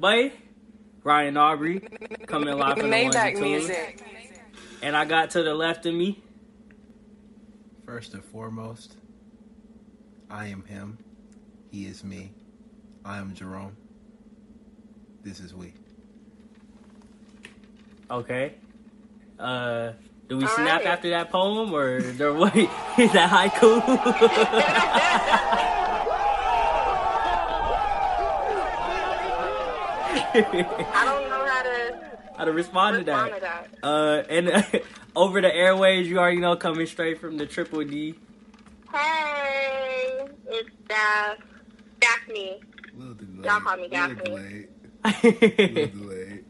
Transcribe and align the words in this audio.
boy, 0.00 0.32
Ryan 1.04 1.36
Aubrey, 1.36 1.80
coming 2.26 2.56
live 2.56 2.78
from 2.78 2.90
the 2.90 3.02
ones 3.04 3.14
and 3.14 3.36
twos. 3.36 3.42
music. 3.44 4.02
And 4.82 4.96
I 4.96 5.04
got 5.04 5.30
to 5.30 5.42
the 5.42 5.54
left 5.54 5.84
of 5.84 5.94
me. 5.94 6.22
First 7.84 8.14
and 8.14 8.24
foremost, 8.24 8.96
I 10.30 10.46
am 10.46 10.64
him. 10.64 10.98
He 11.70 11.84
is 11.84 12.02
me. 12.02 12.32
I 13.04 13.18
am 13.18 13.34
Jerome. 13.34 13.76
This 15.22 15.38
is 15.40 15.54
we. 15.54 15.74
Okay. 18.10 18.54
Uh, 19.38 19.92
do 20.28 20.38
we 20.38 20.44
All 20.44 20.50
snap 20.50 20.80
right. 20.80 20.86
after 20.86 21.10
that 21.10 21.30
poem 21.30 21.74
or 21.74 22.00
there 22.00 22.32
wait 22.40 22.70
is 22.98 23.12
that 23.12 23.30
haiku? 23.30 23.80
I 30.34 31.02
don't 31.04 31.28
know 31.28 31.46
how 31.46 31.62
to 31.62 32.10
How 32.38 32.44
to 32.46 32.52
respond 32.52 32.98
to 32.98 33.04
that? 33.04 33.34
to 33.34 33.40
that. 33.40 33.68
Uh, 33.82 34.22
and 34.30 34.82
over 35.16 35.40
the 35.42 35.54
airways, 35.54 36.08
you 36.08 36.18
already 36.18 36.38
know, 36.38 36.56
coming 36.56 36.86
straight 36.86 37.20
from 37.20 37.36
the 37.36 37.44
Triple 37.44 37.84
D. 37.84 38.14
Hey, 38.92 40.24
it's 40.48 40.70
Daph. 40.88 41.36
Daphne. 42.00 42.60
Little 42.96 43.14
delayed. 43.14 43.44
Y'all 43.44 43.60
call 43.60 43.76
me 43.76 43.82
Little 43.88 44.08
Daphne. 44.08 44.24
delayed. 44.24 44.68
Little 45.22 46.00
delayed. 46.00 46.44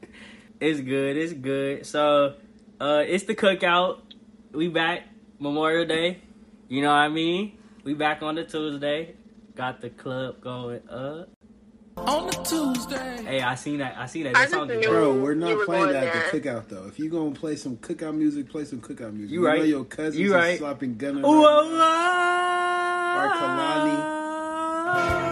it's 0.60 0.80
good. 0.80 1.16
It's 1.16 1.32
good. 1.32 1.86
So, 1.86 2.34
uh, 2.80 3.02
it's 3.06 3.24
the 3.24 3.34
cookout. 3.34 3.98
We 4.52 4.68
back 4.68 5.02
Memorial 5.40 5.86
Day. 5.86 6.20
You 6.68 6.82
know 6.82 6.88
what 6.90 6.94
I 6.98 7.08
mean? 7.08 7.58
We 7.82 7.94
back 7.94 8.22
on 8.22 8.36
the 8.36 8.44
Tuesday. 8.44 9.16
Got 9.56 9.80
the 9.80 9.90
club 9.90 10.40
going 10.40 10.88
up. 10.88 11.30
On 11.96 12.28
a 12.28 12.32
Tuesday. 12.44 13.22
Hey, 13.24 13.40
I 13.42 13.54
seen 13.54 13.78
that. 13.78 13.96
I 13.98 14.06
seen 14.06 14.24
that. 14.24 14.36
I 14.36 14.46
That 14.46 14.68
just 14.68 14.80
knew- 14.80 14.88
Bro, 14.88 15.18
we're 15.20 15.34
not 15.34 15.56
were 15.56 15.64
playing 15.66 15.88
that 15.88 16.04
at 16.04 16.12
there. 16.14 16.30
the 16.40 16.50
cookout 16.50 16.68
though. 16.68 16.86
If 16.86 16.98
you 16.98 17.10
gonna 17.10 17.32
play 17.32 17.56
some 17.56 17.76
cookout 17.76 18.16
music, 18.16 18.48
play 18.48 18.64
some 18.64 18.80
cookout 18.80 19.12
music. 19.12 19.30
You 19.32 19.44
right. 19.46 19.58
know 19.58 19.64
your 19.64 19.84
cousins 19.84 20.18
You 20.18 20.32
are 20.34 20.38
right. 20.38 20.58
slapping 20.58 20.96
gunner. 20.96 21.20
Ooh, 21.20 21.44
right 21.44 21.60
oh, 21.62 21.70
now. 21.72 21.78
ah. 21.82 22.46
Kalani. 25.26 25.29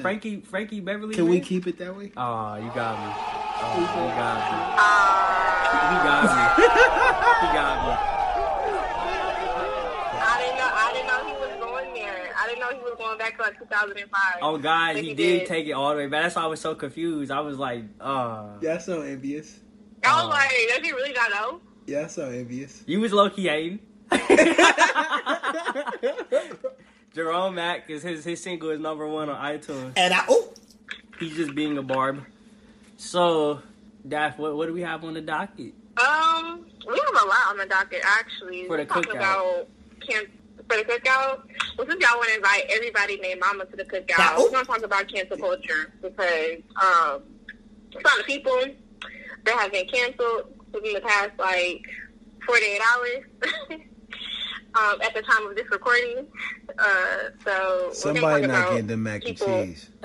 That? 0.00 0.02
Frankie 0.02 0.40
Frankie 0.40 0.80
Beverly? 0.80 1.14
Can 1.14 1.28
we 1.28 1.40
keep 1.40 1.66
it 1.66 1.78
that 1.78 1.96
way? 1.96 2.10
Oh, 2.16 2.54
you 2.56 2.70
got 2.74 2.98
me. 2.98 3.12
Oh, 3.62 3.76
you 3.78 3.86
got 4.16 4.36
me. 4.36 4.58
Uh, 4.80 5.90
He 5.90 5.96
got 6.06 6.22
me. 6.24 6.28
he 7.40 7.48
got 7.54 7.76
me. 7.86 7.94
I 10.22 10.24
didn't 10.40 10.56
know. 10.58 10.70
I 10.72 10.92
didn't 10.92 11.06
know 11.08 11.20
he 11.26 11.32
was 11.40 11.54
going 11.60 11.94
there. 11.94 12.30
I 12.38 12.46
didn't 12.46 12.60
know 12.60 12.70
he 12.70 12.78
was 12.82 12.94
going 12.98 13.18
back 13.18 13.36
to 13.36 13.42
like 13.42 13.58
2005. 13.58 14.20
Oh 14.42 14.58
God, 14.58 14.96
he 14.96 15.02
he 15.08 15.14
did 15.14 15.38
did. 15.40 15.46
take 15.48 15.66
it 15.66 15.72
all 15.72 15.90
the 15.90 15.96
way 15.96 16.06
back. 16.06 16.22
That's 16.24 16.36
why 16.36 16.42
I 16.42 16.46
was 16.46 16.60
so 16.60 16.74
confused. 16.74 17.30
I 17.30 17.40
was 17.40 17.58
like, 17.58 17.84
uh 18.00 18.58
Yeah, 18.60 18.74
I'm 18.74 18.80
so 18.80 19.02
envious. 19.02 19.60
I 20.04 20.14
was 20.14 20.24
Oh. 20.24 20.28
like, 20.28 20.50
does 20.68 20.78
he 20.86 20.92
really 20.92 21.12
not 21.12 21.30
know? 21.30 21.60
Yeah, 21.86 22.02
I'm 22.02 22.08
so 22.08 22.28
envious. 22.30 22.82
you 22.86 23.00
was 23.00 23.12
low 23.12 23.28
key 23.30 23.48
hating. 23.48 23.80
Jerome 27.14 27.54
Mack 27.56 27.90
is 27.90 28.02
his 28.02 28.24
his 28.24 28.42
single 28.42 28.70
is 28.70 28.80
number 28.80 29.06
one 29.06 29.28
on 29.28 29.36
iTunes. 29.58 29.92
And 29.96 30.14
I 30.14 30.24
oh 30.28 30.52
He's 31.18 31.36
just 31.36 31.54
being 31.54 31.76
a 31.76 31.82
barb. 31.82 32.24
So, 32.96 33.60
Daph, 34.08 34.38
what 34.38 34.56
what 34.56 34.66
do 34.66 34.72
we 34.72 34.80
have 34.82 35.04
on 35.04 35.14
the 35.14 35.20
docket? 35.20 35.74
Um, 35.98 36.64
we 36.88 36.98
have 36.98 37.22
a 37.22 37.26
lot 37.26 37.46
on 37.48 37.56
the 37.58 37.66
docket 37.66 38.00
actually. 38.04 38.66
For 38.66 38.76
the 38.76 38.82
We're 38.84 38.86
talking 38.86 39.12
cookout. 39.12 39.16
about 39.16 39.68
can 40.08 40.24
for 40.68 40.76
the 40.76 40.84
cookout. 40.84 41.42
Well, 41.76 41.86
since 41.88 42.02
y'all 42.02 42.16
want 42.16 42.28
to 42.30 42.36
invite 42.36 42.64
everybody 42.70 43.16
named 43.18 43.40
Mama 43.40 43.64
to 43.66 43.76
the 43.76 43.84
cookout, 43.84 44.18
Now- 44.18 44.38
we're 44.38 44.50
gonna 44.50 44.64
talk 44.64 44.82
about 44.82 45.08
cancel 45.12 45.36
culture 45.36 45.92
because 46.00 46.58
um, 46.80 47.22
a 47.96 48.00
lot 48.04 48.20
of 48.20 48.26
people 48.26 48.58
that 49.44 49.58
have 49.58 49.72
been 49.72 49.86
canceled 49.88 50.54
within 50.72 50.94
the 50.94 51.00
past 51.00 51.32
like 51.38 51.82
48 52.46 52.80
hours. 52.92 53.80
Um, 54.72 55.00
at 55.02 55.14
the 55.14 55.22
time 55.22 55.48
of 55.48 55.56
this 55.56 55.68
recording, 55.70 56.26
uh, 56.78 57.30
so 57.44 57.86
we're 57.88 57.94
somebody 57.94 58.46
not 58.46 58.62
talk 58.62 58.70
getting 58.70 58.86
the 58.86 58.96
mac 58.96 59.24
and 59.24 59.36
cheese. 59.36 59.90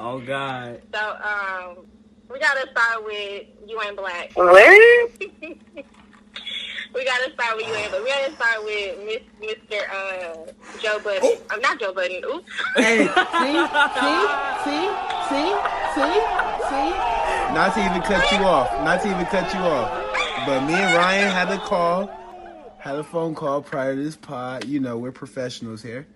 oh 0.00 0.20
God. 0.20 0.82
So, 0.92 1.16
um, 1.16 1.86
we 2.30 2.38
gotta 2.38 2.68
start 2.70 3.04
with 3.04 3.44
you 3.66 3.80
ain't 3.82 3.96
black. 3.96 4.32
What? 4.34 5.10
we 5.20 7.04
gotta 7.04 7.32
start 7.32 7.56
with 7.56 7.66
you 7.66 7.74
ain't 7.74 7.90
black. 7.90 8.02
We 8.02 8.08
gotta 8.10 8.32
start 8.34 8.64
with 8.64 8.98
Miss, 9.06 9.22
Mr. 9.40 9.80
Uh, 9.90 10.52
Joe 10.82 10.98
Budden. 11.02 11.38
I'm 11.50 11.60
not 11.60 11.80
Joe 11.80 11.94
Budden. 11.94 12.22
Oops. 12.22 12.50
Hey, 12.76 13.06
see, 13.06 13.66
see, 14.64 14.88
see, 15.30 15.56
see, 15.94 16.20
see. 16.68 16.90
Not 17.54 17.74
to 17.74 17.80
even 17.80 18.02
cut 18.02 18.30
you 18.32 18.38
off. 18.44 18.70
Not 18.84 19.00
to 19.02 19.10
even 19.10 19.24
cut 19.26 19.54
you 19.54 19.60
off. 19.60 20.25
But 20.46 20.64
me 20.66 20.74
and 20.74 20.94
Ryan 20.96 21.30
had 21.32 21.48
a 21.50 21.58
call, 21.58 22.08
had 22.78 22.94
a 22.96 23.02
phone 23.04 23.34
call 23.34 23.62
prior 23.62 23.96
to 23.96 24.02
this 24.02 24.16
pod. 24.16 24.64
You 24.64 24.78
know, 24.78 24.96
we're 24.96 25.10
professionals 25.12 25.82
here, 25.82 26.06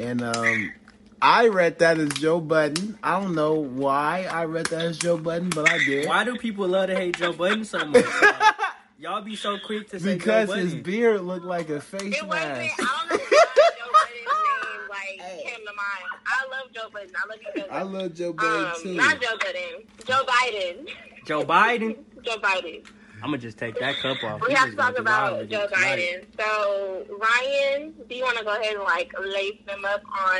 and 0.00 0.22
um, 0.22 0.72
I 1.20 1.48
read 1.48 1.78
that 1.80 1.98
as 1.98 2.08
Joe 2.14 2.40
Budden. 2.40 2.98
I 3.02 3.20
don't 3.20 3.34
know 3.34 3.54
why 3.54 4.26
I 4.30 4.46
read 4.46 4.66
that 4.66 4.80
as 4.82 4.98
Joe 4.98 5.18
Budden, 5.18 5.50
but 5.50 5.68
I 5.70 5.76
did. 5.78 6.08
Why 6.08 6.24
do 6.24 6.36
people 6.38 6.66
love 6.68 6.86
to 6.88 6.94
hate 6.96 7.18
Joe 7.18 7.34
Budden 7.34 7.64
so 7.66 7.84
much? 7.84 8.04
Like, 8.22 8.54
y'all 8.98 9.20
be 9.20 9.36
so 9.36 9.58
quick 9.58 9.90
to 9.90 10.00
say 10.00 10.14
Because 10.14 10.48
Joe 10.48 10.54
his 10.54 10.68
Budden. 10.70 10.82
beard 10.82 11.20
looked 11.22 11.44
like 11.44 11.68
a 11.68 11.80
face 11.80 12.16
It 12.16 12.26
wasn't. 12.26 12.46
I 12.46 12.58
mask. 12.58 12.76
don't 12.78 13.10
know 13.10 13.16
why 13.18 13.60
Joe 13.76 13.92
Budden's 13.92 14.32
name 14.64 14.88
like 14.88 15.18
came 15.44 15.66
to 15.66 15.72
mind. 15.74 16.22
I 16.26 16.48
love 16.50 16.72
Joe 16.72 16.88
Budden. 16.90 17.10
I 17.14 17.28
love 17.28 17.38
you, 17.42 17.62
Joe 17.62 17.68
I 17.70 17.82
love 17.82 18.14
Joe 18.14 18.32
Budden 18.32 18.64
Um, 18.64 18.82
too. 18.82 18.94
not 18.94 19.20
Joe 19.20 19.36
Budden. 19.38 19.86
Joe 20.06 20.24
Biden. 20.24 20.88
Joe 21.26 21.44
Biden. 21.44 21.96
Joe 22.22 22.36
Biden. 22.38 22.86
I'm 23.26 23.32
gonna 23.32 23.42
just 23.42 23.58
take 23.58 23.76
that 23.80 23.96
cup 23.96 24.22
off. 24.22 24.40
We 24.40 24.50
You 24.50 24.56
have 24.56 24.70
to 24.70 24.76
talk 24.76 24.94
gonna 24.94 24.98
do 24.98 25.04
wild 25.10 25.28
about 25.32 25.38
with 25.40 25.50
Joe 25.50 25.66
tonight. 25.66 25.98
Biden. 25.98 26.40
So, 26.40 27.06
Ryan, 27.18 27.92
do 28.08 28.14
you 28.14 28.22
want 28.22 28.38
to 28.38 28.44
go 28.44 28.54
ahead 28.56 28.76
and 28.76 28.84
like 28.84 29.12
lace 29.20 29.58
them 29.66 29.84
up 29.84 30.02
on 30.16 30.38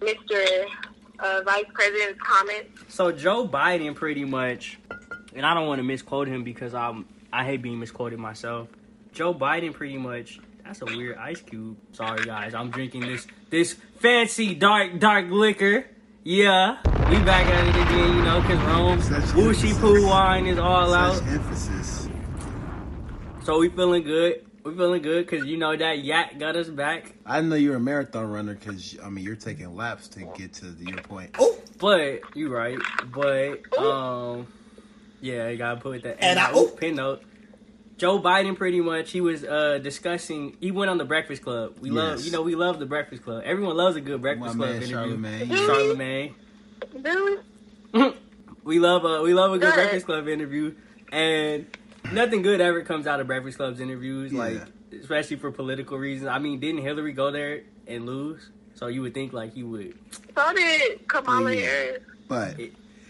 Mr. 0.00 0.66
Uh, 1.18 1.40
Vice 1.46 1.64
President's 1.72 2.20
comments? 2.22 2.78
So 2.88 3.10
Joe 3.10 3.48
Biden 3.48 3.94
pretty 3.94 4.26
much, 4.26 4.78
and 5.34 5.46
I 5.46 5.54
don't 5.54 5.66
want 5.66 5.78
to 5.78 5.82
misquote 5.82 6.28
him 6.28 6.44
because 6.44 6.74
I'm 6.74 7.06
I 7.32 7.42
hate 7.42 7.62
being 7.62 7.80
misquoted 7.80 8.18
myself. 8.18 8.68
Joe 9.14 9.32
Biden 9.32 9.72
pretty 9.72 9.96
much. 9.96 10.38
That's 10.62 10.82
a 10.82 10.84
weird 10.84 11.16
ice 11.16 11.40
cube. 11.40 11.78
Sorry 11.92 12.22
guys, 12.22 12.52
I'm 12.52 12.68
drinking 12.70 13.00
this 13.00 13.26
this 13.48 13.72
fancy 14.00 14.54
dark 14.54 14.98
dark 14.98 15.30
liquor. 15.30 15.86
Yeah, 16.22 16.78
we 17.08 17.16
back 17.22 17.46
at 17.46 17.66
it 17.68 17.80
again, 17.82 18.16
you 18.16 18.22
know, 18.24 18.42
cause 18.42 18.58
Rome 18.66 19.00
Such 19.00 19.22
Whooshy 19.32 19.70
emphasis. 19.70 19.78
Poo 19.78 20.06
wine 20.08 20.46
is 20.46 20.58
all 20.58 20.92
out. 20.92 21.22
Emphasis. 21.22 21.75
So 23.46 23.60
we 23.60 23.68
feeling 23.68 24.02
good. 24.02 24.44
We 24.64 24.74
feeling 24.74 25.02
good 25.02 25.24
because 25.24 25.46
you 25.46 25.56
know 25.56 25.76
that 25.76 26.00
yak 26.00 26.36
got 26.36 26.56
us 26.56 26.68
back. 26.68 27.14
I 27.24 27.40
know 27.42 27.54
you're 27.54 27.76
a 27.76 27.80
marathon 27.80 28.28
runner 28.28 28.54
because 28.54 28.98
I 29.00 29.08
mean 29.08 29.24
you're 29.24 29.36
taking 29.36 29.72
laps 29.76 30.08
to 30.08 30.24
get 30.36 30.52
to 30.54 30.64
the, 30.64 30.84
your 30.90 31.00
point. 31.02 31.30
Oh, 31.38 31.56
But 31.78 32.22
you're 32.34 32.50
right. 32.50 32.76
But 33.14 33.78
um, 33.78 34.48
yeah, 35.20 35.48
you 35.48 35.58
gotta 35.58 35.80
put 35.80 36.02
that 36.02 36.20
And 36.20 36.40
I- 36.40 36.52
ooh, 36.56 36.70
pin 36.70 36.96
note. 36.96 37.22
Joe 37.98 38.18
Biden 38.20 38.56
pretty 38.56 38.80
much 38.80 39.12
he 39.12 39.20
was 39.20 39.44
uh 39.44 39.78
discussing. 39.80 40.56
He 40.60 40.72
went 40.72 40.90
on 40.90 40.98
the 40.98 41.04
Breakfast 41.04 41.42
Club. 41.42 41.76
We 41.80 41.90
love, 41.90 42.24
you 42.24 42.32
know, 42.32 42.42
we 42.42 42.56
love 42.56 42.80
the 42.80 42.86
Breakfast 42.86 43.22
Club. 43.22 43.44
Everyone 43.46 43.76
loves 43.76 43.94
a 43.94 44.00
good 44.00 44.20
my 44.20 44.22
Breakfast 44.22 44.56
Club 44.56 44.70
man 44.70 44.82
interview. 44.82 44.92
Charlemagne. 44.96 45.54
Charlemagne. 45.68 46.34
Really? 47.00 47.42
We 48.64 48.80
love 48.80 49.04
a 49.04 49.22
we 49.22 49.32
love 49.34 49.52
a 49.52 49.58
good 49.58 49.66
Good. 49.66 49.74
Breakfast 49.74 50.06
Club 50.06 50.26
interview, 50.26 50.74
and 51.12 51.66
nothing 52.12 52.42
good 52.42 52.60
ever 52.60 52.82
comes 52.82 53.06
out 53.06 53.20
of 53.20 53.26
Breakfast 53.26 53.56
Club's 53.56 53.80
interviews. 53.80 54.32
Yeah. 54.32 54.38
Like 54.40 54.62
especially 55.00 55.36
for 55.36 55.50
political 55.50 55.98
reasons. 55.98 56.28
I 56.28 56.38
mean, 56.38 56.60
didn't 56.60 56.82
Hillary 56.82 57.12
go 57.12 57.30
there 57.30 57.62
and 57.86 58.06
lose? 58.06 58.48
So 58.74 58.88
you 58.88 59.02
would 59.02 59.14
think 59.14 59.32
like 59.32 59.54
he 59.54 59.62
would. 59.62 59.94
So 60.34 60.52
did 60.54 61.08
Kamala 61.08 61.50
Please. 61.50 61.64
Harris. 61.64 62.02
But 62.28 62.56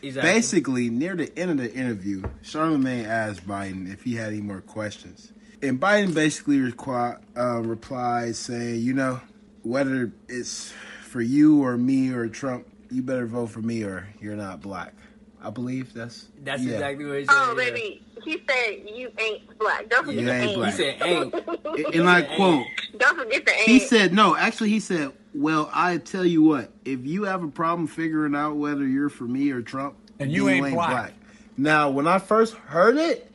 Exactly. 0.03 0.33
basically, 0.33 0.91
near 0.91 1.17
the 1.17 1.37
end 1.39 1.51
of 1.51 1.57
the 1.57 1.73
interview, 1.75 2.23
Charlemagne 2.43 3.07
asked 3.07 3.47
Biden 3.47 3.91
if 3.93 4.03
he 4.05 4.15
had 4.15 4.29
any 4.33 4.43
more 4.43 4.61
questions, 4.61 5.33
and 5.63 5.81
Biden 5.81 6.15
basically 6.15 6.59
requi- 6.59 7.19
uh, 7.37 7.61
replied 7.63 8.37
saying, 8.37 8.81
"You 8.81 8.93
know, 8.93 9.21
whether 9.63 10.13
it's 10.29 10.73
for 11.03 11.21
you 11.21 11.63
or 11.65 11.77
me 11.77 12.11
or 12.13 12.29
Trump, 12.29 12.67
you 12.91 13.03
better 13.03 13.27
vote 13.27 13.47
for 13.51 13.63
me 13.63 13.83
or 13.83 14.07
you're 14.21 14.37
not 14.37 14.61
black." 14.61 14.95
I 15.43 15.51
believe 15.51 15.93
that's 15.95 16.27
That's 16.45 16.63
yeah. 16.63 16.75
exactly 16.75 17.07
what 17.07 17.19
he 17.21 17.25
said. 17.25 17.35
Oh, 17.35 17.57
yeah. 17.59 17.65
baby, 17.71 18.03
he 18.25 18.43
said 18.49 18.89
you 18.95 19.11
ain't 19.19 19.59
black. 19.59 19.89
Don't 19.89 20.05
forget 20.07 20.21
You 20.21 20.27
the 20.27 20.33
ain't 20.35 20.45
ain't. 20.51 20.57
black. 20.57 20.73
He 20.73 20.77
said 20.77 21.03
ain't. 21.03 21.35
And- 21.35 21.95
And 21.95 22.09
I 22.09 22.23
quote, 22.23 22.67
Don't 22.99 23.19
forget 23.19 23.45
the 23.47 23.53
ain't. 23.55 23.69
he 23.69 23.79
said 23.81 24.13
no. 24.15 24.35
Actually, 24.37 24.71
he 24.71 24.81
said, 24.81 25.13
"Well, 25.35 25.71
I 25.73 25.99
tell 25.99 26.25
you 26.25 26.43
what. 26.43 26.71
If 26.85 27.05
you 27.07 27.25
have 27.25 27.43
a 27.43 27.49
problem 27.49 27.87
figuring 27.87 28.35
out 28.35 28.57
whether 28.57 28.87
you're 28.87 29.09
for 29.11 29.25
me 29.25 29.51
or 29.51 29.61
Trump, 29.63 29.95
And 30.19 30.33
you 30.33 30.47
then 30.47 30.65
ain't 30.65 30.75
black." 30.75 31.13
Now, 31.59 31.91
when 31.91 32.07
I 32.07 32.19
first 32.19 32.55
heard 32.55 32.97
it, 32.97 33.31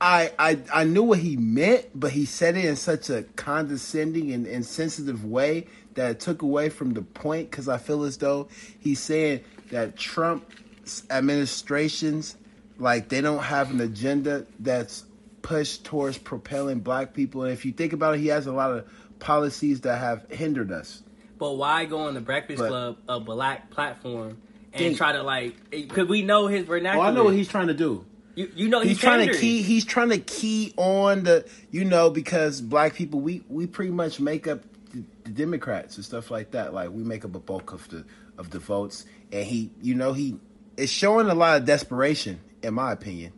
I, 0.00 0.32
I 0.38 0.58
I 0.72 0.84
knew 0.84 1.02
what 1.02 1.18
he 1.20 1.36
meant, 1.36 1.86
but 1.94 2.10
he 2.12 2.24
said 2.24 2.56
it 2.56 2.64
in 2.64 2.76
such 2.76 3.08
a 3.10 3.22
condescending 3.36 4.32
and 4.32 4.46
insensitive 4.46 5.24
way 5.24 5.66
that 5.94 6.10
it 6.10 6.20
took 6.20 6.42
away 6.42 6.68
from 6.70 6.92
the 6.94 7.02
point. 7.02 7.50
Because 7.50 7.68
I 7.68 7.78
feel 7.78 8.02
as 8.04 8.16
though 8.18 8.48
he's 8.80 9.00
saying 9.00 9.40
that 9.70 9.96
Trump's 9.96 11.04
administrations, 11.10 12.36
like 12.82 13.08
they 13.08 13.20
don't 13.20 13.42
have 13.42 13.70
an 13.70 13.80
agenda 13.80 14.44
that's 14.60 15.04
pushed 15.40 15.84
towards 15.84 16.18
propelling 16.18 16.80
black 16.80 17.14
people. 17.14 17.44
And 17.44 17.52
if 17.52 17.64
you 17.64 17.72
think 17.72 17.92
about 17.92 18.16
it, 18.16 18.18
he 18.20 18.26
has 18.28 18.46
a 18.46 18.52
lot 18.52 18.72
of 18.72 18.86
policies 19.18 19.82
that 19.82 19.98
have 19.98 20.26
hindered 20.30 20.72
us. 20.72 21.02
But 21.38 21.52
why 21.52 21.84
go 21.84 22.00
on 22.00 22.14
the 22.14 22.20
Breakfast 22.20 22.58
But- 22.58 22.68
Club, 22.68 22.96
a 23.08 23.20
black 23.20 23.70
platform, 23.70 24.38
and 24.72 24.78
Think- 24.78 24.96
try 24.96 25.12
to 25.12 25.22
like? 25.22 25.70
Because 25.70 26.08
we 26.08 26.22
know 26.22 26.48
his 26.48 26.62
Oh, 26.62 26.66
vernacular. 26.66 27.06
I 27.06 27.10
know 27.12 27.24
what 27.24 27.34
he's 27.34 27.48
trying 27.48 27.68
to 27.68 27.74
do. 27.74 28.04
You, 28.34 28.50
you 28.54 28.68
know 28.68 28.80
he's, 28.80 28.92
he's, 28.92 28.98
trying 28.98 29.28
to 29.28 29.36
key 29.38 29.60
he's 29.60 29.84
trying 29.84 30.08
to 30.08 30.18
key 30.18 30.72
on 30.78 31.24
the 31.24 31.44
you 31.70 31.84
know 31.84 32.08
because 32.08 32.62
black 32.62 32.94
people 32.94 33.20
we 33.20 33.44
we 33.50 33.66
pretty 33.66 33.90
much 33.90 34.20
make 34.20 34.48
up 34.48 34.62
the, 34.90 35.04
the 35.24 35.30
democrats 35.30 35.96
and 35.96 36.04
stuff 36.06 36.30
like 36.30 36.52
that 36.52 36.72
like 36.72 36.88
we 36.88 37.02
make 37.02 37.26
up 37.26 37.34
a 37.34 37.38
bulk 37.38 37.74
of 37.74 37.86
the 37.90 38.06
of 38.38 38.48
the 38.48 38.58
votes 38.58 39.04
and 39.32 39.44
he 39.44 39.70
you 39.82 39.94
know 39.94 40.14
he 40.14 40.38
is 40.78 40.88
showing 40.88 41.28
a 41.28 41.34
lot 41.34 41.58
of 41.60 41.66
desperation 41.66 42.40
in 42.62 42.74
my 42.74 42.92
opinion 42.92 43.32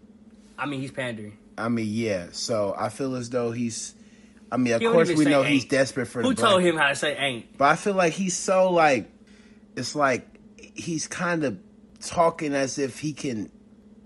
I 0.59 0.67
mean, 0.67 0.81
he's 0.81 0.91
pandering. 0.93 1.37
i 1.59 1.69
mean 1.69 1.89
yeah 1.91 2.29
so 2.33 2.75
i 2.79 2.89
feel 2.89 3.15
as 3.17 3.31
though 3.31 3.51
he's 3.53 3.95
i 4.53 4.57
mean 4.57 4.73
of 4.75 4.81
He 4.81 4.87
course 4.89 5.11
we 5.13 5.25
know 5.25 5.41
ain't. 5.43 5.49
he's 5.53 5.65
desperate 5.65 6.07
for 6.07 6.23
Who 6.23 6.31
the 6.31 6.35
black 6.37 6.51
told 6.51 6.63
him 6.63 6.77
how 6.77 6.89
to 6.89 6.97
say 6.97 7.17
ain't? 7.17 7.59
but 7.59 7.65
I 7.67 7.77
feel 7.77 7.95
like 7.95 8.13
he's 8.13 8.37
so 8.37 8.71
like 8.71 9.11
it's 9.77 9.95
like 9.97 10.27
he's 10.75 11.07
kind 11.09 11.45
of 11.45 11.59
talking 12.01 12.55
as 12.55 12.79
if 12.79 13.01
he 13.01 13.13
can 13.13 13.51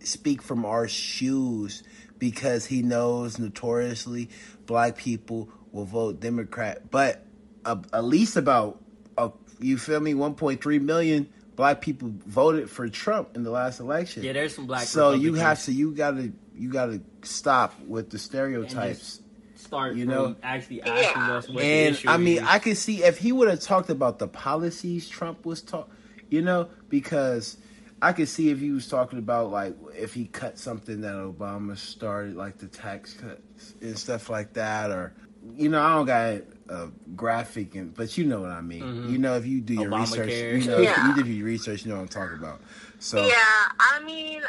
speak 0.00 0.41
from 0.41 0.65
our 0.65 0.87
shoes 0.88 1.82
because 2.19 2.65
he 2.67 2.82
knows 2.82 3.38
notoriously 3.38 4.31
black 4.67 4.97
people 4.97 5.49
will 5.73 5.85
vote 5.85 6.20
Democrat. 6.20 6.91
But 6.91 7.25
uh, 7.65 7.76
at 7.93 8.05
least 8.05 8.37
about 8.37 8.81
uh, 9.19 9.31
you 9.61 9.76
feel 9.79 10.00
me, 10.00 10.15
1.3 10.15 10.81
million 10.81 11.29
black 11.58 11.81
people 11.81 12.14
voted 12.25 12.70
for 12.70 12.88
Trump 12.88 13.34
in 13.34 13.43
the 13.43 13.50
last 13.50 13.81
election. 13.81 14.22
Yeah, 14.22 14.32
there's 14.32 14.55
some 14.55 14.69
black. 14.69 14.82
People 14.82 14.93
So 14.93 15.12
you 15.14 15.34
have 15.34 15.60
to 15.64 15.72
you 15.72 15.90
gotta 15.90 16.31
you 16.56 16.70
gotta 16.70 17.00
stop 17.22 17.75
with 17.84 18.10
the 18.10 18.19
stereotypes. 18.19 19.20
start 19.56 19.96
you 19.96 20.06
know? 20.06 20.37
actually 20.40 20.82
asking 20.82 21.22
Yeah. 21.22 21.32
us 21.37 21.49
what 21.49 21.56
the 21.56 21.62
And 21.64 21.96
issue 21.96 22.08
I 22.08 22.16
mean, 22.16 22.38
is. 22.38 22.44
I 22.46 22.60
could 22.60 22.76
see 22.76 23.02
if 23.02 23.19
he 23.19 23.32
would 23.32 23.49
have 23.49 23.58
talked 23.58 23.90
about 23.90 24.20
the 24.20 24.28
policies 24.28 25.08
Trump 25.08 25.44
was 25.44 25.60
talk, 25.60 25.90
you 26.31 26.43
know, 26.43 26.69
because 26.88 27.56
I 28.00 28.12
could 28.12 28.28
see 28.28 28.50
if 28.50 28.60
he 28.60 28.70
was 28.70 28.87
talking 28.87 29.19
about 29.19 29.50
like 29.50 29.75
if 29.96 30.14
he 30.14 30.26
cut 30.26 30.58
something 30.60 31.00
that 31.00 31.14
Obama 31.14 31.76
started, 31.76 32.37
like 32.37 32.58
the 32.58 32.69
tax 32.69 33.14
cuts 33.14 33.75
and 33.81 33.99
stuff 33.99 34.31
like 34.31 34.52
that, 34.52 34.93
or 34.93 35.12
you 35.56 35.69
know, 35.70 35.82
I 35.82 35.96
don't 35.96 36.06
got 36.06 36.43
a 36.69 36.88
graphic, 37.17 37.75
and 37.75 37.94
but 37.94 38.17
you 38.19 38.25
know 38.25 38.41
what 38.41 38.50
I 38.50 38.61
mean. 38.61 38.82
Mm-hmm. 38.82 39.12
You 39.12 39.19
know, 39.19 39.37
if 39.37 39.47
you 39.47 39.61
do 39.61 39.75
your 39.75 39.91
research, 39.91 40.31
you 40.31 40.65
know, 40.70 40.79
Yeah. 40.79 41.11
if 41.11 41.17
you 41.19 41.25
do 41.25 41.31
your 41.31 41.47
research, 41.47 41.85
you 41.85 41.91
know 41.91 41.97
what 41.97 42.03
I'm 42.03 42.09
talking 42.09 42.38
about. 42.38 42.61
So 42.99 43.25
Yeah, 43.25 43.35
I 43.81 44.00
mean, 44.05 44.43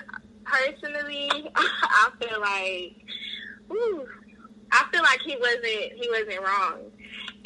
personally, 0.44 1.30
I 1.56 2.10
feel 2.20 2.40
like, 2.42 2.96
ooh, 3.72 4.06
I 4.72 4.86
feel 4.92 5.02
like 5.04 5.20
he 5.22 5.36
wasn't 5.38 5.64
he 5.64 6.10
wasn't 6.10 6.46
wrong, 6.46 6.80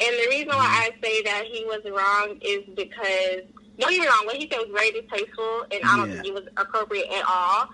the 0.00 0.26
reason 0.30 0.48
why 0.48 0.54
mm-hmm. 0.54 0.82
I 0.82 0.90
say 1.02 1.22
that 1.22 1.44
he 1.50 1.64
wasn't 1.66 1.94
wrong 1.94 2.38
is 2.42 2.64
because 2.74 3.42
don't 3.78 3.90
get 3.90 4.00
me 4.00 4.06
wrong, 4.06 4.22
what 4.26 4.36
he 4.36 4.48
said 4.50 4.58
was 4.60 4.70
very 4.72 4.92
distasteful, 4.92 5.66
and 5.72 5.80
I 5.84 5.96
don't 5.96 6.08
Yeah. 6.08 6.14
think 6.22 6.26
it 6.28 6.34
was 6.34 6.44
appropriate 6.56 7.10
at 7.12 7.24
all. 7.28 7.68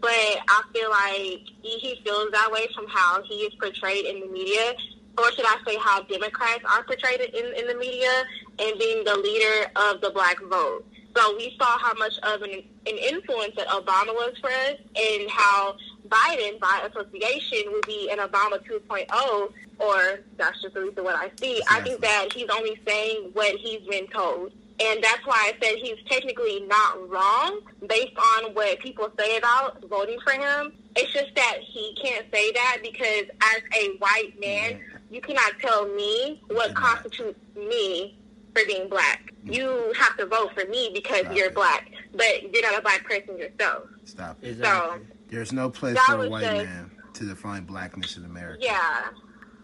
But 0.00 0.10
I 0.10 0.62
feel 0.72 0.90
like 0.90 1.46
he, 1.62 1.78
he 1.78 2.00
feels 2.04 2.30
that 2.32 2.50
way 2.50 2.66
from 2.74 2.86
how 2.88 3.22
he 3.22 3.34
is 3.36 3.54
portrayed 3.60 4.06
in 4.06 4.20
the 4.20 4.26
media, 4.26 4.74
or 5.18 5.30
should 5.32 5.46
I 5.46 5.58
say, 5.66 5.76
how 5.78 6.02
Democrats 6.02 6.64
are 6.64 6.82
portrayed 6.84 7.20
in, 7.20 7.54
in 7.56 7.66
the 7.66 7.74
media, 7.74 8.10
and 8.58 8.78
being 8.78 9.04
the 9.04 9.16
leader 9.16 9.70
of 9.76 10.00
the 10.00 10.10
black 10.10 10.40
vote. 10.42 10.84
So 11.16 11.36
we 11.36 11.54
saw 11.58 11.78
how 11.78 11.94
much 11.94 12.18
of 12.24 12.42
an, 12.42 12.50
an 12.50 12.98
influence 12.98 13.54
that 13.56 13.68
Obama 13.68 14.12
was 14.14 14.34
for 14.40 14.50
us, 14.50 14.76
and 14.96 15.30
how 15.30 15.76
Biden, 16.08 16.58
by 16.58 16.88
association, 16.90 17.72
would 17.72 17.86
be 17.86 18.10
an 18.10 18.18
Obama 18.18 18.58
2.0, 18.64 19.52
or 19.78 20.20
that's 20.36 20.60
just 20.62 20.76
at 20.76 20.82
least 20.82 21.00
what 21.00 21.14
I 21.14 21.30
see. 21.40 21.62
I 21.70 21.80
think 21.80 22.00
that 22.00 22.32
he's 22.32 22.48
only 22.50 22.80
saying 22.86 23.30
what 23.32 23.54
he's 23.56 23.86
been 23.88 24.06
told. 24.08 24.52
And 24.80 25.02
that's 25.04 25.24
why 25.24 25.52
I 25.52 25.64
said 25.64 25.76
he's 25.80 25.98
technically 26.08 26.60
not 26.66 27.08
wrong 27.08 27.60
based 27.86 28.16
on 28.36 28.54
what 28.54 28.80
people 28.80 29.08
say 29.16 29.36
about 29.36 29.84
voting 29.84 30.18
for 30.24 30.32
him. 30.32 30.72
It's 30.96 31.12
just 31.12 31.32
that 31.36 31.58
he 31.60 31.96
can't 32.02 32.26
say 32.32 32.50
that 32.52 32.78
because 32.82 33.26
as 33.40 33.62
a 33.76 33.96
white 33.98 34.32
man, 34.40 34.80
you 35.14 35.20
cannot 35.20 35.52
tell 35.60 35.86
me 35.94 36.42
what 36.48 36.74
constitutes 36.74 37.38
me 37.56 38.18
for 38.54 38.62
being 38.66 38.88
black. 38.88 39.32
Mm. 39.46 39.54
You 39.54 39.92
have 39.96 40.16
to 40.16 40.26
vote 40.26 40.50
for 40.54 40.66
me 40.68 40.90
because 40.92 41.20
Stop 41.20 41.36
you're 41.36 41.46
it. 41.46 41.54
black, 41.54 41.90
but 42.12 42.52
you're 42.52 42.62
not 42.62 42.78
a 42.78 42.82
black 42.82 43.04
person 43.04 43.38
yourself. 43.38 43.84
stop. 44.04 44.36
it. 44.42 44.48
exactly. 44.50 44.98
So, 44.98 45.06
There's 45.30 45.52
no 45.52 45.70
place 45.70 45.98
for 46.00 46.24
a 46.24 46.28
white 46.28 46.42
just- 46.42 46.64
man 46.66 46.90
to 47.14 47.24
define 47.24 47.64
blackness 47.64 48.16
in 48.16 48.24
America. 48.24 48.58
yeah. 48.64 49.04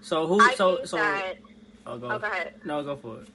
So 0.03 0.27
who? 0.27 0.41
I 0.41 0.55
so 0.55 0.77
think 0.77 0.87
so. 0.89 0.97
that. 0.97 1.35
oh, 1.87 1.99
go. 1.99 2.11
Oh, 2.11 2.19
go 2.19 2.27
ahead. 2.27 2.55
No, 2.65 2.83
go 2.83 2.97
for 2.97 3.21
it. 3.21 3.29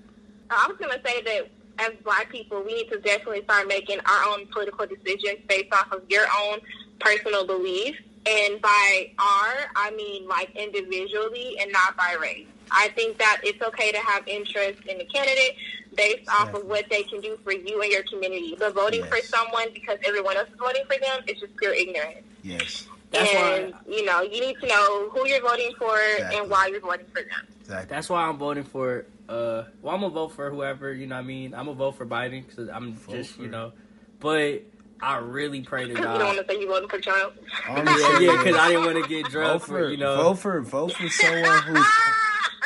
I 0.49 0.65
was 0.67 0.77
going 0.77 0.91
to 0.97 1.01
say 1.07 1.21
that 1.21 1.49
as 1.79 1.91
black 2.03 2.29
people, 2.31 2.63
we 2.65 2.73
need 2.75 2.89
to 2.91 2.99
definitely 3.01 3.43
start 3.43 3.67
making 3.67 3.99
our 4.05 4.29
own 4.29 4.47
political 4.47 4.85
decisions 4.87 5.39
based 5.47 5.71
off 5.73 5.91
of 5.91 6.01
your 6.09 6.25
own 6.43 6.59
personal 6.99 7.45
beliefs. 7.45 7.99
And 8.25 8.61
by 8.61 9.11
our, 9.19 9.53
I 9.75 9.91
mean 9.95 10.27
like 10.27 10.55
individually 10.55 11.57
and 11.59 11.71
not 11.71 11.95
by 11.95 12.15
race. 12.19 12.47
I 12.71 12.89
think 12.89 13.19
that 13.19 13.41
it's 13.43 13.61
okay 13.61 13.91
to 13.91 13.99
have 13.99 14.27
interest 14.27 14.79
in 14.87 14.99
a 14.99 15.05
candidate 15.05 15.55
based 15.95 16.27
off 16.29 16.53
of 16.53 16.65
what 16.65 16.85
they 16.89 17.03
can 17.03 17.21
do 17.21 17.37
for 17.43 17.53
you 17.53 17.81
and 17.81 17.91
your 17.91 18.03
community. 18.03 18.55
But 18.57 18.73
voting 18.73 19.03
for 19.05 19.17
someone 19.17 19.67
because 19.73 19.99
everyone 20.03 20.37
else 20.37 20.49
is 20.49 20.57
voting 20.57 20.83
for 20.87 20.97
them 20.99 21.23
is 21.27 21.39
just 21.39 21.55
pure 21.57 21.73
ignorance. 21.73 22.25
Yes. 22.43 22.87
That's 23.11 23.33
and, 23.33 23.73
why. 23.73 23.79
you 23.87 24.05
know, 24.05 24.21
you 24.21 24.41
need 24.41 24.57
to 24.61 24.67
know 24.67 25.09
who 25.09 25.27
you're 25.27 25.41
voting 25.41 25.71
for 25.77 25.97
Exactly. 25.97 26.39
and 26.39 26.49
why 26.49 26.67
you're 26.67 26.81
voting 26.81 27.05
for 27.07 27.21
them. 27.21 27.47
Exactly. 27.61 27.95
That's 27.95 28.09
why 28.09 28.23
I'm 28.23 28.37
voting 28.37 28.63
for. 28.63 29.05
Uh, 29.29 29.63
well, 29.81 29.95
I'm 29.95 30.01
gonna 30.01 30.09
vote 30.09 30.33
for 30.33 30.49
whoever. 30.49 30.93
You 30.93 31.07
know, 31.07 31.15
what 31.15 31.21
I 31.21 31.25
mean, 31.25 31.53
I'm 31.53 31.65
gonna 31.65 31.77
vote 31.77 31.95
for 31.95 32.05
Biden 32.05 32.45
because 32.45 32.69
I'm 32.69 32.93
Vote 32.93 33.15
just, 33.15 33.39
you 33.39 33.47
know. 33.47 33.71
But 34.19 34.63
I 35.01 35.17
really 35.17 35.61
pray 35.61 35.87
to 35.87 35.93
God. 35.93 35.99
you 36.13 36.19
don't 36.19 36.35
want 36.35 36.47
to 36.47 36.53
say 36.53 36.59
you're 36.59 36.69
voting 36.69 36.89
for 36.89 36.99
Trump. 36.99 37.33
All 37.67 37.77
I'm 37.77 37.85
Yeah, 37.87 37.95
saying 37.97 38.21
yeah, 38.23 38.37
because 38.37 38.55
I 38.55 38.67
didn't 38.69 38.85
want 38.85 39.03
to 39.03 39.09
get 39.09 39.31
vote 39.31 39.59
for, 39.59 39.65
for, 39.67 39.89
you 39.89 39.97
know. 39.97 40.15
vote 40.23 40.35
for 40.39 40.61
vote 40.61 40.93
for 40.93 41.09
someone 41.09 41.61
whose 41.63 41.85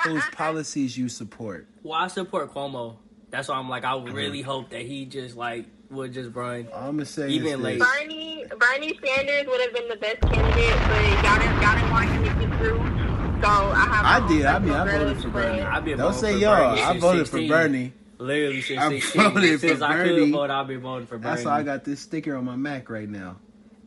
whose 0.03 0.24
policies 0.31 0.98
you 0.98 1.09
support. 1.09 1.67
Well, 1.83 2.00
I 2.00 2.07
support 2.07 2.53
Cuomo. 2.53 2.98
That's 3.31 3.48
why 3.48 3.55
I'm 3.55 3.69
like, 3.69 3.83
I 3.83 4.00
really 4.01 4.41
hope 4.41 4.69
that 4.71 4.81
he 4.81 5.05
just 5.05 5.36
like 5.36 5.65
would 5.89 6.13
just 6.13 6.33
run. 6.36 6.67
I'm 6.74 6.95
gonna 6.98 7.05
say 7.05 7.29
Even 7.29 7.48
is 7.48 7.57
late. 7.59 7.79
Bernie 7.79 8.45
Bernie 8.59 9.00
Sanders 9.03 9.48
would 9.48 9.62
have 9.62 9.74
been 9.74 9.88
the 9.89 9.95
best 9.98 10.21
candidate, 10.21 10.75
but 10.88 11.24
y'all 11.24 11.39
didn't, 11.39 11.62
y'all 11.62 11.75
didn't 11.75 11.91
want 11.91 12.09
him 12.09 12.24
to 12.24 12.48
get 12.48 12.57
through. 12.59 12.77
So 13.41 13.48
I 13.48 13.86
have. 13.89 14.24
I 14.24 14.27
did. 14.27 14.45
I 14.45 14.55
own 14.55 14.63
mean, 14.65 14.74
I 14.74 14.83
personal 14.86 15.00
voted 15.00 15.13
grudge, 15.13 15.24
for 15.24 15.29
Bernie. 15.29 15.62
I've 15.62 15.86
been 15.86 15.98
Don't 15.98 16.13
say 16.13 16.33
for 16.33 16.38
y'all. 16.39 16.69
Bernie 16.75 16.81
I 16.81 17.00
voted 17.00 17.27
16. 17.27 17.48
for 17.50 17.53
Bernie. 17.53 17.93
Literally 18.19 18.61
since 18.61 18.79
I 18.79 18.89
16. 18.99 19.21
voted 19.33 19.61
for 19.61 19.67
since 19.67 19.81
I 19.81 19.93
Bernie. 19.93 20.19
could 20.25 20.31
vote, 20.33 20.49
I've 20.51 20.67
been 20.67 20.81
voting 20.81 21.07
for 21.07 21.17
Bernie. 21.17 21.35
That's 21.35 21.45
why 21.45 21.59
I 21.59 21.63
got 21.63 21.83
this 21.85 22.01
sticker 22.01 22.35
on 22.35 22.45
my 22.45 22.55
Mac 22.57 22.89
right 22.89 23.07
now. 23.09 23.38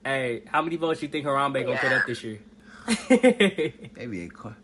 Hey, 0.05 0.43
how 0.47 0.63
many 0.63 0.77
votes 0.77 1.01
do 1.01 1.07
you 1.07 1.13
think 1.13 1.27
Harambe 1.27 1.65
gonna 1.65 1.79
put 1.79 1.93
up 1.93 2.07
this 2.07 2.25
year? 2.25 2.41
Maybe 3.11 4.25
a 4.25 4.29
qu- 4.29 4.55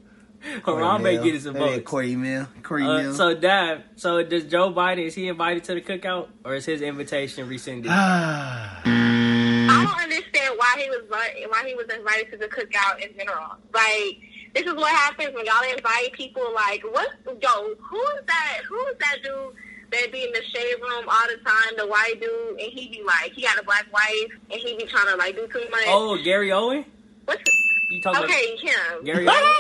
Harambe 0.63 1.03
mil. 1.03 1.23
getting 1.25 1.41
some 1.41 1.53
Maybe 1.55 1.65
a 1.67 1.71
votes. 1.77 1.87
quarter 1.87 2.09
mil. 2.09 2.49
Quarter 2.63 2.85
Uh, 2.85 3.03
mil. 3.03 3.15
so 3.15 3.35
Dad, 3.35 3.85
so 3.97 4.23
does 4.23 4.45
Joe 4.45 4.73
Biden 4.73 5.05
is 5.07 5.15
he 5.15 5.29
invited 5.29 5.65
to 5.65 5.75
the 5.75 5.81
cookout 5.81 6.29
or 6.45 6.55
is 6.55 6.65
his 6.65 6.81
invitation 6.83 7.49
rescinded? 7.49 7.91
Ah. 7.95 8.81
I 8.85 9.85
don't 9.85 10.03
understand 10.03 10.55
why 10.57 10.75
he 10.79 10.89
was 10.91 11.03
why 11.09 11.65
he 11.67 11.75
was 11.75 11.87
invited 11.95 12.31
to 12.33 12.37
the 12.39 12.47
cookout 12.49 13.01
in 13.05 13.17
general. 13.17 13.57
Like 13.75 14.19
this 14.55 14.65
is 14.67 14.75
what 14.75 14.91
happens 14.91 15.35
when 15.35 15.45
y'all 15.47 15.63
invite 15.77 16.13
people. 16.13 16.43
Like 16.55 16.83
what? 16.91 17.09
Yo, 17.27 17.75
who 17.81 18.01
is 18.01 18.23
that? 18.27 18.59
Who 18.69 18.79
is 18.87 18.97
that 19.01 19.17
dude? 19.23 19.55
That 19.91 20.13
be 20.13 20.23
in 20.25 20.33
the 20.33 20.43
shade 20.55 20.75
room 20.83 21.05
all 21.09 21.27
the 21.29 21.39
time, 21.43 21.73
the 21.79 21.87
white 21.87 22.21
dude, 22.21 22.61
and 22.61 22.71
he 22.73 22.89
be 22.89 23.03
like, 23.07 23.33
he 23.33 23.41
got 23.43 23.59
a 23.59 23.63
black 23.65 23.87
wife, 23.91 24.31
and 24.51 24.61
he 24.61 24.77
be 24.77 24.85
trying 24.85 25.07
to 25.07 25.17
like 25.17 25.35
do 25.35 25.47
too 25.49 25.65
much. 25.71 25.85
oh, 25.87 26.19
Gary 26.23 26.53
Owen? 26.53 26.85
What's 27.25 27.43
You 27.91 28.03
talking 28.03 28.25
okay, 28.25 28.55
him. 28.57 28.75
about 28.93 29.05
Gary 29.05 29.27
Owen? 29.27 29.35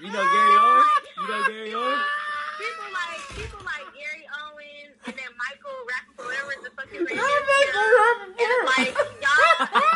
You 0.00 0.12
know 0.12 0.22
Gary 0.22 0.56
Owen? 0.58 0.84
You 1.16 1.28
know 1.28 1.42
Gary 1.48 1.74
Owen? 1.74 1.98
People 2.58 2.88
like 2.92 3.20
people 3.36 3.60
like 3.64 3.86
Gary 3.94 4.26
Owens 4.44 4.94
and 5.06 5.14
then 5.16 5.30
Michael 5.42 5.78
Rapaport, 5.90 6.26
whatever 6.26 6.54
the 6.62 6.70
fuck 6.76 6.88
his 6.90 7.08
name 7.08 7.18
is. 7.18 7.24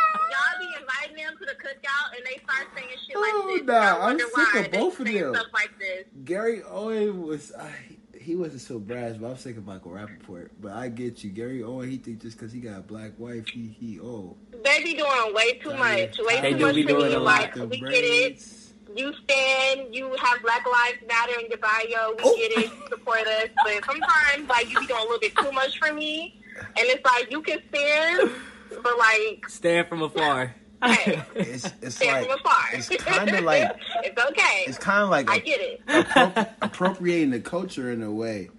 y'all 0.31 0.61
be 0.61 0.69
inviting 0.81 1.17
them 1.17 1.35
to 1.39 1.45
the 1.45 1.55
cookout 1.55 2.17
and 2.17 2.25
they 2.25 2.41
start 2.43 2.69
saying 2.75 2.89
shit 3.07 3.17
oh, 3.17 3.57
like 3.57 3.59
this. 3.59 3.67
Nah, 3.67 4.07
I'm 4.07 4.19
sick 4.19 4.67
of 4.67 4.73
both 4.73 5.01
of 5.01 5.07
them. 5.07 5.35
Stuff 5.35 5.47
like 5.53 5.79
this. 5.79 6.05
Gary 6.25 6.63
Owen 6.63 7.23
was 7.23 7.53
I, 7.53 7.73
he 8.29 8.37
wasn't 8.37 8.61
so 8.61 8.79
brash, 8.79 9.17
but 9.17 9.31
I'm 9.31 9.37
sick 9.37 9.57
of 9.57 9.67
Michael 9.67 9.93
Rapaport. 9.93 10.51
But 10.61 10.73
I 10.73 10.89
get 10.89 11.25
you, 11.25 11.31
Gary 11.31 11.63
Owen. 11.63 11.91
He 11.91 11.97
think 11.97 12.21
just 12.21 12.37
because 12.37 12.53
he 12.53 12.61
got 12.61 12.79
a 12.79 12.83
black 12.83 13.13
wife, 13.19 13.49
he 13.49 13.69
he 13.69 13.99
old. 13.99 14.37
They 14.65 14.83
be 14.83 14.95
doing 14.95 15.35
way 15.35 15.55
too 15.59 15.71
much, 15.71 16.19
way 16.19 16.53
too 16.53 16.59
much 16.59 16.75
to 16.75 16.85
be 16.85 17.17
like. 17.17 17.55
We 17.55 17.81
brains. 17.81 17.91
get 17.91 18.05
it. 18.05 18.99
You 18.99 19.13
stand. 19.25 19.95
You 19.95 20.15
have 20.21 20.43
Black 20.43 20.67
Lives 20.67 20.99
Matter 21.07 21.41
in 21.41 21.49
your 21.49 21.59
bio. 21.59 22.15
We 22.17 22.25
oh. 22.25 22.37
get 22.37 22.65
it. 22.65 22.71
Support 22.89 23.27
us, 23.27 23.49
but 23.65 23.85
sometimes 23.85 24.49
like 24.49 24.71
you 24.71 24.81
be 24.81 24.87
doing 24.87 25.01
a 25.01 25.05
little 25.05 25.21
bit 25.21 25.37
too 25.37 25.53
much 25.53 25.79
for 25.79 25.93
me. 25.93 26.43
And 26.59 26.87
it's 26.87 27.05
like 27.05 27.31
you 27.31 27.41
can 27.41 27.61
stand 27.69 28.31
but 28.71 28.99
like 28.99 29.49
Stand 29.49 29.89
from 29.89 30.03
afar. 30.03 30.55
Hey. 30.83 31.21
It's 31.35 31.67
it's 31.83 31.97
stand 31.97 32.27
like 32.29 32.31
from 32.31 32.39
afar. 32.41 32.65
it's 32.75 32.89
kind 33.03 33.31
of 33.31 33.45
like 33.45 33.77
it's 34.05 34.25
okay. 34.27 34.65
it's 34.67 34.79
kind 34.79 35.03
of 35.03 35.11
like 35.11 35.29
I 35.31 35.37
a- 35.37 35.41
get 35.41 35.61
it. 35.61 35.87
appro- 35.87 36.49
appropriating 36.63 37.31
the 37.31 37.41
culture 37.41 37.91
in 37.91 38.03
a 38.03 38.11
way 38.13 38.51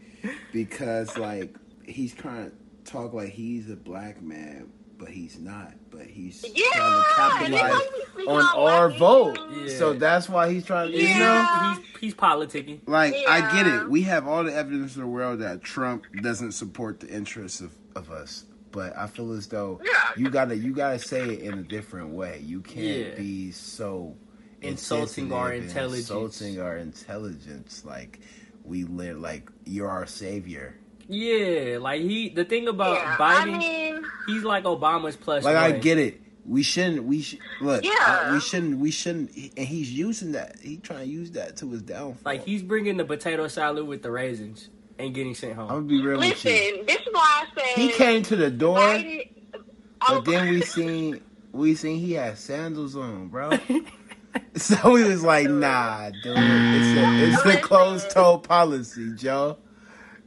because 0.52 1.18
like 1.18 1.56
he's 1.86 2.14
trying 2.14 2.52
to 2.52 2.92
talk 2.92 3.14
like 3.14 3.30
he's 3.30 3.70
a 3.70 3.76
black 3.76 4.22
man, 4.22 4.70
but 4.98 5.10
he's 5.10 5.40
not. 5.40 5.74
But 5.92 6.08
he's 6.08 6.44
Yeah, 6.54 6.66
trying 6.74 7.02
to 7.02 7.10
capitalize 7.16 7.62
like 7.74 7.92
me 7.94 8.00
speaking 8.14 8.30
on 8.32 8.42
on 8.46 8.72
our 8.74 8.90
vote. 8.92 9.40
Yeah. 9.56 9.78
So 9.78 9.94
that's 9.94 10.28
why 10.30 10.52
he's 10.52 10.66
trying 10.66 10.92
to, 10.92 10.98
you 10.98 11.18
know. 11.18 11.76
He's 11.92 12.00
he's 12.02 12.16
politicking. 12.16 12.82
Like 12.86 13.14
I 13.28 13.50
get 13.56 13.66
it. 13.66 13.90
We 13.90 14.02
have 14.04 14.28
all 14.28 14.44
the 14.44 14.54
evidence 14.54 14.96
in 14.96 15.02
the 15.02 15.08
world 15.08 15.40
that 15.40 15.62
Trump 15.64 16.04
doesn't 16.22 16.52
support 16.52 17.00
the 17.00 17.08
interests 17.08 17.62
of, 17.62 17.72
of 17.96 18.12
us. 18.12 18.46
But 18.72 18.96
I 18.98 19.08
feel 19.08 19.32
as 19.34 19.48
though 19.48 19.80
Yeah. 19.84 19.92
you 20.18 20.30
gotta 20.30 20.56
you 20.56 20.74
gotta 20.74 21.00
say 21.00 21.22
it 21.34 21.40
in 21.42 21.56
a 21.60 21.64
different 21.64 22.10
way. 22.12 22.42
You 22.46 22.62
can't 22.62 23.10
Yeah. 23.10 23.16
be 23.16 23.52
so 23.52 24.16
Insulting 24.62 25.32
our 25.32 25.54
intelligence. 25.54 26.10
Insulting 26.10 26.60
our 26.62 26.78
intelligence. 26.78 27.84
Like 27.86 28.20
we 28.64 28.84
live 28.84 29.20
like 29.20 29.50
you're 29.66 29.90
our 29.90 30.06
savior. 30.06 30.76
Yeah, 31.08 31.78
like 31.80 32.02
he. 32.02 32.30
The 32.30 32.46
thing 32.46 32.68
about 32.68 32.98
yeah, 32.98 33.16
Biden, 33.16 33.54
I 33.56 33.58
mean, 33.58 34.06
he's 34.28 34.44
like 34.44 34.66
Obama's 34.66 35.16
plus 35.16 35.44
Like 35.44 35.56
I 35.56 35.72
get 35.72 35.98
it. 35.98 36.22
We 36.46 36.62
shouldn't. 36.64 37.04
We 37.06 37.22
should 37.22 37.40
look. 37.62 37.84
Yeah. 37.84 37.92
uh, 38.30 38.34
we 38.34 38.40
shouldn't. 38.40 38.80
We 38.80 38.92
shouldn't. 38.92 39.32
And 39.36 39.68
he's 39.68 39.92
using 39.92 40.34
that. 40.34 40.58
He 40.62 40.78
trying 40.78 41.08
to 41.08 41.12
use 41.12 41.32
that 41.32 41.58
to 41.58 41.72
his 41.72 41.82
downfall. 41.82 42.22
Like 42.26 42.46
he's 42.46 42.62
bringing 42.62 42.98
the 42.98 43.06
potato 43.06 43.48
salad 43.48 43.88
with 43.88 44.04
the 44.04 44.12
raisins 44.12 44.70
and 45.00 45.14
getting 45.14 45.34
sent 45.34 45.54
home. 45.54 45.70
I'm 45.70 45.76
gonna 45.78 45.82
be 45.88 46.02
real 46.02 46.20
with 46.20 46.46
you. 46.46 46.52
listen. 46.52 46.86
This 46.86 47.02
is 47.02 47.08
why 47.12 47.46
I 47.46 47.46
said 47.56 47.82
He 47.82 47.92
came 47.92 48.22
to 48.24 48.36
the 48.36 48.52
door. 48.52 48.78
Biden, 48.78 49.30
oh, 49.56 50.22
But 50.22 50.26
then 50.26 50.50
we 50.50 50.62
seen 50.62 51.22
we 51.52 51.74
seen 51.76 52.00
he 52.00 52.14
had 52.14 52.38
sandals 52.38 52.96
on, 52.96 53.30
bro. 53.30 53.52
so 54.56 54.92
we 54.92 55.04
was 55.06 55.24
like, 55.24 55.50
nah, 55.50 56.10
dude, 56.10 56.36
it's 56.38 57.46
a 57.46 57.50
it's 57.50 57.58
a 57.58 57.62
closed 57.62 58.12
toe 58.12 58.38
policy, 58.38 59.14
Joe. 59.16 59.58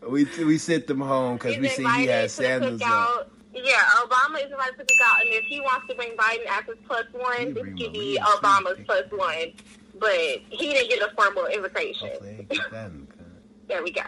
We 0.09 0.27
we 0.45 0.59
sent 0.59 0.87
them 0.89 1.01
home 1.01 1.37
because 1.37 1.59
we 1.59 1.69
seen 1.69 1.85
he 1.85 2.03
invited 2.03 2.11
had 2.11 2.31
sandals 2.31 2.83
on. 2.83 3.27
Yeah, 3.55 3.83
Obama 4.03 4.39
is 4.39 4.51
invited 4.51 4.79
to 4.79 4.85
the 4.85 4.85
cookout, 4.85 5.21
and 5.21 5.29
if 5.35 5.45
he 5.45 5.61
wants 5.61 5.87
to 5.87 5.95
bring 5.95 6.17
Biden 6.17 6.47
as 6.49 6.65
his 6.65 6.77
plus 6.87 7.05
one, 7.13 7.53
this 7.53 7.63
could 7.63 7.77
be 7.77 8.19
Malia 8.19 8.19
too, 8.19 8.25
Obama's 8.39 8.79
plus 8.87 9.05
one. 9.11 9.53
But 10.01 10.41
he 10.49 10.73
didn't 10.73 10.89
get 10.89 11.03
a 11.03 11.15
formal 11.15 11.45
invitation. 11.47 12.09
Hopefully, 12.09 12.47
get 12.49 12.71
that 12.71 12.91
in 12.91 13.01
the 13.01 13.07
cut. 13.07 13.19
There 13.69 13.83
we 13.83 13.93
go. 13.93 14.03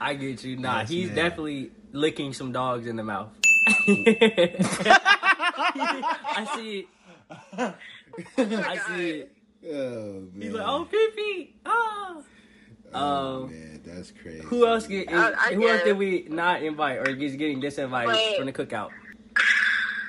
I 0.00 0.14
get 0.14 0.42
you. 0.44 0.56
Nah, 0.56 0.80
Yes, 0.80 0.88
he's 0.88 1.06
man. 1.08 1.16
definitely 1.16 1.70
licking 1.92 2.32
some 2.32 2.52
dogs 2.52 2.86
in 2.86 2.96
the 2.96 3.02
mouth. 3.04 3.28
I 3.66 3.74
see 6.56 6.78
it. 6.78 6.86
I 8.38 8.78
see 8.88 9.10
it. 9.10 9.32
Oh 9.66 10.22
man. 10.32 10.40
He's 10.40 10.52
like, 10.52 10.66
oh, 10.66 10.84
pee 10.90 11.08
pee. 11.14 11.54
Oh. 11.66 12.22
Oh, 12.92 13.44
Um, 13.44 13.50
man, 13.50 13.80
that's 13.84 14.10
crazy. 14.10 14.40
Who 14.46 14.66
else 14.66 14.86
get? 14.86 15.10
Is, 15.12 15.18
I- 15.18 15.32
I 15.50 15.54
who 15.54 15.68
else 15.68 15.78
guess. 15.78 15.84
did 15.84 15.98
we 15.98 16.26
not 16.28 16.62
invite 16.62 16.98
or 16.98 17.08
is 17.10 17.36
getting 17.36 17.60
disinvited 17.60 18.08
Wait. 18.08 18.36
from 18.36 18.46
the 18.46 18.52
cookout? 18.52 18.90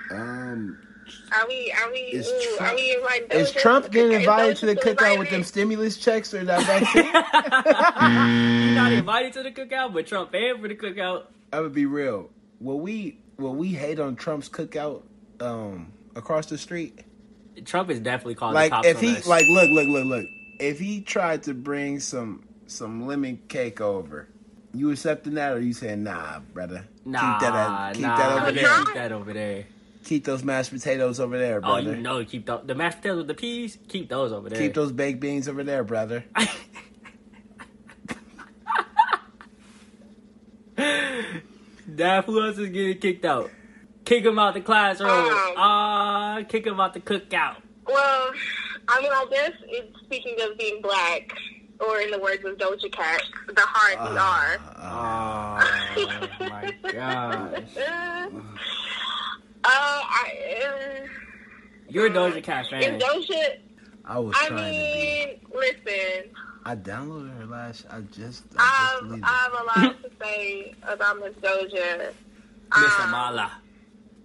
Um, 0.09 0.79
Are 1.31 1.47
we? 1.47 1.71
Are 1.71 1.91
we? 1.91 1.97
Is 1.99 2.27
ooh, 2.27 2.57
Trump- 2.57 2.71
are 2.71 2.75
we 2.75 2.95
inviting 2.95 3.31
is 3.31 3.51
Trump 3.51 3.91
getting 3.91 4.19
invited 4.19 4.57
to 4.57 4.65
the 4.65 4.75
Doja 4.75 4.81
still 4.81 4.95
cookout 4.95 5.19
with 5.19 5.29
them 5.29 5.43
stimulus 5.43 5.97
checks 5.97 6.33
or 6.33 6.43
that 6.43 6.65
vaccine? 6.65 7.05
He's 7.05 8.75
not 8.75 8.91
invited 8.91 9.33
to 9.33 9.43
the 9.43 9.51
cookout, 9.51 9.93
but 9.93 10.07
Trump 10.07 10.31
paid 10.31 10.59
for 10.59 10.67
the 10.67 10.75
cookout. 10.75 11.25
I 11.53 11.59
would 11.61 11.73
be 11.73 11.85
real. 11.85 12.29
Will 12.59 12.79
we 12.79 13.17
will 13.37 13.55
we 13.55 13.69
hate 13.69 13.99
on 13.99 14.15
Trump's 14.15 14.49
cookout 14.49 15.03
um 15.39 15.93
across 16.15 16.47
the 16.47 16.57
street? 16.57 16.99
Trump 17.65 17.89
is 17.89 17.99
definitely 17.99 18.35
calling 18.35 18.55
like 18.55 18.71
cops 18.71 18.87
if 18.87 18.97
on 18.97 19.03
he 19.03 19.17
us. 19.17 19.27
like 19.27 19.47
look 19.47 19.69
look 19.69 19.87
look 19.87 20.05
look 20.05 20.25
if 20.59 20.79
he 20.79 21.01
tried 21.01 21.43
to 21.43 21.53
bring 21.53 21.99
some 21.99 22.43
some 22.67 23.05
lemon 23.07 23.39
cake 23.49 23.81
over 23.81 24.27
you 24.73 24.89
accepting 24.91 25.33
that 25.35 25.53
or 25.53 25.59
you 25.59 25.73
saying 25.73 26.01
nah 26.03 26.39
brother 26.53 26.87
nah, 27.05 27.19
keep 27.19 27.41
that 27.41 27.55
at, 27.55 27.93
keep 27.93 28.01
nah, 28.03 28.17
that 28.17 28.41
over 28.41 28.51
there 28.53 28.85
keep 28.85 28.93
that 28.95 29.11
over 29.11 29.33
there. 29.33 29.65
Keep 30.03 30.25
those 30.25 30.43
mashed 30.43 30.71
potatoes 30.71 31.19
over 31.19 31.37
there 31.37 31.61
brother. 31.61 31.89
Oh, 31.91 31.93
you 31.93 32.01
know, 32.01 32.23
keep 32.25 32.45
the, 32.45 32.57
the 32.63 32.75
mashed 32.75 32.97
potatoes 32.97 33.17
with 33.19 33.27
the 33.27 33.33
peas. 33.33 33.77
Keep 33.87 34.09
those 34.09 34.31
over 34.31 34.49
there. 34.49 34.59
keep 34.59 34.73
those 34.73 34.91
baked 34.91 35.19
beans 35.19 35.47
over 35.47 35.63
there 35.63 35.83
brother 35.83 36.23
Dad, 41.95 42.23
who 42.25 42.41
else 42.43 42.57
is 42.57 42.69
getting 42.69 42.97
kicked 42.99 43.25
out? 43.25 43.51
Kick 44.05 44.25
him 44.25 44.39
out 44.39 44.53
the 44.53 44.61
classroom. 44.61 45.09
Um, 45.09 45.53
Ah, 45.57 46.41
kick 46.47 46.65
him 46.65 46.79
out 46.79 46.93
the 46.93 46.99
cookout. 47.01 47.57
Well, 47.85 48.31
I 48.87 49.01
mean, 49.01 49.11
I 49.11 49.25
guess 49.29 49.51
it's 49.67 49.99
speaking 50.05 50.35
of 50.41 50.57
being 50.57 50.81
black, 50.81 51.31
or 51.79 51.99
in 51.99 52.11
the 52.11 52.19
words 52.19 52.43
of 52.45 52.57
Doja 52.57 52.91
Cat, 52.91 53.21
the 53.47 53.61
hard 53.61 54.11
we 54.11 54.17
are. 54.17 54.57
Ah, 54.77 55.87
Oh 56.39 56.49
my 56.49 56.73
gosh. 56.91 57.63
Uh, 59.63 59.67
I, 59.69 60.63
uh, 60.65 61.07
You're 61.89 62.07
a 62.07 62.09
Doja 62.09 62.43
Cat 62.43 62.67
fan. 62.69 62.83
is 62.83 63.03
Doja? 63.03 63.57
I 64.05 64.19
was 64.19 64.35
I 64.39 64.47
trying 64.47 64.73
to 64.73 64.79
mean, 64.79 65.39
listen, 65.53 66.31
I 66.65 66.75
downloaded 66.75 67.37
her 67.37 67.45
last 67.45 67.85
I 67.89 68.01
just 68.11 68.43
I 68.57 68.99
just 69.01 69.13
I've. 69.13 69.23
I 69.23 69.27
have 69.27 69.53
a 69.53 69.63
lot 69.89 70.03
to 70.03 70.09
say 70.21 70.73
about 70.87 71.19
Miss 71.19 71.33
Doja. 71.35 71.97
Miss 71.99 72.13
Um, 72.99 73.13
Amala. 73.13 73.51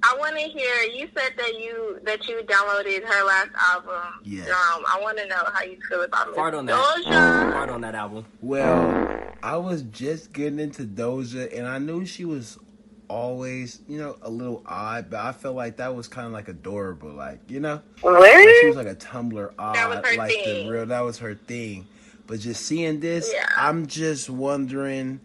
I 0.02 0.16
want 0.18 0.36
to 0.36 0.42
hear. 0.42 0.74
You 0.94 1.08
said 1.16 1.32
that 1.36 1.54
you 1.58 1.98
that 2.04 2.26
you 2.28 2.40
downloaded 2.46 3.04
her 3.04 3.24
last 3.24 3.50
album. 3.68 4.20
Yes. 4.24 4.48
Um, 4.48 4.84
I 4.92 4.98
want 5.02 5.18
to 5.18 5.26
know 5.26 5.42
how 5.52 5.62
you 5.62 5.78
feel 5.88 6.02
about 6.02 6.28
Miss 6.28 6.36
Fart 6.36 6.54
on 6.54 6.66
that. 6.66 6.74
Doja. 7.04 7.52
Fart 7.52 7.70
on 7.70 7.80
that 7.82 7.94
album. 7.94 8.24
Well, 8.40 9.34
I 9.42 9.56
was 9.56 9.82
just 9.82 10.32
getting 10.32 10.60
into 10.60 10.84
Doja, 10.84 11.54
and 11.56 11.66
I 11.66 11.78
knew 11.78 12.06
she 12.06 12.24
was 12.24 12.58
always, 13.08 13.80
you 13.88 13.98
know, 13.98 14.16
a 14.22 14.30
little 14.30 14.62
odd, 14.66 15.10
but 15.10 15.20
I 15.20 15.32
felt 15.32 15.56
like 15.56 15.76
that 15.76 15.94
was 15.94 16.08
kind 16.08 16.26
of 16.26 16.32
like 16.32 16.48
adorable, 16.48 17.10
like 17.12 17.40
you 17.48 17.60
know, 17.60 17.80
like 18.02 18.38
she 18.60 18.66
was 18.66 18.76
like 18.76 18.86
a 18.88 18.94
Tumblr 18.94 19.52
odd, 19.58 19.74
That 19.74 19.88
was 19.88 19.98
her 20.10 20.16
like 20.16 20.30
thing. 20.32 20.66
the 20.66 20.72
real. 20.72 20.86
That 20.86 21.00
was 21.00 21.18
her 21.18 21.34
thing. 21.34 21.86
But 22.26 22.40
just 22.40 22.66
seeing 22.66 23.00
this, 23.00 23.30
Yeah. 23.32 23.46
I'm 23.56 23.86
just 23.86 24.28
wondering 24.28 25.20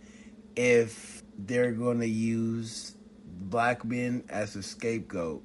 if 0.55 1.23
they're 1.38 1.71
going 1.71 2.00
to 2.00 2.07
use 2.07 2.95
black 3.25 3.83
men 3.83 4.23
as 4.29 4.55
a 4.55 4.63
scapegoat 4.63 5.41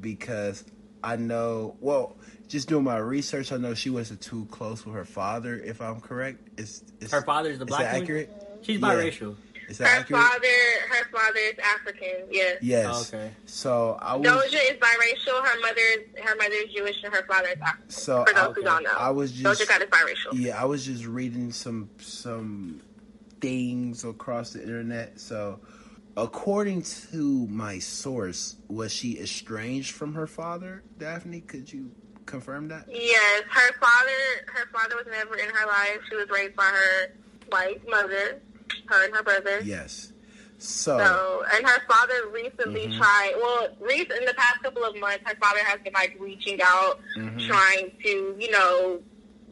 because 0.00 0.64
I 1.04 1.16
know. 1.16 1.76
Well, 1.80 2.16
just 2.48 2.68
doing 2.68 2.84
my 2.84 2.98
research, 2.98 3.52
I 3.52 3.56
know 3.56 3.74
she 3.74 3.90
wasn't 3.90 4.20
too 4.20 4.46
close 4.50 4.84
with 4.84 4.94
her 4.94 5.04
father. 5.04 5.56
If 5.56 5.80
I'm 5.80 6.00
correct, 6.00 6.38
is, 6.58 6.82
is 7.00 7.12
Her 7.12 7.22
father's 7.22 7.58
the 7.58 7.64
is 7.64 7.68
black 7.68 7.82
that 7.82 7.92
one? 7.94 8.02
accurate? 8.02 8.58
She's 8.62 8.80
Yeah. 8.80 9.34
Biracial. 9.66 9.70
Is 9.70 9.78
that 9.78 9.88
Her 9.88 10.00
accurate? 10.00 10.22
father, 10.22 10.46
her 10.88 11.04
father 11.10 11.38
is 11.38 11.54
African. 11.58 12.26
Yes. 12.30 12.58
Yes. 12.62 12.86
Oh, 13.12 13.18
okay. 13.18 13.30
So 13.46 13.98
I 14.00 14.16
was. 14.16 14.26
Doja 14.28 14.72
is 14.72 14.78
biracial. 14.78 15.44
Her 15.44 15.60
mother, 15.60 16.22
her 16.24 16.36
mother 16.36 16.54
is 16.54 16.72
Jewish, 16.74 16.96
and 17.04 17.12
her 17.14 17.24
father 17.26 17.48
is 17.48 17.60
African. 17.60 17.90
So 17.90 18.24
For 18.24 18.34
those 18.34 18.48
I, 18.48 18.52
who 18.52 18.62
don't 18.62 18.82
know, 18.84 18.90
I 18.98 19.10
was 19.10 19.32
just. 19.32 19.60
Doja 19.60 19.68
Cat 19.68 19.82
is 19.82 19.88
biracial. 19.88 20.32
Yeah, 20.38 20.60
I 20.60 20.64
was 20.64 20.84
just 20.86 21.04
reading 21.06 21.52
some 21.52 21.90
some 21.98 22.80
things 23.40 24.04
across 24.04 24.52
the 24.52 24.62
internet. 24.62 25.20
So, 25.20 25.60
according 26.16 26.82
to 27.12 27.46
my 27.48 27.78
source, 27.78 28.56
was 28.68 28.92
she 28.92 29.18
estranged 29.18 29.92
from 29.92 30.14
her 30.14 30.26
father, 30.26 30.82
Daphne? 30.98 31.40
Could 31.42 31.72
you 31.72 31.90
confirm 32.24 32.68
that? 32.68 32.86
Yes, 32.90 33.42
her 33.50 33.72
father, 33.78 34.46
her 34.46 34.66
father 34.72 34.96
was 34.96 35.06
never 35.10 35.36
in 35.36 35.48
her 35.48 35.66
life. 35.66 35.98
She 36.08 36.16
was 36.16 36.28
raised 36.30 36.56
by 36.56 36.64
her 36.64 37.12
white 37.50 37.80
mother, 37.88 38.40
her 38.86 39.04
and 39.04 39.14
her 39.14 39.22
brother. 39.22 39.60
Yes. 39.64 40.12
So, 40.58 40.96
So, 40.98 41.44
and 41.54 41.66
her 41.66 41.80
father 41.88 42.28
recently 42.32 42.86
Mhm. 42.88 42.96
tried. 42.96 43.34
Well, 43.36 43.68
recent 43.80 44.12
in 44.20 44.24
the 44.24 44.34
past 44.34 44.62
couple 44.62 44.84
of 44.84 44.96
months, 44.96 45.20
her 45.26 45.34
father 45.36 45.60
has 45.64 45.78
been 45.80 45.92
like 45.92 46.16
reaching 46.18 46.58
out, 46.62 47.00
mhm. 47.16 47.46
trying 47.46 47.92
to, 48.02 48.36
you 48.38 48.50
know, 48.50 49.02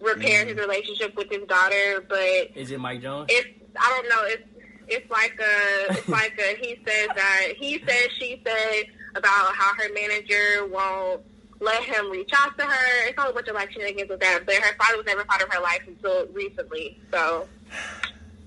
repair 0.01 0.45
Mhm. 0.45 0.49
his 0.49 0.57
relationship 0.57 1.15
with 1.17 1.31
his 1.31 1.47
daughter. 1.47 2.01
But 2.09 2.51
Is 2.55 2.71
it 2.71 2.81
Mike 2.81 3.03
Jones? 3.03 3.27
it's 3.31 3.49
I 3.79 3.91
don't 3.91 4.09
know. 4.09 4.23
It's 4.25 4.43
it's 4.89 5.11
like 5.11 5.39
a 5.41 5.93
it's 5.93 6.09
like 6.09 6.39
a 6.39 6.57
he 6.61 6.81
says 6.87 7.09
that 7.17 7.49
he 7.57 7.83
says 7.87 8.09
she 8.19 8.41
said 8.47 8.85
about 9.15 9.55
how 9.55 9.75
her 9.75 9.89
manager 9.93 10.67
won't 10.67 11.23
let 11.61 11.83
him 11.83 12.11
reach 12.11 12.31
out 12.35 12.57
to 12.59 12.65
her. 12.65 13.09
It's 13.09 13.19
all 13.19 13.31
a 13.31 13.33
bunch 13.33 13.49
of 13.49 13.55
like 13.55 13.73
shenanigans 13.73 14.09
with 14.11 14.21
that. 14.21 14.45
But 14.47 14.57
her 14.57 14.75
father 14.77 14.97
was 14.99 15.07
never 15.07 15.25
part 15.25 15.43
of 15.43 15.53
her 15.53 15.61
life 15.61 15.83
until 15.87 16.27
recently. 16.29 16.99
So 17.13 17.49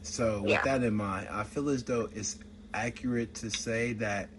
So 0.07 0.41
with 0.41 0.51
Yeah. 0.51 0.61
that 0.63 0.83
in 0.83 0.93
mind, 0.93 1.27
I 1.31 1.43
feel 1.43 1.69
as 1.69 1.83
though 1.83 2.09
it's 2.13 2.37
accurate 2.73 3.33
to 3.35 3.49
say 3.49 3.93
that 3.93 4.29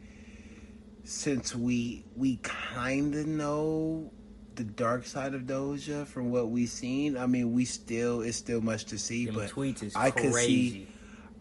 since 1.05 1.55
we 1.55 2.05
we 2.17 2.37
kind 2.43 3.15
of 3.15 3.27
know 3.27 4.11
the 4.57 4.65
dark 4.65 5.07
side 5.07 5.35
of 5.35 5.43
Doja 5.43 6.07
from 6.07 6.31
what 6.31 6.51
we've 6.51 6.69
seen, 6.69 7.17
I 7.17 7.27
mean, 7.27 7.53
we 7.53 7.65
still 7.65 8.21
it's 8.23 8.37
still 8.37 8.61
much 8.61 8.85
to 8.87 8.99
see, 8.99 9.27
Them 9.27 9.37
but 9.37 9.51
tweets 9.51 9.83
is 9.83 9.95
I 9.97 10.11
crazy. 10.11 10.29
could 10.31 10.35
see 10.35 10.89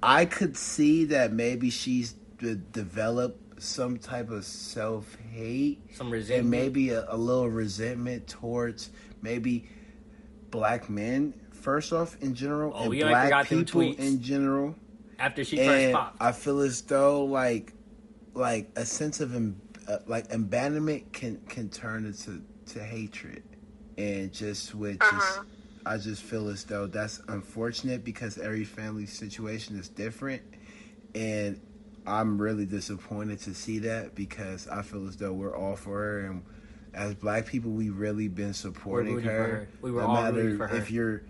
I 0.03 0.25
could 0.25 0.55
see 0.57 1.05
that 1.05 1.33
maybe 1.33 1.69
she's 1.71 2.13
de- 2.37 2.55
developed 2.55 3.61
some 3.63 3.97
type 3.97 4.29
of 4.29 4.45
self 4.45 5.15
hate 5.33 5.79
Some 5.95 6.07
and 6.07 6.13
resentment. 6.13 6.49
maybe 6.49 6.89
a, 6.91 7.05
a 7.09 7.17
little 7.17 7.49
resentment 7.49 8.27
towards 8.27 8.91
maybe 9.23 9.67
black 10.51 10.89
men 10.89 11.33
first 11.57 11.91
off 11.93 12.15
in 12.21 12.33
general 12.35 12.71
Oh, 12.75 12.81
and 12.81 12.89
we 12.89 12.97
ain't 13.03 13.09
black 13.09 13.49
them 13.49 13.65
people 13.65 13.81
tweets. 13.81 13.99
in 13.99 14.21
general 14.21 14.75
after 15.19 15.43
she 15.43 15.57
first 15.57 15.69
and 15.69 15.93
popped. 15.93 16.17
i 16.21 16.31
feel 16.31 16.59
as 16.61 16.81
though 16.83 17.25
like 17.25 17.73
like 18.33 18.69
a 18.75 18.85
sense 18.85 19.19
of 19.19 19.35
em- 19.35 19.59
uh, 19.87 19.97
like 20.07 20.31
abandonment 20.33 21.11
can 21.13 21.39
can 21.49 21.69
turn 21.69 22.05
into 22.05 22.41
to 22.67 22.83
hatred 22.83 23.43
and 23.97 24.31
just 24.31 24.75
with 24.75 25.01
Uh-huh. 25.01 25.43
i 25.85 25.97
just 25.97 26.21
feel 26.23 26.47
as 26.49 26.63
though 26.65 26.85
that's 26.87 27.19
unfortunate 27.29 28.03
because 28.03 28.37
every 28.37 28.63
family 28.65 29.05
situation 29.05 29.77
is 29.79 29.89
different 29.89 30.41
and 31.15 31.59
i'm 32.05 32.39
really 32.39 32.65
disappointed 32.65 33.39
to 33.39 33.53
see 33.53 33.79
that 33.79 34.13
because 34.15 34.67
i 34.67 34.81
feel 34.81 35.07
as 35.07 35.15
though 35.17 35.33
we're 35.33 35.55
all 35.55 35.75
for 35.75 35.97
her 35.97 36.19
and 36.27 36.43
as 36.93 37.13
black 37.15 37.45
people 37.45 37.71
we've 37.71 37.97
really 37.97 38.27
been 38.27 38.53
supporting 38.53 39.19
her. 39.19 39.31
her. 39.31 39.67
We 39.81 39.91
were 39.91 40.01
no 40.01 40.07
all 40.07 40.21
matter 40.23 40.37
rooting 40.37 40.57
for 40.57 40.67
her. 40.67 40.77
if 40.77 40.89
you're 40.89 41.21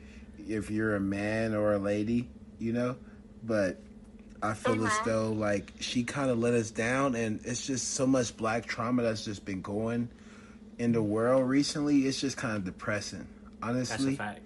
if 0.49 0.69
you're 0.69 0.95
a 0.95 0.99
man 0.99 1.53
or 1.53 1.73
a 1.73 1.79
lady 1.79 2.27
you 2.59 2.73
know 2.73 2.95
but 3.43 3.77
I 4.41 4.53
feel 4.53 4.83
as 4.85 4.99
Mhm. 4.99 5.03
though 5.03 5.31
like 5.31 5.73
she 5.79 6.03
kind 6.03 6.29
of 6.29 6.37
let 6.37 6.53
us 6.53 6.69
down, 6.69 7.15
and 7.15 7.39
it's 7.43 7.65
just 7.65 7.93
so 7.95 8.05
much 8.05 8.37
black 8.37 8.67
trauma 8.67 9.01
that's 9.01 9.25
just 9.25 9.45
been 9.45 9.61
going 9.63 10.09
in 10.77 10.91
the 10.91 11.01
world 11.01 11.49
recently. 11.49 12.05
It's 12.05 12.21
just 12.21 12.37
kind 12.37 12.55
of 12.55 12.63
depressing, 12.63 13.25
That's 13.59 13.63
a 13.63 13.65
honestly. 13.67 14.15
fact. 14.15 14.41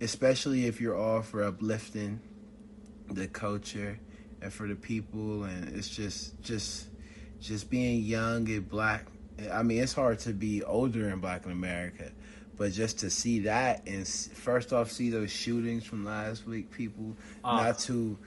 Especially 0.00 0.64
if 0.64 0.80
you're 0.80 0.96
all 0.96 1.20
for 1.20 1.42
uplifting 1.42 2.20
the 3.10 3.26
culture 3.28 3.98
and 4.40 4.50
for 4.50 4.66
the 4.66 4.76
people, 4.76 5.44
and 5.44 5.76
it's 5.76 5.90
just 5.90 6.40
just 6.42 6.86
just 7.40 7.68
being 7.68 8.02
young 8.02 8.48
and 8.48 8.66
black. 8.66 9.04
I 9.52 9.62
mean, 9.62 9.82
it's 9.82 9.92
hard 9.92 10.20
to 10.20 10.32
be 10.32 10.62
older 10.62 11.10
in 11.10 11.18
Black 11.20 11.44
in 11.44 11.52
America, 11.52 12.12
but 12.56 12.72
just 12.72 13.00
to 13.00 13.10
see 13.10 13.40
that 13.40 13.86
and 13.86 14.06
first 14.06 14.72
off 14.72 14.90
see 14.90 15.10
those 15.10 15.30
shootings 15.30 15.84
from 15.84 16.04
last 16.04 16.46
week, 16.46 16.70
people 16.70 17.16
Oh. 17.44 17.56
not 17.56 17.78
too 17.78 18.18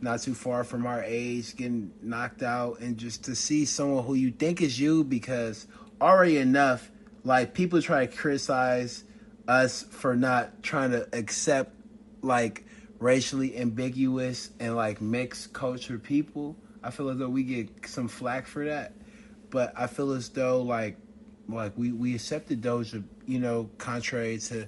not 0.00 0.20
too 0.20 0.34
far 0.34 0.64
from 0.64 0.84
our 0.86 1.02
age 1.04 1.54
getting 1.56 1.92
knocked 2.02 2.42
out 2.42 2.80
and 2.80 2.96
just 2.98 3.24
to 3.24 3.36
see 3.36 3.64
someone 3.64 4.04
who 4.04 4.14
you 4.14 4.32
think 4.32 4.60
is 4.60 4.78
you 4.80 5.04
because 5.04 5.66
already 6.00 6.38
enough 6.38 6.90
like 7.24 7.54
people 7.54 7.80
try 7.80 8.04
to 8.06 8.16
criticize 8.16 9.04
us 9.46 9.82
for 9.90 10.16
not 10.16 10.60
trying 10.62 10.90
to 10.90 11.06
accept 11.16 11.72
like 12.20 12.64
racially 12.98 13.56
ambiguous 13.56 14.50
and 14.58 14.74
like 14.74 15.00
mixed 15.00 15.52
culture 15.52 15.98
people 16.00 16.56
i 16.82 16.90
feel 16.90 17.08
as 17.08 17.18
though 17.18 17.28
we 17.28 17.42
get 17.44 17.68
some 17.86 18.08
flack 18.08 18.46
for 18.46 18.64
that 18.64 18.92
but 19.50 19.72
i 19.76 19.86
feel 19.86 20.10
as 20.12 20.28
though 20.30 20.62
like 20.62 20.96
like 21.48 21.72
we 21.76 21.92
we 21.92 22.14
accepted 22.14 22.60
doja 22.62 23.02
you 23.26 23.38
know 23.38 23.68
contrary 23.78 24.38
to 24.38 24.66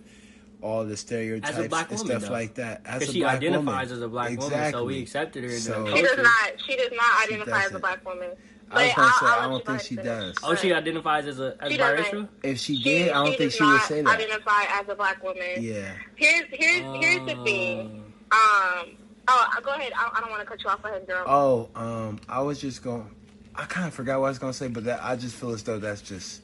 all 0.63 0.85
the 0.85 0.97
stereotypes 0.97 1.69
black 1.69 1.91
and 1.91 1.99
woman, 2.01 2.19
stuff 2.19 2.23
though. 2.29 2.33
like 2.33 2.55
that 2.55 2.81
as 2.87 3.01
Because 3.01 3.09
a 3.09 3.13
she 3.13 3.21
black 3.21 3.37
identifies 3.37 3.89
woman. 3.91 3.97
as 3.97 4.01
a 4.03 4.09
black 4.09 4.39
woman, 4.39 4.73
so 4.73 4.85
we 4.85 5.03
accepted 5.03 5.45
her 5.45 5.51
So- 5.51 5.87
she 5.95 6.03
does 6.03 6.17
not. 6.17 6.53
She 6.67 6.77
does 6.77 6.91
not 6.93 7.27
She 7.29 7.35
identify 7.35 7.65
as 7.65 7.75
a 7.75 7.79
black 7.79 8.05
woman. 8.05 8.31
I 8.71 8.87
was 8.87 8.95
gonna 8.95 9.09
I'll- 9.09 9.19
say 9.21 9.27
I'll 9.27 9.41
I 9.41 9.49
don't 9.53 9.67
think 9.67 9.81
she 9.83 9.97
does. 9.97 10.37
Oh, 10.43 10.55
she 10.55 10.73
identifies 10.73 11.27
as 11.27 11.39
a 11.39 11.55
as 11.61 11.71
She 11.71 11.77
doesn't. 11.77 12.05
biracial. 12.07 12.29
If 12.43 12.59
she 12.59 12.77
She, 12.77 12.83
did, 12.83 13.11
I 13.11 13.13
don't 13.13 13.27
she 13.33 13.37
think 13.37 13.51
does 13.51 13.55
she 13.59 13.65
would 13.65 13.81
say 13.83 14.03
that. 14.03 14.19
Identify 14.19 14.63
as 14.71 14.89
a 14.89 14.95
black 14.95 15.23
woman. 15.23 15.45
Yeah. 15.61 15.93
Here's 16.17 16.45
here's 16.51 16.83
here's 17.05 17.27
the 17.27 17.45
thing. 17.45 18.05
Um. 18.33 18.97
Oh, 19.29 19.49
go 19.63 19.71
ahead. 19.73 19.93
I, 19.97 20.11
I 20.15 20.21
don't 20.21 20.31
want 20.31 20.43
to 20.43 20.47
cut 20.47 20.63
you 20.63 20.69
off. 20.71 20.83
Go 20.83 20.89
ahead, 20.89 21.07
girl. 21.07 21.25
Oh, 21.27 21.69
um, 21.81 22.21
I 22.29 22.41
was 22.41 22.59
just 22.61 22.83
going. 22.83 23.09
I 23.55 23.65
kind 23.67 23.87
of 23.87 23.95
forgot 23.95 24.19
what 24.21 24.27
I 24.27 24.31
was 24.31 24.39
gonna 24.39 24.53
say, 24.55 24.69
but 24.69 24.85
that 24.85 25.01
I 25.05 25.15
just 25.17 25.37
feel 25.37 25.51
as 25.51 25.63
though 25.63 25.79
that's 25.79 26.01
just 26.03 26.41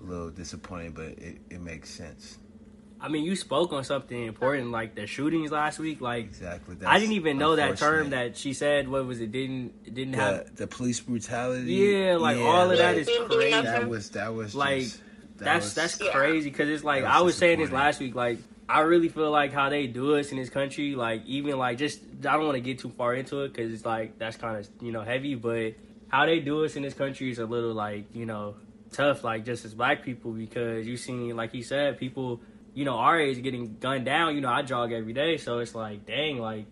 a 0.00 0.02
little 0.04 0.30
disappointing, 0.30 0.92
but 0.92 1.06
it, 1.06 1.38
it 1.50 1.60
makes 1.60 1.90
sense. 1.90 2.38
I 3.00 3.08
mean, 3.08 3.22
you 3.24 3.36
spoke 3.36 3.72
on 3.72 3.84
something 3.84 4.24
important, 4.24 4.72
like 4.72 4.96
the 4.96 5.06
shootings 5.06 5.52
last 5.52 5.78
week. 5.78 6.00
Like, 6.00 6.24
Exactly. 6.24 6.76
I 6.84 6.98
didn't 6.98 7.14
even 7.14 7.38
know 7.38 7.54
that 7.56 7.76
term 7.78 8.10
that 8.10 8.36
she 8.36 8.52
said. 8.52 8.88
What 8.88 9.06
was 9.06 9.20
it? 9.20 9.30
Didn't 9.30 9.72
it 9.84 9.94
didn't 9.94 10.14
have? 10.14 10.46
the, 10.46 10.62
the 10.62 10.66
police 10.66 10.98
brutality. 11.00 11.72
Yeah, 11.74 12.16
like, 12.16 12.38
all 12.38 12.70
of 12.70 12.78
that 12.78 12.92
like, 12.92 12.96
is 12.96 13.06
Didn't 13.06 13.30
do 13.30 13.36
crazy. 13.36 13.62
That 13.62 13.88
was 13.88 14.10
that 14.10 14.34
was 14.34 14.54
Like, 14.54 14.80
just, 14.80 15.00
that 15.36 15.44
that's 15.44 15.64
was- 15.66 15.74
that's 15.74 16.10
crazy 16.10 16.50
because 16.50 16.68
it's 16.68 16.82
like 16.82 17.04
was 17.04 17.12
I 17.12 17.20
was 17.20 17.36
saying 17.36 17.60
this 17.60 17.70
last 17.70 18.00
week. 18.00 18.16
Like 18.16 18.38
I 18.68 18.80
really 18.80 19.08
feel 19.08 19.30
like 19.30 19.52
how 19.52 19.68
they 19.68 19.86
do 19.86 20.16
us 20.16 20.32
in 20.32 20.36
this 20.36 20.50
country. 20.50 20.96
Like 20.96 21.24
even 21.26 21.56
like 21.56 21.78
just 21.78 22.00
I 22.20 22.32
don't 22.32 22.46
want 22.46 22.56
to 22.56 22.60
get 22.60 22.80
too 22.80 22.90
far 22.90 23.14
into 23.14 23.42
it 23.42 23.52
because 23.52 23.72
it's 23.72 23.86
like 23.86 24.18
that's 24.18 24.36
kind 24.36 24.58
of 24.58 24.68
you 24.82 24.90
know 24.90 25.02
heavy. 25.02 25.36
But 25.36 25.74
how 26.08 26.26
they 26.26 26.40
do 26.40 26.64
us 26.64 26.74
in 26.74 26.82
this 26.82 26.94
country 26.94 27.30
is 27.30 27.38
a 27.38 27.46
little 27.46 27.74
like 27.74 28.06
you 28.12 28.26
know 28.26 28.56
tough. 28.92 29.24
Like 29.24 29.44
just 29.44 29.64
as 29.64 29.74
black 29.74 30.02
people 30.02 30.32
because 30.32 30.86
you 30.86 30.96
seen 30.96 31.36
like 31.36 31.52
he 31.52 31.62
said 31.62 31.98
people 31.98 32.40
you 32.74 32.84
know 32.84 32.94
our 32.94 33.18
age 33.18 33.42
getting 33.42 33.76
gunned 33.78 34.04
down. 34.04 34.34
You 34.34 34.40
know 34.40 34.50
I 34.50 34.62
jog 34.62 34.92
every 34.92 35.12
day, 35.12 35.36
so 35.36 35.58
it's 35.58 35.74
like 35.74 36.06
dang 36.06 36.38
like 36.38 36.66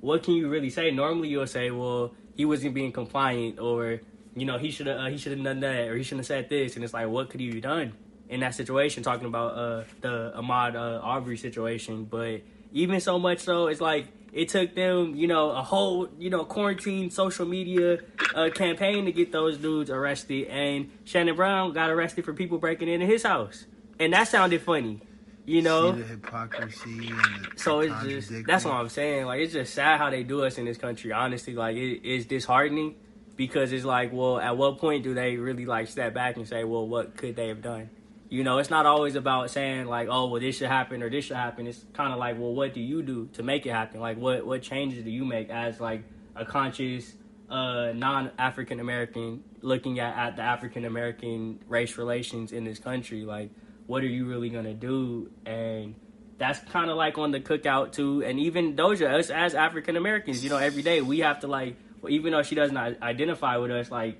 what 0.00 0.22
can 0.24 0.34
you 0.34 0.48
really 0.48 0.70
say? 0.70 0.90
Normally 0.90 1.28
you'll 1.28 1.46
say 1.46 1.70
well 1.70 2.12
he 2.34 2.44
wasn't 2.44 2.74
being 2.74 2.92
compliant 2.92 3.58
or 3.58 4.00
you 4.34 4.46
know 4.46 4.58
he 4.58 4.70
should 4.70 4.86
have 4.86 4.98
uh, 4.98 5.06
he 5.06 5.16
should 5.16 5.32
have 5.32 5.42
done 5.42 5.60
that 5.60 5.88
or 5.88 5.96
he 5.96 6.02
shouldn't 6.02 6.20
have 6.20 6.26
said 6.26 6.48
this 6.48 6.76
and 6.76 6.84
it's 6.84 6.94
like 6.94 7.08
what 7.08 7.30
could 7.30 7.40
he 7.40 7.48
have 7.48 7.62
done 7.62 7.92
in 8.28 8.40
that 8.40 8.54
situation 8.54 9.02
talking 9.02 9.26
about 9.26 9.54
uh 9.54 9.84
the 10.00 10.32
Ahmaud 10.36 10.74
uh, 10.74 11.00
Arbery 11.02 11.36
situation 11.36 12.04
but 12.04 12.40
even 12.72 13.00
so 13.00 13.18
much 13.18 13.40
so 13.40 13.66
it's 13.66 13.80
like 13.80 14.06
it 14.32 14.48
took 14.48 14.74
them 14.74 15.14
you 15.14 15.26
know 15.26 15.50
a 15.50 15.62
whole 15.62 16.08
you 16.18 16.30
know 16.30 16.44
quarantine 16.44 17.10
social 17.10 17.46
media 17.46 17.98
uh, 18.34 18.48
campaign 18.54 19.04
to 19.04 19.12
get 19.12 19.32
those 19.32 19.58
dudes 19.58 19.90
arrested 19.90 20.46
and 20.48 20.90
Shannon 21.04 21.36
Brown 21.36 21.72
got 21.72 21.90
arrested 21.90 22.24
for 22.24 22.32
people 22.32 22.58
breaking 22.58 22.88
into 22.88 23.06
his 23.06 23.22
house 23.22 23.66
and 23.98 24.12
that 24.12 24.28
sounded 24.28 24.62
funny 24.62 25.00
you 25.44 25.62
know 25.62 25.92
See 25.92 26.02
the 26.02 26.06
hypocrisy 26.06 27.08
and 27.08 27.44
the 27.44 27.50
so 27.56 27.80
it's 27.80 28.02
just 28.04 28.46
that's 28.46 28.64
what 28.64 28.74
I'm 28.74 28.88
saying. 28.88 29.26
Like 29.26 29.40
it's 29.40 29.52
just 29.52 29.74
sad 29.74 29.98
how 29.98 30.10
they 30.10 30.22
do 30.22 30.44
us 30.44 30.58
in 30.58 30.64
this 30.64 30.78
country. 30.78 31.12
Honestly, 31.12 31.54
like 31.54 31.76
it 31.76 32.04
is 32.04 32.26
disheartening 32.26 32.94
because 33.36 33.72
it's 33.72 33.84
like, 33.84 34.12
well, 34.12 34.38
at 34.38 34.56
what 34.56 34.78
point 34.78 35.02
do 35.02 35.14
they 35.14 35.36
really 35.36 35.66
like 35.66 35.88
step 35.88 36.14
back 36.14 36.36
and 36.36 36.46
say, 36.46 36.64
well, 36.64 36.86
what 36.86 37.16
could 37.16 37.34
they 37.34 37.48
have 37.48 37.62
done? 37.62 37.90
You 38.32 38.44
know, 38.44 38.56
it's 38.56 38.70
not 38.70 38.86
always 38.86 39.14
about 39.14 39.50
saying 39.50 39.84
like, 39.88 40.08
oh, 40.10 40.28
well, 40.28 40.40
this 40.40 40.56
should 40.56 40.68
happen 40.68 41.02
or 41.02 41.10
this 41.10 41.26
should 41.26 41.36
happen. 41.36 41.66
It's 41.66 41.84
kind 41.92 42.14
of 42.14 42.18
like, 42.18 42.38
well, 42.38 42.54
what 42.54 42.72
do 42.72 42.80
you 42.80 43.02
do 43.02 43.28
to 43.34 43.42
make 43.42 43.66
it 43.66 43.72
happen? 43.72 44.00
Like, 44.00 44.16
what 44.16 44.46
what 44.46 44.62
changes 44.62 45.04
do 45.04 45.10
you 45.10 45.26
make 45.26 45.50
as 45.50 45.78
like 45.82 46.04
a 46.34 46.46
conscious 46.46 47.12
uh, 47.50 47.92
non 47.94 48.30
African 48.38 48.80
American 48.80 49.44
looking 49.60 50.00
at, 50.00 50.16
at 50.16 50.36
the 50.36 50.42
African 50.42 50.86
American 50.86 51.60
race 51.68 51.98
relations 51.98 52.52
in 52.52 52.64
this 52.64 52.78
country? 52.78 53.26
Like, 53.26 53.50
what 53.86 54.02
are 54.02 54.06
you 54.06 54.24
really 54.24 54.48
gonna 54.48 54.72
do? 54.72 55.30
And 55.44 55.94
that's 56.38 56.58
kind 56.70 56.88
of 56.88 56.96
like 56.96 57.18
on 57.18 57.32
the 57.32 57.40
cookout 57.40 57.92
too. 57.92 58.24
And 58.24 58.40
even 58.40 58.76
Doja, 58.76 59.12
us 59.18 59.28
as 59.28 59.54
African 59.54 59.98
Americans, 59.98 60.42
you 60.42 60.48
know, 60.48 60.56
every 60.56 60.82
day 60.82 61.02
we 61.02 61.18
have 61.18 61.40
to 61.40 61.48
like, 61.48 61.76
well, 62.00 62.10
even 62.10 62.32
though 62.32 62.42
she 62.42 62.54
doesn't 62.54 62.78
identify 62.78 63.58
with 63.58 63.72
us, 63.72 63.90
like, 63.90 64.16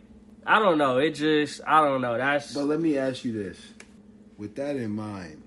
I 0.46 0.58
don't 0.58 0.76
know. 0.76 0.98
It 0.98 1.12
just, 1.12 1.62
I 1.66 1.80
don't 1.80 2.02
know. 2.02 2.18
That's 2.18 2.52
But 2.52 2.66
let 2.66 2.78
me 2.78 2.98
ask 2.98 3.24
you 3.24 3.32
this: 3.32 3.58
with 4.42 4.56
that 4.56 4.74
in 4.74 4.90
mind, 4.90 5.40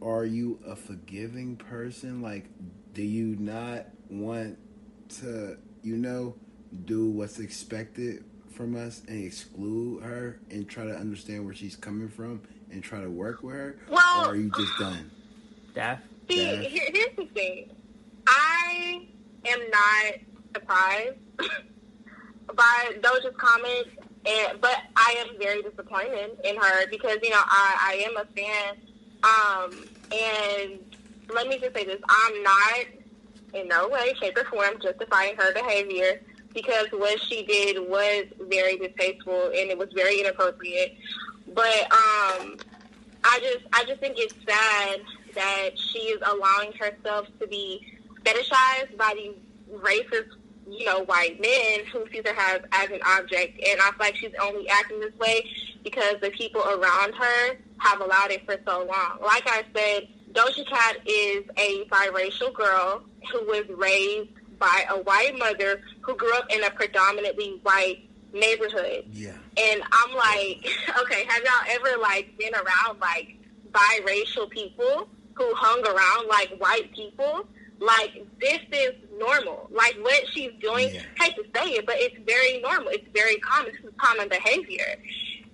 are 0.00 0.24
you 0.24 0.60
a 0.64 0.76
forgiving 0.76 1.56
person? 1.56 2.22
Like, 2.22 2.44
do 2.94 3.02
you 3.02 3.34
not 3.36 3.86
want 4.08 4.58
to, 5.20 5.58
you 5.82 5.96
know, 5.96 6.36
do 6.84 7.06
what's 7.10 7.40
expected 7.40 8.22
from 8.54 8.76
us 8.76 9.02
and 9.08 9.24
exclude 9.24 10.04
her 10.04 10.38
and 10.52 10.68
try 10.68 10.84
to 10.84 10.94
understand 10.94 11.44
where 11.44 11.52
she's 11.52 11.74
coming 11.74 12.08
from 12.08 12.40
and 12.70 12.80
try 12.80 13.00
to 13.00 13.10
work 13.10 13.42
with 13.42 13.56
her? 13.56 13.76
Well- 13.88 14.24
or 14.26 14.34
are 14.34 14.36
you 14.36 14.52
just 14.56 14.78
done? 14.78 15.10
that. 15.74 16.04
See, 16.28 16.44
Yeah. 16.46 16.60
here, 16.62 16.90
here's 16.94 17.16
the 17.16 17.26
thing. 17.34 17.70
I 18.28 19.08
am 19.46 19.58
not 19.68 20.14
surprised 20.54 21.16
by 22.54 22.92
Doja's 23.00 23.34
comments, 23.36 23.90
and 24.26 24.60
but 24.60 24.76
I 24.96 25.24
am 25.26 25.38
very 25.38 25.62
disappointed 25.62 26.38
in 26.44 26.56
her 26.56 26.86
because 26.90 27.18
you 27.22 27.30
know 27.30 27.42
I, 27.44 27.76
I 27.80 28.04
am 28.08 28.16
a 28.16 28.24
fan. 28.36 28.76
Um, 29.22 29.84
and 30.12 30.78
let 31.32 31.46
me 31.48 31.58
just 31.58 31.74
say 31.74 31.84
this: 31.84 32.00
I'm 32.08 32.42
not 32.42 32.84
in 33.54 33.68
no 33.68 33.88
way, 33.88 34.14
shape, 34.20 34.36
or 34.36 34.44
form 34.44 34.80
justifying 34.82 35.36
her 35.36 35.52
behavior 35.52 36.20
because 36.54 36.86
what 36.92 37.20
she 37.22 37.44
did 37.44 37.78
was 37.88 38.24
very 38.40 38.76
distasteful 38.76 39.46
and 39.46 39.70
it 39.70 39.78
was 39.78 39.88
very 39.94 40.20
inappropriate. 40.20 40.96
But 41.54 41.82
um, 41.92 42.56
I 43.24 43.38
just 43.40 43.66
I 43.72 43.84
just 43.86 44.00
think 44.00 44.16
it's 44.18 44.34
sad 44.46 45.00
that 45.34 45.70
she 45.78 45.98
is 45.98 46.20
allowing 46.26 46.72
herself 46.72 47.26
to 47.40 47.46
be 47.46 47.86
fetishized 48.24 48.96
by 48.96 49.14
these 49.16 49.34
racist, 49.72 50.36
you 50.70 50.84
know, 50.84 51.04
white 51.04 51.40
men 51.40 51.86
who 51.92 52.06
sees 52.12 52.22
her 52.24 52.34
as, 52.38 52.60
as 52.72 52.90
an 52.90 53.00
object. 53.06 53.60
And 53.66 53.80
I 53.80 53.90
feel 53.90 53.94
like 53.98 54.16
she's 54.16 54.32
only 54.40 54.68
acting 54.68 55.00
this 55.00 55.14
way 55.18 55.44
because 55.82 56.16
the 56.20 56.30
people 56.30 56.62
around 56.62 57.14
her 57.14 57.56
have 57.78 58.00
allowed 58.00 58.30
it 58.30 58.44
for 58.44 58.56
so 58.66 58.78
long. 58.78 59.18
Like 59.22 59.46
I 59.46 59.64
said, 59.74 60.08
Doja 60.32 60.66
Cat 60.68 60.96
is 61.06 61.44
a 61.56 61.84
biracial 61.86 62.52
girl 62.52 63.02
who 63.32 63.46
was 63.46 63.64
raised 63.76 64.30
by 64.58 64.84
a 64.90 65.00
white 65.02 65.36
mother 65.38 65.80
who 66.02 66.14
grew 66.14 66.32
up 66.36 66.46
in 66.54 66.62
a 66.62 66.70
predominantly 66.70 67.58
white 67.62 68.08
neighborhood. 68.32 69.04
Yeah. 69.12 69.32
And 69.56 69.82
I'm 69.90 70.14
like, 70.14 70.68
okay, 71.00 71.24
have 71.26 71.42
y'all 71.42 71.70
ever 71.70 72.00
like 72.00 72.36
been 72.38 72.54
around 72.54 73.00
like 73.00 73.36
biracial 73.72 74.48
people 74.50 75.08
who 75.34 75.54
hung 75.54 75.84
around 75.86 76.28
like 76.28 76.54
white 76.58 76.92
people? 76.94 77.46
Like 77.80 78.24
this 78.40 78.60
is 78.72 78.92
normal. 79.18 79.68
Like 79.72 79.96
what 80.02 80.22
she's 80.32 80.52
doing, 80.60 80.90
Yeah. 80.94 81.00
hate 81.18 81.34
to 81.36 81.44
say 81.56 81.70
it, 81.72 81.86
but 81.86 81.96
it's 81.98 82.16
very 82.26 82.60
normal. 82.60 82.88
It's 82.90 83.08
very 83.14 83.36
common. 83.38 83.72
This 83.72 83.84
is 83.84 83.92
common 83.98 84.28
behavior. 84.28 84.96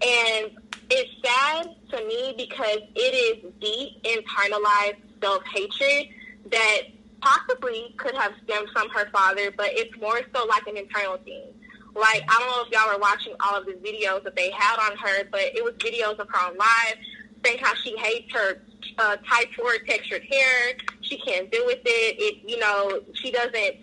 And 0.02 0.50
it's 0.90 1.10
sad 1.24 1.68
to 1.90 2.04
me 2.04 2.34
because 2.36 2.80
it 2.94 3.14
is 3.44 3.52
deep 3.60 4.02
internalized 4.02 4.96
self 5.22 5.42
hatred 5.54 6.08
that 6.50 6.78
possibly 7.20 7.94
could 7.96 8.14
have 8.14 8.32
stemmed 8.44 8.68
from 8.72 8.88
her 8.90 9.08
father, 9.10 9.50
but 9.56 9.68
it's 9.70 9.96
more 10.00 10.20
so 10.34 10.44
like 10.46 10.66
an 10.66 10.76
internal 10.76 11.16
thing. 11.18 11.46
Like 11.94 12.22
I 12.28 12.38
don't 12.40 12.48
know 12.48 12.62
if 12.66 12.70
y'all 12.72 12.92
were 12.92 13.00
watching 13.00 13.34
all 13.40 13.56
of 13.56 13.66
the 13.66 13.72
videos 13.74 14.24
that 14.24 14.36
they 14.36 14.50
had 14.50 14.78
on 14.90 14.96
her, 14.98 15.24
but 15.30 15.40
it 15.42 15.62
was 15.64 15.74
videos 15.74 16.18
of 16.18 16.28
her 16.28 16.38
on 16.50 16.56
live 16.58 16.96
saying 17.44 17.58
how 17.62 17.74
she 17.76 17.96
hates 17.96 18.32
her 18.34 18.60
uh, 18.98 19.16
forward 19.56 19.80
textured 19.88 20.24
hair. 20.30 20.74
She 21.02 21.18
can't 21.18 21.50
deal 21.50 21.66
with 21.66 21.80
it. 21.84 22.16
It 22.18 22.48
you 22.48 22.58
know 22.58 23.00
she 23.14 23.30
doesn't 23.30 23.76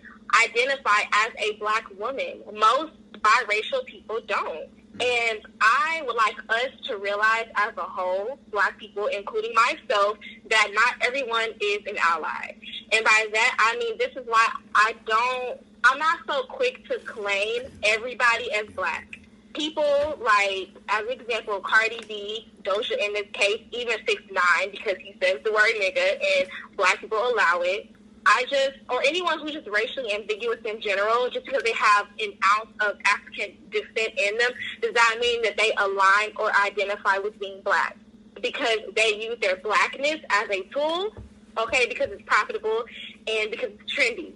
identify 0.44 1.00
as 1.12 1.30
a 1.38 1.56
black 1.58 1.84
woman. 1.98 2.42
Most 2.52 2.92
biracial 3.20 3.84
people 3.86 4.20
don't. 4.26 4.68
And 5.00 5.40
I 5.60 6.02
would 6.06 6.14
like 6.14 6.36
us 6.48 6.68
to 6.86 6.98
realize 6.98 7.46
as 7.56 7.72
a 7.76 7.82
whole, 7.82 8.38
black 8.52 8.78
people, 8.78 9.06
including 9.06 9.52
myself, 9.54 10.18
that 10.50 10.70
not 10.72 10.94
everyone 11.00 11.48
is 11.60 11.78
an 11.88 11.96
ally. 12.00 12.54
And 12.92 13.04
by 13.04 13.26
that, 13.32 13.56
I 13.58 13.76
mean, 13.78 13.98
this 13.98 14.12
is 14.14 14.24
why 14.26 14.46
I 14.74 14.94
don't, 15.04 15.60
I'm 15.82 15.98
not 15.98 16.20
so 16.28 16.44
quick 16.44 16.86
to 16.88 16.98
claim 17.00 17.62
everybody 17.82 18.52
as 18.52 18.66
black. 18.76 19.18
People 19.54 20.18
like, 20.20 20.68
as 20.88 21.04
an 21.06 21.20
example, 21.20 21.60
Cardi 21.60 22.00
B, 22.08 22.52
Doja 22.62 22.98
in 22.98 23.12
this 23.14 23.26
case, 23.32 23.62
even 23.70 23.96
6 24.06 24.22
9 24.30 24.70
because 24.70 24.96
he 24.98 25.16
says 25.22 25.38
the 25.44 25.52
word 25.52 25.72
nigga 25.80 26.18
and 26.38 26.48
black 26.76 27.00
people 27.00 27.18
allow 27.18 27.60
it. 27.62 27.88
I 28.26 28.44
just, 28.48 28.78
or 28.88 29.02
anyone 29.04 29.38
who's 29.38 29.52
just 29.52 29.68
racially 29.68 30.12
ambiguous 30.14 30.58
in 30.64 30.80
general, 30.80 31.28
just 31.30 31.44
because 31.44 31.62
they 31.62 31.72
have 31.72 32.06
an 32.20 32.32
ounce 32.56 32.70
of 32.80 32.96
African 33.04 33.56
descent 33.70 34.18
in 34.18 34.38
them, 34.38 34.50
does 34.80 34.94
that 34.94 35.18
mean 35.20 35.42
that 35.42 35.56
they 35.56 35.72
align 35.76 36.32
or 36.38 36.50
identify 36.64 37.18
with 37.18 37.38
being 37.38 37.60
black? 37.62 37.96
Because 38.40 38.78
they 38.96 39.22
use 39.22 39.36
their 39.40 39.56
blackness 39.56 40.20
as 40.30 40.48
a 40.50 40.62
tool, 40.72 41.10
okay, 41.58 41.86
because 41.86 42.08
it's 42.10 42.22
profitable 42.22 42.84
and 43.28 43.50
because 43.50 43.70
it's 43.78 43.94
trendy. 43.94 44.32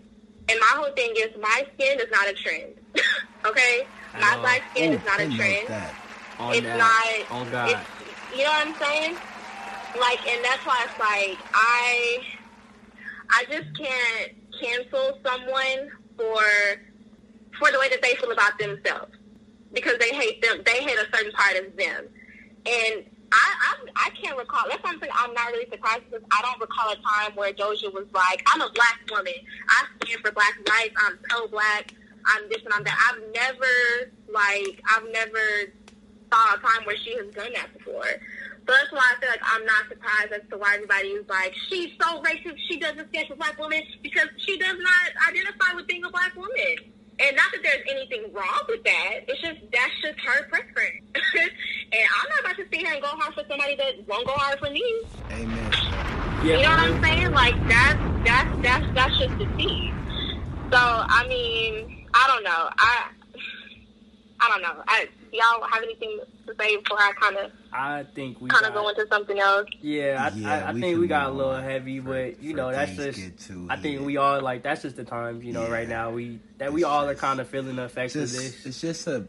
And 0.50 0.58
my 0.60 0.72
whole 0.76 0.92
thing 0.92 1.12
is 1.16 1.28
my 1.40 1.66
skin 1.74 1.98
is 1.98 2.06
not 2.10 2.28
a 2.28 2.32
trend, 2.34 2.74
okay? 3.46 3.86
My 4.14 4.34
Oh. 4.36 4.40
black 4.40 4.62
skin 4.70 4.92
Ooh, 4.92 4.96
is 4.96 5.02
oh, 5.02 5.06
not 5.06 5.20
a 5.20 5.36
trend 5.36 5.68
that. 5.68 5.94
On 6.38 6.54
it's 6.54 6.66
that. 6.66 6.78
not. 6.78 7.30
On 7.40 7.50
God. 7.50 7.70
It's, 7.70 8.38
you 8.38 8.44
know 8.44 8.50
what 8.50 8.66
I'm 8.66 8.74
saying? 8.74 9.16
Like, 9.98 10.26
and 10.28 10.44
that's 10.44 10.64
why 10.66 10.84
it's 10.84 10.98
like 10.98 11.38
I, 11.54 12.18
I 13.30 13.44
just 13.50 13.66
can't 13.76 14.32
cancel 14.60 15.18
someone 15.24 15.90
for 16.16 16.42
for 17.58 17.72
the 17.72 17.78
way 17.78 17.88
that 17.88 18.00
they 18.02 18.14
feel 18.16 18.30
about 18.30 18.58
themselves 18.58 19.12
because 19.72 19.98
they 19.98 20.10
hate 20.14 20.42
them. 20.42 20.62
They 20.64 20.82
hate 20.82 20.98
a 20.98 21.06
certain 21.16 21.32
part 21.32 21.56
of 21.56 21.76
them, 21.76 22.06
and 22.66 23.04
I 23.32 23.54
I, 23.58 23.76
I 23.96 24.10
can't 24.22 24.36
recall. 24.38 24.64
That's 24.68 24.82
why 24.82 24.94
I'm 25.14 25.34
not 25.34 25.46
really 25.52 25.68
surprised 25.70 26.02
because 26.10 26.24
I 26.30 26.42
don't 26.42 26.60
recall 26.60 26.92
a 26.92 26.96
time 26.96 27.36
where 27.36 27.52
Doja 27.52 27.92
was 27.92 28.06
like, 28.14 28.42
"I'm 28.52 28.60
a 28.60 28.70
black 28.72 29.00
woman. 29.10 29.34
I 29.68 29.84
stand 30.04 30.20
for 30.20 30.32
black 30.32 30.54
rights. 30.68 30.94
I'm 31.04 31.18
pro-black. 31.28 31.92
I'm 32.28 32.48
this 32.48 32.62
and 32.64 32.72
I'm 32.72 32.84
that." 32.84 32.98
I've 33.08 33.22
never 33.34 34.12
like 34.32 34.82
I've 34.88 35.08
never 35.12 35.72
saw 36.32 36.54
a 36.54 36.58
time 36.58 36.84
where 36.84 36.96
she 36.96 37.16
has 37.16 37.32
done 37.34 37.52
that 37.54 37.72
before. 37.76 38.04
So 38.68 38.74
that's 38.76 38.92
why 38.92 39.00
I 39.00 39.16
feel 39.20 39.30
like 39.30 39.40
I'm 39.44 39.64
not 39.64 39.88
surprised 39.88 40.32
as 40.32 40.44
to 40.50 40.58
why 40.58 40.74
everybody 40.74 41.08
is 41.16 41.26
like, 41.26 41.54
she's 41.70 41.88
so 42.00 42.20
racist, 42.20 42.60
she 42.68 42.78
doesn't 42.78 43.08
stand 43.08 43.28
for 43.28 43.36
black 43.36 43.58
women 43.58 43.80
because 44.02 44.28
she 44.44 44.58
does 44.58 44.76
not 44.76 45.32
identify 45.32 45.72
with 45.74 45.86
being 45.86 46.04
a 46.04 46.10
black 46.10 46.36
woman. 46.36 46.76
And 47.18 47.34
not 47.34 47.50
that 47.50 47.62
there's 47.64 47.82
anything 47.90 48.30
wrong 48.32 48.62
with 48.68 48.84
that. 48.84 49.24
It's 49.26 49.40
just 49.40 49.58
that's 49.72 49.96
just 50.02 50.20
her 50.20 50.44
preference. 50.48 51.02
and 51.16 52.04
I'm 52.20 52.28
not 52.28 52.40
about 52.44 52.56
to 52.56 52.64
sit 52.70 52.76
here 52.84 52.92
and 52.92 53.02
go 53.02 53.08
hard 53.08 53.34
for 53.34 53.42
somebody 53.48 53.74
that 53.74 54.06
won't 54.06 54.26
go 54.26 54.34
hard 54.36 54.58
for 54.60 54.70
me. 54.70 54.84
Amen. 55.32 55.72
yeah, 56.44 56.56
You 56.56 56.62
know 56.62 56.70
what 56.70 56.92
I'm 56.92 57.02
saying? 57.02 57.32
Like 57.32 57.56
that's 57.66 57.98
that's 58.22 58.50
that's 58.62 58.86
that's 58.94 59.18
just 59.18 59.38
the 59.38 59.46
tea. 59.58 59.92
So 60.70 60.78
I 60.78 61.26
mean, 61.26 61.97
I 62.20 62.26
don't 62.26 62.42
know. 62.44 62.68
I 62.78 63.08
I 64.40 64.48
don't 64.48 64.62
know. 64.62 64.82
I 64.86 65.08
y'all 65.32 65.66
have 65.68 65.82
anything 65.82 66.18
to 66.46 66.54
say 66.58 66.76
before 66.76 66.98
I 66.98 67.12
kind 67.20 67.36
of 67.36 67.50
I 67.72 68.04
think 68.14 68.40
we 68.40 68.48
kind 68.48 68.64
of 68.66 68.72
got- 68.72 68.82
go 68.82 68.88
into 68.88 69.06
something 69.10 69.38
else? 69.38 69.66
Yeah, 69.82 70.30
I, 70.32 70.36
Yeah, 70.36 70.50
I, 70.66 70.70
I 70.70 70.72
we 70.72 70.80
think 70.80 70.98
we 71.00 71.06
got 71.06 71.28
a 71.28 71.32
little 71.32 71.54
heavy, 71.56 72.00
for- 72.00 72.06
but 72.06 72.42
you 72.42 72.54
know 72.54 72.70
that's 72.72 72.92
just. 72.96 73.46
too 73.46 73.66
I 73.68 73.74
think 73.76 73.86
heated. 73.94 74.06
we 74.06 74.16
all 74.16 74.40
like 74.40 74.62
that's 74.62 74.82
just 74.82 74.96
the 74.96 75.04
times 75.04 75.44
you 75.44 75.52
know 75.52 75.64
Yeah. 75.66 75.72
right 75.72 75.88
now 75.88 76.10
we 76.10 76.40
that 76.58 76.72
we 76.72 76.80
It's 76.82 76.88
all 76.88 77.08
are 77.08 77.14
kind 77.14 77.40
of 77.40 77.48
feeling 77.48 77.76
the 77.76 77.84
effects 77.84 78.14
Just, 78.14 78.34
of 78.36 78.42
this. 78.42 78.66
it's 78.66 78.80
just 78.80 79.06
a. 79.06 79.26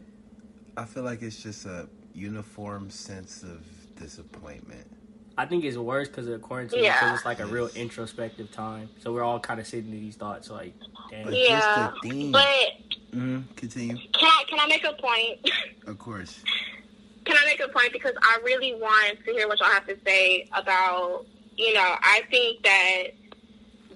I 0.76 0.84
feel 0.86 1.02
like 1.02 1.20
it's 1.22 1.42
just 1.42 1.66
a 1.66 1.88
uniform 2.14 2.90
sense 2.90 3.42
of 3.42 3.60
disappointment. 3.96 4.86
I 5.38 5.46
think 5.46 5.64
it's 5.64 5.76
worse 5.76 6.08
because 6.08 6.26
of 6.28 6.42
quarantine 6.42 6.84
Yeah. 6.84 6.98
because 7.00 7.14
it's 7.16 7.24
like 7.24 7.40
a 7.40 7.46
real 7.46 7.68
introspective 7.74 8.50
time. 8.50 8.90
So 8.98 9.12
we're 9.12 9.22
all 9.22 9.40
kind 9.40 9.58
of 9.60 9.66
sitting 9.66 9.90
in 9.92 10.00
these 10.00 10.16
thoughts 10.16 10.50
like, 10.50 10.74
damn. 11.10 11.24
But 11.24 11.38
Yeah, 11.38 11.60
just 11.60 11.74
the 12.02 12.08
theme. 12.08 12.32
But 12.32 12.46
hmm 13.12 13.40
Continue. 13.56 13.96
can 14.12 14.24
I 14.30 14.44
can 14.48 14.58
I 14.60 14.66
make 14.66 14.84
a 14.84 14.92
point? 15.00 15.38
Of 15.86 15.98
course. 15.98 16.38
can 17.24 17.36
I 17.36 17.44
make 17.46 17.60
a 17.60 17.68
point 17.68 17.92
because 17.92 18.12
I 18.22 18.38
really 18.44 18.74
want 18.74 19.18
to 19.24 19.32
hear 19.32 19.48
what 19.48 19.58
y'all 19.60 19.70
have 19.70 19.86
to 19.86 19.96
say 20.06 20.46
about 20.52 21.24
you 21.56 21.72
know 21.74 21.80
I 22.00 22.22
think 22.30 22.62
that 22.62 23.02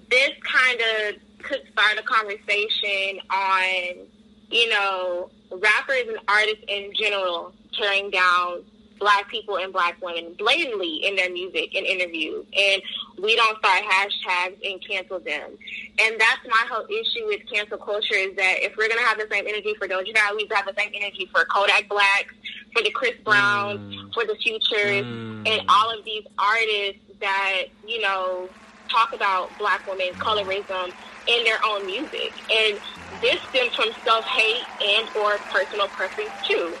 this 0.09 0.31
kind 0.43 0.79
of 0.81 1.15
could 1.43 1.61
start 1.71 1.97
a 1.99 2.03
conversation 2.03 3.19
on 3.29 4.07
you 4.49 4.69
know 4.69 5.29
rappers 5.51 6.03
and 6.07 6.17
artists 6.27 6.63
in 6.67 6.91
general 6.99 7.53
tearing 7.77 8.09
down 8.09 8.63
black 8.99 9.27
people 9.29 9.57
and 9.57 9.73
black 9.73 10.01
women 10.01 10.33
blatantly 10.37 10.97
in 11.05 11.15
their 11.15 11.29
music 11.31 11.75
and 11.75 11.85
interviews 11.85 12.45
and 12.57 12.81
we 13.21 13.35
don't 13.35 13.57
start 13.59 13.83
hashtags 13.83 14.55
and 14.63 14.85
cancel 14.87 15.19
them 15.19 15.51
and 15.99 16.19
that's 16.19 16.41
my 16.47 16.65
whole 16.69 16.85
issue 16.85 17.25
with 17.27 17.41
cancel 17.51 17.77
culture 17.77 18.15
is 18.15 18.35
that 18.35 18.55
if 18.59 18.75
we're 18.77 18.87
gonna 18.89 19.01
have 19.01 19.17
the 19.17 19.27
same 19.31 19.45
energy 19.47 19.73
for 19.79 19.87
Doja 19.87 20.13
Cat, 20.13 20.31
we 20.35 20.43
need 20.43 20.49
to 20.49 20.55
have 20.55 20.65
the 20.65 20.73
same 20.77 20.91
energy 20.93 21.29
for 21.31 21.45
Kodak 21.45 21.87
Black, 21.87 22.27
for 22.73 22.81
the 22.83 22.91
Chris 22.91 23.15
Browns, 23.23 23.79
Mm. 23.79 24.13
for 24.13 24.25
the 24.25 24.35
Futures, 24.35 25.05
Mm. 25.05 25.47
and 25.47 25.69
all 25.69 25.89
of 25.97 26.03
these 26.03 26.25
artists 26.37 26.99
that 27.21 27.63
you 27.87 28.01
know 28.01 28.49
talk 28.89 29.13
about 29.13 29.57
black 29.57 29.87
women 29.87 30.13
colorism 30.15 30.91
in 31.27 31.43
their 31.45 31.59
own 31.65 31.85
music. 31.85 32.33
And 32.51 32.79
this 33.21 33.39
stems 33.49 33.73
from 33.75 33.89
self 34.03 34.25
hate 34.25 34.63
and 34.81 35.09
or 35.15 35.37
personal 35.51 35.87
preference 35.87 36.31
too. 36.47 36.73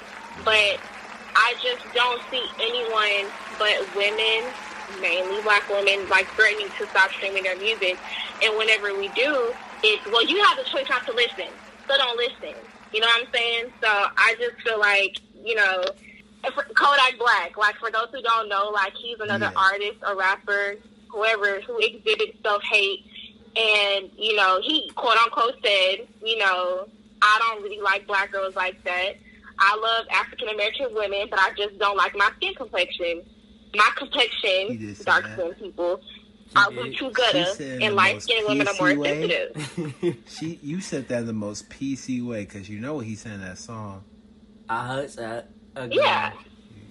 But 0.43 0.79
I 1.35 1.53
just 1.61 1.83
don't 1.93 2.21
see 2.31 2.43
anyone 2.59 3.31
but 3.59 3.75
women, 3.95 4.53
mainly 5.01 5.41
black 5.43 5.67
women, 5.69 6.07
like 6.09 6.27
threatening 6.35 6.69
to 6.79 6.87
stop 6.87 7.11
streaming 7.11 7.43
their 7.43 7.57
music. 7.57 7.97
And 8.43 8.57
whenever 8.57 8.93
we 8.97 9.09
do, 9.09 9.53
it's 9.83 10.05
well, 10.07 10.25
you 10.25 10.41
have 10.45 10.57
the 10.57 10.63
choice 10.63 10.87
not 10.89 11.05
to 11.05 11.13
listen, 11.13 11.47
so 11.87 11.97
don't 11.97 12.17
listen. 12.17 12.55
You 12.93 13.01
know 13.01 13.07
what 13.07 13.25
I'm 13.27 13.33
saying? 13.33 13.65
So 13.81 13.87
I 13.89 14.35
just 14.39 14.61
feel 14.63 14.79
like 14.79 15.17
you 15.43 15.55
know. 15.55 15.83
Kodak 16.75 17.17
Black, 17.17 17.57
like 17.57 17.75
for 17.77 17.89
those 17.89 18.07
who 18.13 18.21
don't 18.21 18.47
know, 18.49 18.69
like 18.69 18.93
he's 18.93 19.19
another 19.19 19.45
Yeah. 19.51 19.59
artist, 19.59 19.97
a 20.05 20.15
rapper, 20.15 20.75
whoever 21.09 21.59
who 21.61 21.79
exhibits 21.79 22.37
self 22.43 22.61
hate, 22.63 23.03
and 23.55 24.11
you 24.15 24.35
know 24.35 24.61
he 24.61 24.91
quote 24.95 25.17
unquote 25.17 25.55
said, 25.65 26.07
you 26.23 26.37
know, 26.37 26.87
I 27.21 27.39
don't 27.39 27.63
really 27.63 27.81
like 27.81 28.05
black 28.05 28.31
girls 28.31 28.55
like 28.55 28.83
that. 28.83 29.15
I 29.59 29.75
love 29.77 30.05
African 30.11 30.49
American 30.49 30.93
women, 30.93 31.27
but 31.29 31.39
I 31.39 31.51
just 31.57 31.77
don't 31.79 31.97
like 31.97 32.15
my 32.15 32.29
skin 32.37 32.53
complexion. 32.55 33.23
My 33.75 33.89
complexion, 33.97 34.95
dark 35.03 35.25
that. 35.25 35.37
skinned 35.37 35.57
people, 35.59 35.99
She 36.49 36.55
are 36.55 36.71
did. 36.71 36.97
too 36.97 37.07
She 37.07 37.11
gutter, 37.11 37.45
said 37.45 37.81
and 37.81 37.95
light 37.95 38.13
most 38.15 38.23
skinned 38.23 38.47
women 38.47 38.67
are 38.67 38.73
more 38.73 38.87
PC 38.89 38.97
way. 38.97 39.29
sensitive. 39.29 40.17
She, 40.29 40.59
you 40.63 40.79
said 40.81 41.07
that 41.09 41.19
in 41.19 41.25
the 41.27 41.33
most 41.33 41.69
PC 41.69 42.25
way 42.25 42.45
because 42.45 42.69
you 42.69 42.79
know 42.79 42.95
what 42.95 43.05
he 43.05 43.15
said 43.15 43.33
in 43.33 43.41
that 43.41 43.57
song. 43.57 44.03
I 44.69 44.87
heard 44.87 45.09
that. 45.11 45.49
Again. 45.75 45.91
Yeah. 45.91 46.31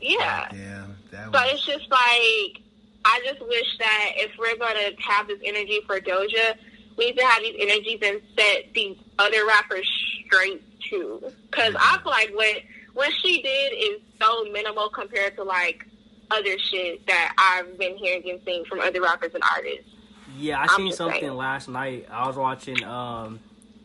Yeah. 0.00 0.48
Yeah. 0.54 0.86
That 1.10 1.24
So 1.26 1.30
was, 1.32 1.50
it's 1.54 1.64
just 1.66 1.90
like 1.90 2.60
I 3.06 3.20
just 3.24 3.40
wish 3.40 3.78
that 3.78 4.10
if 4.16 4.30
we're 4.38 4.56
gonna 4.58 4.90
have 5.00 5.26
this 5.26 5.38
energy 5.44 5.80
for 5.86 6.00
Doja, 6.00 6.54
we 6.98 7.06
need 7.06 7.16
to 7.18 7.24
have 7.24 7.42
these 7.42 7.56
energies 7.58 7.98
and 8.02 8.20
set 8.38 8.72
these 8.74 8.96
other 9.18 9.46
rappers 9.46 9.88
straight 10.26 10.62
too. 10.88 11.22
Because 11.50 11.74
I 11.78 11.98
feel 12.02 12.10
like 12.12 12.32
what 12.34 12.56
what 12.94 13.12
she 13.22 13.42
did 13.42 13.72
is 13.72 14.00
so 14.20 14.44
minimal 14.52 14.88
compared 14.88 15.36
to 15.36 15.42
like 15.44 15.84
other 16.30 16.58
shit 16.58 17.06
that 17.06 17.34
I've 17.38 17.78
been 17.78 17.96
hearing 17.96 18.28
and 18.30 18.40
seeing 18.44 18.64
from 18.64 18.80
other 18.80 19.00
rappers 19.02 19.32
and 19.34 19.42
artists. 19.54 19.90
Yeah, 20.36 20.58
I 20.58 20.62
I'm 20.62 20.76
seen 20.76 20.92
something 20.92 21.20
saying. 21.20 21.32
last 21.34 21.68
night. 21.68 22.06
I 22.10 22.26
was 22.26 22.36
watching. 22.36 22.82
Um, 22.84 23.40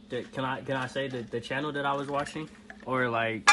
the, 0.09 0.23
can 0.23 0.43
I 0.45 0.61
can 0.61 0.75
I 0.77 0.87
say 0.87 1.07
the 1.07 1.21
the 1.21 1.39
channel 1.41 1.71
that 1.73 1.85
I 1.85 1.93
was 1.93 2.07
watching, 2.07 2.49
or 2.85 3.07
like, 3.09 3.49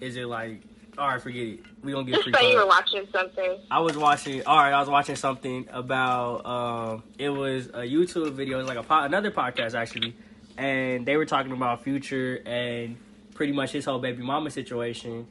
is 0.00 0.16
it 0.16 0.26
like? 0.26 0.60
All 0.98 1.08
right, 1.08 1.20
forget 1.20 1.42
it. 1.46 1.60
We 1.82 1.92
gonna 1.92 2.04
get 2.04 2.14
Just 2.14 2.24
free. 2.24 2.32
say 2.34 2.52
you 2.52 2.56
were 2.58 2.66
watching 2.66 3.06
something. 3.12 3.58
I 3.70 3.80
was 3.80 3.96
watching. 3.98 4.42
All 4.46 4.56
right, 4.56 4.72
I 4.72 4.80
was 4.80 4.88
watching 4.88 5.16
something 5.16 5.66
about. 5.70 6.46
Um, 6.46 7.02
it 7.18 7.28
was 7.28 7.66
a 7.68 7.82
YouTube 7.82 8.32
video. 8.32 8.58
It 8.58 8.62
was 8.62 8.68
like 8.68 8.78
a 8.78 8.82
po- 8.82 9.02
another 9.04 9.30
podcast 9.30 9.74
actually, 9.74 10.14
and 10.56 11.06
they 11.06 11.16
were 11.16 11.26
talking 11.26 11.52
about 11.52 11.82
Future 11.82 12.42
and 12.46 12.96
pretty 13.34 13.52
much 13.52 13.72
his 13.72 13.84
whole 13.84 13.98
baby 13.98 14.22
mama 14.22 14.50
situation 14.50 15.26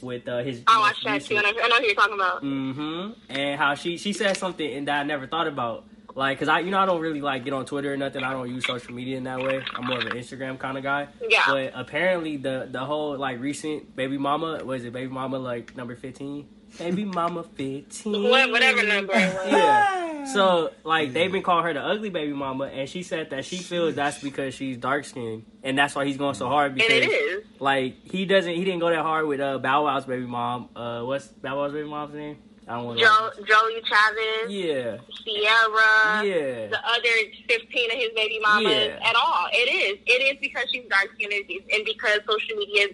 with 0.00 0.26
uh, 0.28 0.38
his. 0.38 0.62
I 0.66 0.78
watched 0.80 1.04
that 1.04 1.22
too, 1.22 1.36
and 1.36 1.46
I, 1.46 1.50
I 1.50 1.68
know 1.68 1.76
who 1.76 1.84
you're 1.84 1.94
talking 1.94 2.14
about. 2.14 2.42
Mm-hmm. 2.42 3.12
And 3.28 3.58
how 3.60 3.74
she 3.74 3.98
she 3.98 4.12
said 4.12 4.36
something 4.36 4.72
and 4.72 4.88
that 4.88 5.00
I 5.00 5.02
never 5.02 5.26
thought 5.26 5.46
about. 5.46 5.84
Like, 6.14 6.38
cause 6.38 6.48
I 6.48 6.60
you 6.60 6.70
know 6.70 6.78
I 6.78 6.84
don't 6.84 7.00
really 7.00 7.22
like 7.22 7.44
get 7.44 7.54
on 7.54 7.64
Twitter 7.64 7.92
or 7.92 7.96
nothing. 7.96 8.22
I 8.22 8.32
don't 8.32 8.48
use 8.48 8.66
social 8.66 8.94
media 8.94 9.16
in 9.16 9.24
that 9.24 9.40
way. 9.40 9.64
I'm 9.74 9.86
more 9.86 9.98
of 9.98 10.04
an 10.06 10.12
Instagram 10.12 10.58
kind 10.58 10.76
of 10.76 10.82
guy. 10.82 11.08
Yeah. 11.26 11.42
But 11.46 11.72
apparently 11.74 12.36
the 12.36 12.68
the 12.70 12.84
whole 12.84 13.16
like 13.16 13.40
recent 13.40 13.96
baby 13.96 14.18
mama 14.18 14.62
was 14.62 14.84
it 14.84 14.92
baby 14.92 15.10
mama 15.10 15.38
like 15.38 15.74
number 15.76 15.96
fifteen? 15.96 16.48
Baby 16.78 17.04
mama 17.04 17.42
fifteen. 17.54 18.22
What- 18.30 18.50
whatever 18.50 18.82
number. 18.82 19.12
Yeah. 19.14 20.24
So 20.32 20.70
like 20.84 21.12
they've 21.12 21.30
been 21.32 21.42
calling 21.42 21.64
her 21.64 21.72
the 21.74 21.80
ugly 21.80 22.08
baby 22.10 22.32
mama, 22.32 22.64
and 22.66 22.88
she 22.88 23.02
said 23.02 23.30
that 23.30 23.44
she 23.44 23.56
feels 23.58 23.94
that's 23.96 24.18
because 24.22 24.54
she's 24.54 24.76
dark 24.76 25.04
skinned, 25.04 25.44
and 25.62 25.76
that's 25.76 25.94
why 25.94 26.04
he's 26.06 26.16
going 26.16 26.34
so 26.34 26.46
hard 26.48 26.72
And 26.72 26.80
because 26.80 26.92
it 26.92 27.10
is. 27.10 27.44
like 27.58 27.96
he 28.04 28.24
doesn't 28.24 28.54
he 28.54 28.64
didn't 28.64 28.80
go 28.80 28.88
that 28.90 29.02
hard 29.02 29.26
with 29.26 29.40
uh 29.40 29.58
Bow 29.58 29.84
Wow's 29.84 30.04
baby 30.06 30.24
mom. 30.24 30.68
Uh, 30.76 31.02
what's 31.02 31.26
Bow 31.28 31.58
Wow's 31.58 31.72
baby 31.72 31.88
mom's 31.88 32.14
name? 32.14 32.38
I 32.68 32.76
don't 32.76 32.84
want 32.84 32.98
to. 33.00 33.04
Jo- 33.04 33.30
Joie 33.44 33.80
Chavis, 33.82 34.46
Yeah, 34.48 34.98
Ciara, 35.26 36.24
yeah, 36.24 36.68
the 36.68 36.78
other 36.86 37.08
15 37.48 37.90
of 37.90 37.96
his 37.98 38.10
baby 38.14 38.38
mamas 38.40 38.72
Yeah. 38.72 39.00
at 39.08 39.16
all. 39.16 39.46
It 39.52 39.68
is. 39.68 39.98
It 40.06 40.22
is 40.34 40.38
because 40.40 40.64
she's 40.72 40.84
dark 40.88 41.10
skinned 41.14 41.32
and 41.32 41.84
because 41.84 42.20
social 42.30 42.56
media 42.56 42.82
has 42.82 42.90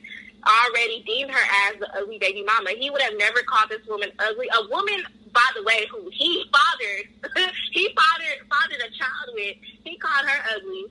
already 0.49 1.03
deemed 1.07 1.31
her 1.31 1.47
as 1.71 1.79
the 1.81 1.89
ugly 1.99 2.19
baby 2.19 2.43
mama. 2.45 2.71
He 2.79 2.91
would 2.91 3.03
have 3.03 3.15
never 3.19 3.43
called 3.43 3.71
this 3.71 3.87
woman 3.89 4.11
ugly. 4.19 4.49
A 4.59 4.69
woman, 4.69 5.05
by 5.33 5.47
the 5.55 5.63
way, 5.63 5.87
who 5.91 6.09
he 6.13 6.45
fathered, 6.53 7.53
he 7.73 7.89
fathered, 7.95 8.49
fathered 8.49 8.81
a 8.81 8.91
child 8.99 9.29
with, 9.35 9.57
he 9.85 9.97
called 9.99 10.27
her 10.29 10.41
ugly. 10.57 10.85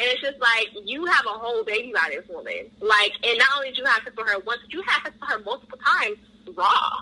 And 0.00 0.06
it's 0.06 0.20
just 0.20 0.38
like, 0.40 0.68
you 0.84 1.04
have 1.06 1.24
a 1.26 1.30
whole 1.38 1.64
baby 1.64 1.92
by 1.92 2.08
this 2.14 2.24
woman. 2.28 2.70
Like, 2.80 3.12
and 3.24 3.36
not 3.38 3.48
only 3.56 3.68
did 3.70 3.78
you 3.78 3.84
have 3.86 4.02
sex 4.04 4.14
with 4.16 4.28
her 4.28 4.38
once, 4.40 4.60
you 4.68 4.80
had 4.82 5.02
sex 5.02 5.16
with 5.20 5.28
her 5.30 5.38
multiple 5.40 5.78
times 5.84 6.18
raw. 6.54 7.00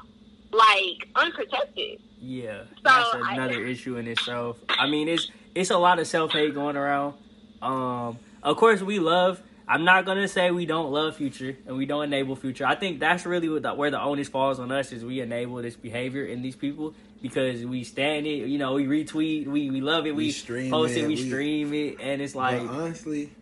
Like, 0.53 1.07
unprotected. 1.15 2.01
yeah. 2.21 2.63
So, 2.77 2.81
That's 2.85 3.15
I- 3.17 3.35
another 3.35 3.65
issue 3.65 3.97
in 3.97 4.07
itself. 4.07 4.57
I 4.69 4.87
mean, 4.89 5.09
it's 5.09 5.31
it's 5.55 5.71
a 5.71 5.77
lot 5.77 5.99
of 5.99 6.07
self 6.07 6.33
hate 6.33 6.55
going 6.55 6.77
around. 6.77 7.15
Um, 7.61 8.19
of 8.43 8.57
course, 8.57 8.81
we 8.81 8.99
love. 8.99 9.43
I'm 9.69 9.85
not 9.85 10.05
gonna 10.05 10.29
say 10.29 10.51
we 10.53 10.65
don't 10.65 10.93
love 10.93 11.17
Future 11.17 11.57
and 11.67 11.77
we 11.77 11.87
don't 11.87 12.05
enable 12.05 12.37
Future. 12.37 12.65
I 12.67 12.77
think 12.77 13.01
that's 13.01 13.27
really 13.27 13.49
what 13.49 13.63
the, 13.63 13.75
where 13.75 13.91
the 13.91 14.01
onus 14.01 14.29
falls 14.29 14.61
on 14.61 14.71
us 14.71 14.93
is 14.93 15.05
we 15.05 15.21
enable 15.21 15.57
this 15.57 15.75
behavior 15.75 16.25
in 16.25 16.41
these 16.43 16.55
people 16.55 16.95
because 17.21 17.65
we 17.65 17.83
stand 17.83 18.27
it. 18.27 18.47
You 18.49 18.59
know, 18.59 18.75
we 18.75 18.85
retweet, 18.87 19.47
we 19.49 19.71
we 19.71 19.81
love 19.81 20.07
it, 20.07 20.13
we, 20.15 20.27
We 20.27 20.31
stream 20.33 20.71
post 20.71 20.95
it, 20.97 21.01
it, 21.03 21.09
we, 21.09 21.17
we- 21.17 21.29
stream 21.29 21.75
it, 21.75 21.97
and 22.01 22.23
it's 22.23 22.35
like 22.37 22.61
but 22.65 22.71
honestly, 22.75 23.33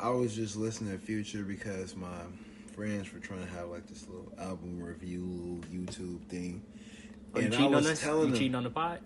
I 0.00 0.08
was 0.08 0.34
just 0.34 0.56
listening 0.56 0.98
to 0.98 1.04
Future 1.04 1.42
because 1.42 1.94
my 1.96 2.08
friends 2.74 3.12
were 3.12 3.20
trying 3.20 3.44
to 3.46 3.52
have 3.52 3.68
like 3.68 3.86
this 3.86 4.06
little 4.08 4.32
album 4.38 4.82
review 4.82 5.60
YouTube 5.70 6.24
thing, 6.28 6.62
oh, 7.34 7.40
you 7.40 7.44
and 7.46 7.54
I 7.54 7.56
cheating 7.58 7.74
on 7.74 7.82
was 7.82 7.90
us? 7.90 8.00
telling 8.00 8.20
You 8.20 8.26
them 8.30 8.38
cheating 8.38 8.54
on 8.54 8.64
the 8.64 8.70
pod? 8.70 9.00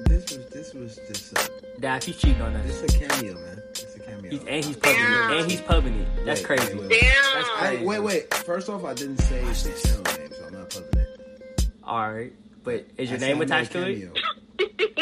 This 0.00 0.36
was 0.36 0.46
this 0.50 0.74
was 0.74 0.96
just 1.08 1.32
a, 1.32 1.80
Daff, 1.80 2.04
he's 2.04 2.16
cheating 2.16 2.40
on 2.42 2.54
us. 2.56 2.66
this 2.66 2.82
is 2.82 2.94
a 2.94 2.98
cameo, 3.08 3.34
man. 3.34 3.62
It's 3.70 3.94
a 3.96 4.00
cameo. 4.00 4.30
He's, 4.30 4.40
and 4.44 4.64
he's 4.64 4.76
pubbing 4.76 4.96
Damn. 5.00 5.30
it. 5.32 5.40
And 5.40 5.50
he's 5.50 5.60
pubbing 5.60 5.94
it. 6.00 6.08
That's 6.24 6.40
Wait, 6.40 6.46
crazy. 6.58 6.74
wait, 6.78 6.90
Damn. 6.90 7.00
That's 7.34 7.48
I, 7.60 7.82
wait, 7.84 7.98
wait. 8.00 8.34
First 8.34 8.68
off, 8.68 8.84
I 8.84 8.94
didn't 8.94 9.18
say 9.18 9.40
the 9.44 9.80
channel 9.82 10.18
name, 10.18 10.30
so 10.32 10.46
I'm 10.46 10.52
not 10.52 10.70
pubbing 10.70 11.00
it. 11.00 11.68
All 11.84 12.12
right, 12.12 12.32
but 12.62 12.86
is 12.96 13.10
your 13.10 13.18
I 13.18 13.20
name 13.20 13.40
attached 13.42 13.72
to 13.72 13.86
it? 13.88 13.94
cameo. 14.00 14.12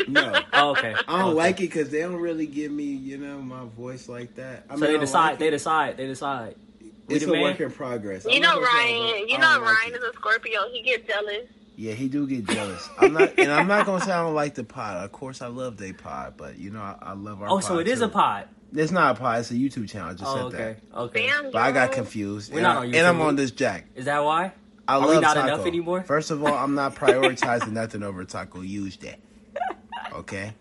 No. 0.09 0.40
Oh, 0.55 0.70
okay. 0.70 0.94
I 1.07 1.18
don't 1.20 1.28
Okay. 1.31 1.37
like 1.37 1.57
it 1.61 1.64
because 1.64 1.90
they 1.90 2.00
don't 2.00 2.16
really 2.16 2.46
give 2.46 2.72
me, 2.72 2.85
you 2.85 3.18
know, 3.18 3.38
my 3.40 3.64
voice 3.76 4.09
like 4.09 4.35
that. 4.35 4.64
I 4.68 4.74
So 4.74 4.81
mean, 4.81 4.81
they 4.81 4.92
don't 4.94 5.00
decide. 5.02 5.28
like 5.31 5.38
they 5.38 5.48
it. 5.48 5.50
decide. 5.52 5.96
They 5.96 6.07
decide. 6.07 6.55
We 7.07 7.14
It's 7.16 7.24
a 7.24 7.28
man? 7.28 7.42
work 7.42 7.61
in 7.61 7.70
progress. 7.70 8.24
You 8.24 8.33
I'm 8.37 8.42
know 8.42 8.48
not 8.48 8.55
gonna 8.55 8.66
say 8.66 8.72
I 8.72 8.83
Ryan. 8.83 8.96
don't- 9.20 9.28
You 9.31 9.38
know 9.38 9.52
don't 9.52 9.64
like 9.64 9.76
Ryan 9.76 9.94
it. 9.94 9.96
is 9.98 10.02
a 10.05 10.12
Scorpio. 10.14 10.61
He 10.72 10.83
gets 10.83 11.07
jealous. 11.07 11.46
Yeah, 11.76 11.94
he 11.94 12.08
do 12.08 12.26
get 12.26 12.46
jealous. 12.46 12.88
I'm 12.98 13.14
not, 13.14 13.38
and 13.38 13.50
I'm 13.50 13.66
not 13.66 13.87
gonna 13.87 14.04
say 14.04 14.12
I 14.12 14.22
don't 14.22 14.35
like 14.35 14.54
the 14.54 14.64
pod. 14.64 15.04
Of 15.04 15.12
course, 15.12 15.40
I 15.42 15.46
love 15.46 15.76
they 15.78 15.92
pod, 15.92 16.35
but 16.37 16.58
you 16.58 16.70
know, 16.70 16.80
I, 16.80 16.96
I 17.00 17.12
love 17.14 17.40
our. 17.42 17.48
Oh, 17.48 17.61
so 17.61 17.68
pod 17.70 17.80
it 17.80 17.88
is 17.88 18.00
too. 18.00 18.04
a 18.06 18.08
pod. 18.08 18.48
It's 18.74 18.92
not 18.92 19.16
a 19.16 19.18
pod. 19.20 19.40
It's 19.40 19.50
a 19.50 19.54
YouTube 19.54 19.88
channel. 19.88 20.11
I 20.11 20.12
just 20.14 20.24
Oh, 20.30 20.50
said 20.50 20.61
okay. 20.61 20.76
that, 20.92 20.98
Okay. 20.98 21.26
Damn, 21.26 21.50
but 21.50 21.56
I 21.62 21.72
got 21.72 21.92
confused. 21.92 22.50
We're 22.52 22.58
and, 22.58 22.62
not 22.64 22.76
I, 22.76 22.80
on 22.87 22.94
and 22.94 23.06
I'm 23.06 23.20
on 23.20 23.37
this 23.37 23.50
jack. 23.50 23.87
Is 23.94 24.04
that 24.06 24.22
why? 24.24 24.52
I 24.88 24.96
Are 24.96 25.00
we 25.00 25.06
love 25.14 25.22
not 25.22 25.35
taco. 25.37 25.46
enough 25.54 25.66
anymore? 25.66 26.02
First 26.02 26.30
of 26.30 26.42
all, 26.44 26.54
I'm 26.54 26.74
not 26.74 26.94
prioritizing 26.94 27.72
nothing 27.72 28.02
over 28.02 28.24
taco. 28.24 28.61
Use 28.62 28.96
that. 28.98 29.18
Okay. 30.12 30.52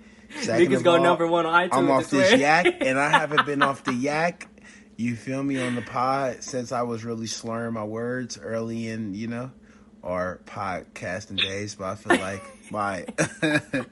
Second 0.41 0.67
Niggas 0.67 0.77
of 0.77 0.83
go 0.83 0.95
all, 0.97 1.03
number 1.03 1.27
one 1.27 1.45
on 1.45 1.53
iTunes. 1.69 1.73
I'm 1.73 1.91
off 1.91 2.09
this 2.09 2.29
swear. 2.29 2.39
yak, 2.39 2.77
and 2.81 2.97
I 2.99 3.09
haven't 3.09 3.45
been 3.45 3.61
off 3.61 3.83
the 3.83 3.93
yak. 3.93 4.47
You 4.95 5.15
feel 5.15 5.41
me 5.43 5.59
on 5.61 5.75
the 5.75 5.81
pod 5.81 6.43
since 6.43 6.71
I 6.71 6.83
was 6.83 7.03
really 7.03 7.27
slurring 7.27 7.73
my 7.73 7.83
words 7.83 8.37
early 8.37 8.87
in, 8.87 9.13
you 9.13 9.27
know, 9.27 9.51
our 10.03 10.39
podcasting 10.45 11.41
days. 11.41 11.75
But 11.75 11.85
I 11.85 11.95
feel 11.95 12.17
like 12.19 12.43
my 12.71 13.05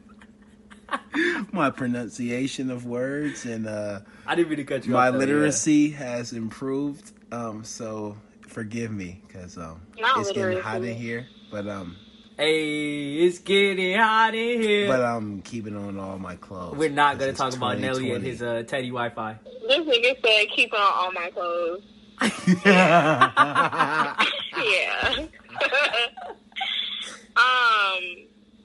my 1.52 1.70
pronunciation 1.70 2.72
of 2.72 2.86
words 2.86 3.46
and 3.46 3.68
uh, 3.68 4.00
I 4.26 4.36
didn't 4.36 4.50
mean 4.50 4.58
to 4.58 4.64
cut 4.64 4.86
you 4.86 4.94
my 4.94 5.08
off. 5.08 5.14
though, 5.14 5.20
literacy 5.20 5.92
has 5.92 6.34
improved. 6.34 7.12
Um, 7.32 7.64
so 7.64 8.18
forgive 8.48 8.92
me 8.92 9.22
because 9.28 9.58
um, 9.58 9.82
Not 10.00 10.18
it's 10.20 10.32
getting 10.32 10.60
hot 10.60 10.84
in 10.84 10.96
here. 10.96 11.28
But 11.52 11.68
um, 11.68 11.96
Hey, 12.38 13.16
it's 13.16 13.40
getting 13.40 13.98
hot 13.98 14.34
in 14.34 14.62
here. 14.62 14.88
but 14.88 15.02
I'm 15.02 15.42
keeping 15.42 15.76
on 15.76 16.00
all 16.00 16.18
my 16.18 16.38
clothes. 16.38 16.78
We're 16.78 16.90
not 16.90 17.20
gonna 17.20 17.34
talk 17.34 17.54
about 17.54 17.80
Nelly 17.80 18.12
and 18.14 18.24
his 18.24 18.42
uh, 18.42 18.64
Teddy 18.66 18.88
Wi-Fi. 18.88 19.38
This 19.68 19.80
nigga 19.80 20.16
said, 20.26 20.48
keep 20.56 20.74
on 20.74 20.80
all 20.80 21.12
my 21.12 21.30
clothes. 21.32 21.84
yeah. 22.66 24.24
Yeah. 24.58 25.26
um, 27.38 28.04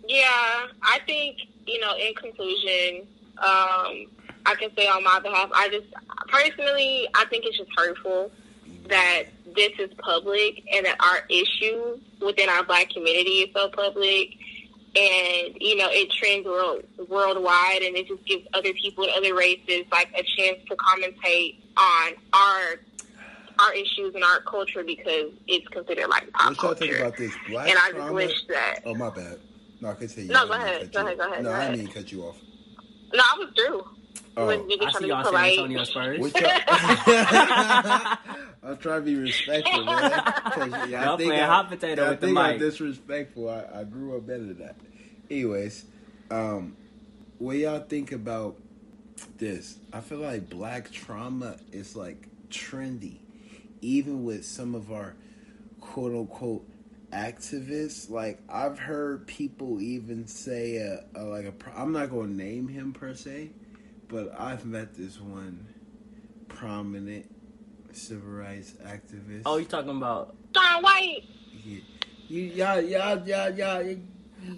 yeah, 0.07 0.67
I 0.83 1.01
think, 1.07 1.39
you 1.67 1.81
know, 1.81 1.95
in 1.97 2.15
conclusion, 2.15 3.07
um, 3.39 4.07
I 4.47 4.55
can 4.59 4.75
say 4.77 4.87
on 4.87 5.03
my 5.03 5.21
behalf, 5.21 5.51
I 5.55 5.69
just, 5.69 5.87
personally, 6.29 7.09
I 7.15 7.25
think 7.27 7.45
it's 7.47 7.57
just 7.57 7.71
hurtful 7.77 8.31
that 8.89 9.25
this 9.55 9.73
is 9.79 9.91
public 9.99 10.63
and 10.73 10.85
that 10.87 10.97
our 11.01 11.25
issue 11.29 11.99
within 12.21 12.49
our 12.49 12.65
black 12.65 12.91
community 12.91 13.43
is 13.43 13.51
so 13.55 13.69
public. 13.71 14.31
And 14.97 15.57
you 15.61 15.75
know 15.75 15.89
it 15.91 16.13
trends 16.13 16.47
world, 16.47 16.85
worldwide 17.09 17.83
and 17.83 17.97
it 17.97 18.07
just 18.07 18.25
gives 18.27 18.47
other 18.55 18.73
people 18.75 19.03
and 19.03 19.13
other 19.17 19.35
races 19.35 19.87
like 19.91 20.09
a 20.17 20.23
chance 20.23 20.61
to 20.69 20.77
commentate 20.77 21.57
on 21.77 22.13
our 22.33 22.77
our 23.59 23.73
issues 23.75 24.15
and 24.15 24.25
our 24.25 24.41
culture 24.43 24.83
because 24.85 25.33
it's 25.47 25.67
considered 25.69 26.09
like 26.09 26.31
pop 26.33 26.51
What 26.51 26.63
y'all 26.63 26.75
think 26.75 26.91
culture. 26.93 27.05
about 27.07 27.17
this 27.19 27.33
black 27.49 27.69
and 27.69 27.79
I 27.79 27.87
just 27.89 27.97
trauma? 27.97 28.13
wish 28.13 28.33
that 28.49 28.81
Oh 28.85 28.95
my 28.95 29.11
bad. 29.11 29.39
No, 29.81 29.91
I 29.91 29.95
continue. 29.95 30.33
No, 30.33 30.45
I 30.45 30.47
go 30.47 30.53
didn't 30.53 30.67
ahead. 30.67 30.93
Go 30.93 31.01
you 31.01 31.07
ahead, 31.07 31.19
go 31.19 31.31
ahead, 31.31 31.43
No, 31.45 31.51
go 31.51 31.55
I 31.55 31.59
ahead. 31.59 31.71
didn't 31.77 31.85
mean 31.87 31.95
cut 31.95 32.13
you 32.13 32.23
off. 32.23 32.37
no, 33.13 33.23
I 33.23 33.39
was 33.39 33.49
through. 33.57 33.83
Oh. 34.37 34.47
When 34.49 34.61
niggas 34.61 34.73
I 34.73 34.77
trying 34.91 34.93
see 34.95 34.99
to 35.01 35.07
y'all 35.07 35.19
be 35.19 35.25
San 35.25 35.33
polite. 35.33 35.53
Antonio 35.59 35.85
Spurs. 35.85 36.19
What? 36.21 36.37
I'm 38.65 38.77
trying 38.79 39.01
to 39.01 39.05
be 39.05 39.17
respectful, 39.17 39.85
man. 39.85 40.11
'Cause, 40.11 40.71
yeah, 40.89 41.03
I 41.03 41.05
Y'all 41.05 41.17
think 41.17 41.29
playing 41.31 41.43
I- 41.43 41.47
hot 41.47 41.69
potato 41.69 42.05
I 42.07 42.11
with 42.11 42.21
the 42.21 42.27
think 42.29 42.39
I'm 42.39 42.59
disrespectful. 42.59 43.49
I, 43.51 43.81
I 43.81 43.85
grew 43.85 44.17
up 44.17 44.27
better 44.27 44.43
than 44.45 44.59
that. 44.59 44.77
Anyways, 45.31 45.85
um, 46.31 46.77
what 47.39 47.57
y'all 47.57 47.81
think 47.81 48.13
about 48.13 48.57
this? 49.39 49.79
I 49.93 50.01
feel 50.01 50.19
like 50.19 50.49
black 50.51 50.91
trauma 50.91 51.57
is 51.73 51.95
like 51.95 52.27
trendy, 52.49 53.19
even 53.85 54.25
with 54.25 54.45
some 54.45 54.75
of 54.75 54.91
our 54.91 55.15
quote 55.81 56.13
unquote 56.13 56.67
activists. 57.13 58.11
Like 58.11 58.41
I've 58.49 58.79
heard 58.79 59.27
people 59.27 59.81
even 59.81 60.27
say, 60.27 60.79
uh, 61.15 61.19
uh, 61.19 61.27
like 61.27 61.45
a, 61.47 61.53
pro- 61.53 61.75
I'm 61.75 61.93
not 61.93 62.11
going 62.11 62.29
to 62.31 62.35
name 62.45 62.69
him 62.69 62.93
per 62.93 63.15
se, 63.15 63.51
but 64.09 64.35
I've 64.39 64.65
met 64.65 64.95
this 64.95 65.21
one 65.21 65.67
prominent 66.49 67.27
civil 67.93 68.31
rights 68.31 68.73
activist. 68.85 69.43
Oh, 69.47 69.59
you 69.59 69.65
talking 69.67 69.91
about? 69.91 70.35
John 70.55 70.83
White. 70.83 71.23
He, 71.51 71.85
You 72.29 72.43
y'all 72.43 72.81
y'all 72.81 73.27
y'all 73.27 73.51
y'all. 73.51 73.97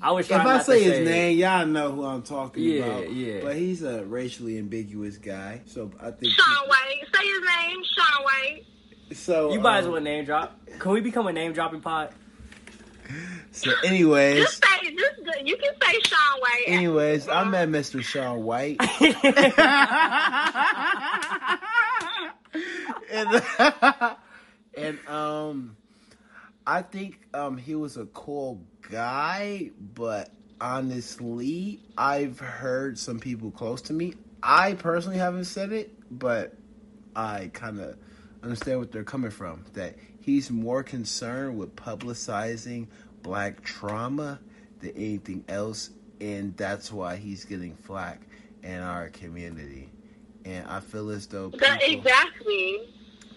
I 0.02 0.10
was 0.10 0.26
If 0.28 0.32
I 0.32 0.42
not 0.42 0.66
say 0.66 0.82
to 0.82 0.90
his 0.90 1.08
name, 1.08 1.38
y'all 1.38 1.64
know 1.64 1.92
who 1.92 2.04
I'm 2.04 2.22
talking 2.22 2.64
Yeah, 2.64 2.84
about. 2.84 3.12
yeah. 3.12 3.40
But 3.40 3.54
he's 3.56 3.82
a 3.84 4.04
racially 4.04 4.58
ambiguous 4.58 5.16
guy, 5.16 5.60
so 5.66 5.90
I 6.00 6.10
think. 6.10 6.32
Sean 6.32 6.68
White. 6.68 7.04
Say 7.14 7.26
his 7.26 7.40
name, 7.40 7.82
Sean 7.94 8.24
White. 8.24 8.64
So 9.12 9.52
You 9.52 9.60
might 9.60 9.78
as 9.78 9.86
um, 9.86 9.92
well 9.92 10.00
name 10.00 10.24
drop. 10.24 10.58
Can 10.78 10.92
we 10.92 11.00
become 11.00 11.26
a 11.26 11.32
name 11.32 11.52
dropping 11.52 11.80
pod? 11.80 12.12
So, 13.52 13.70
anyways, 13.84 14.42
Just 14.42 14.64
say, 14.64 14.90
just 14.96 15.46
you 15.46 15.56
can 15.56 15.72
say 15.80 16.00
Sean 16.04 16.40
White. 16.40 16.64
anyways, 16.66 17.28
I 17.28 17.44
met 17.44 17.68
Mr. 17.68 18.02
Sean 18.02 18.42
White. 18.42 18.80
and, 23.12 23.42
and 24.76 25.08
um 25.08 25.76
I 26.66 26.82
think 26.82 27.20
um 27.32 27.56
he 27.56 27.74
was 27.76 27.96
a 27.96 28.06
cool 28.06 28.60
guy, 28.90 29.70
but 29.94 30.30
honestly, 30.60 31.80
I've 31.96 32.40
heard 32.40 32.98
some 32.98 33.20
people 33.20 33.50
close 33.52 33.82
to 33.82 33.92
me. 33.92 34.14
I 34.42 34.74
personally 34.74 35.18
haven't 35.18 35.44
said 35.44 35.72
it, 35.72 35.92
but 36.10 36.54
I 37.14 37.50
kind 37.52 37.80
of 37.80 37.96
understand 38.46 38.78
what 38.80 38.92
they're 38.92 39.04
coming 39.04 39.30
from. 39.30 39.64
That 39.74 39.96
he's 40.20 40.50
more 40.50 40.82
concerned 40.82 41.58
with 41.58 41.74
publicizing 41.76 42.86
black 43.22 43.62
trauma 43.62 44.40
than 44.80 44.90
anything 44.90 45.44
else, 45.48 45.90
and 46.20 46.56
that's 46.56 46.92
why 46.92 47.16
he's 47.16 47.44
getting 47.44 47.74
flack 47.76 48.20
in 48.62 48.80
our 48.80 49.08
community. 49.08 49.90
And 50.44 50.66
I 50.68 50.80
feel 50.80 51.10
as 51.10 51.26
though 51.26 51.50
That, 51.50 51.80
exactly. 51.82 52.80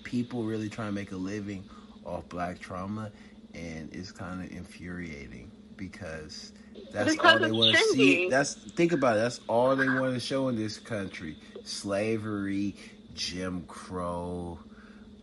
people 0.03 0.43
really 0.43 0.69
trying 0.69 0.89
to 0.89 0.93
make 0.93 1.11
a 1.11 1.15
living 1.17 1.63
off 2.05 2.27
black 2.29 2.59
trauma 2.59 3.11
and 3.53 3.89
it's 3.93 4.11
kind 4.11 4.43
of 4.43 4.51
infuriating 4.55 5.51
because 5.75 6.53
that's 6.93 7.11
Because 7.11 7.33
all 7.33 7.39
they 7.39 7.51
want 7.51 7.75
to 7.75 7.83
see 7.93 8.29
that's 8.29 8.53
think 8.53 8.91
about 8.91 9.17
it 9.17 9.21
that's 9.21 9.39
all 9.47 9.75
they 9.75 9.87
want 9.87 10.13
to 10.13 10.19
show 10.19 10.47
in 10.49 10.55
this 10.55 10.77
country 10.79 11.35
slavery 11.63 12.75
jim 13.13 13.63
crow 13.67 14.57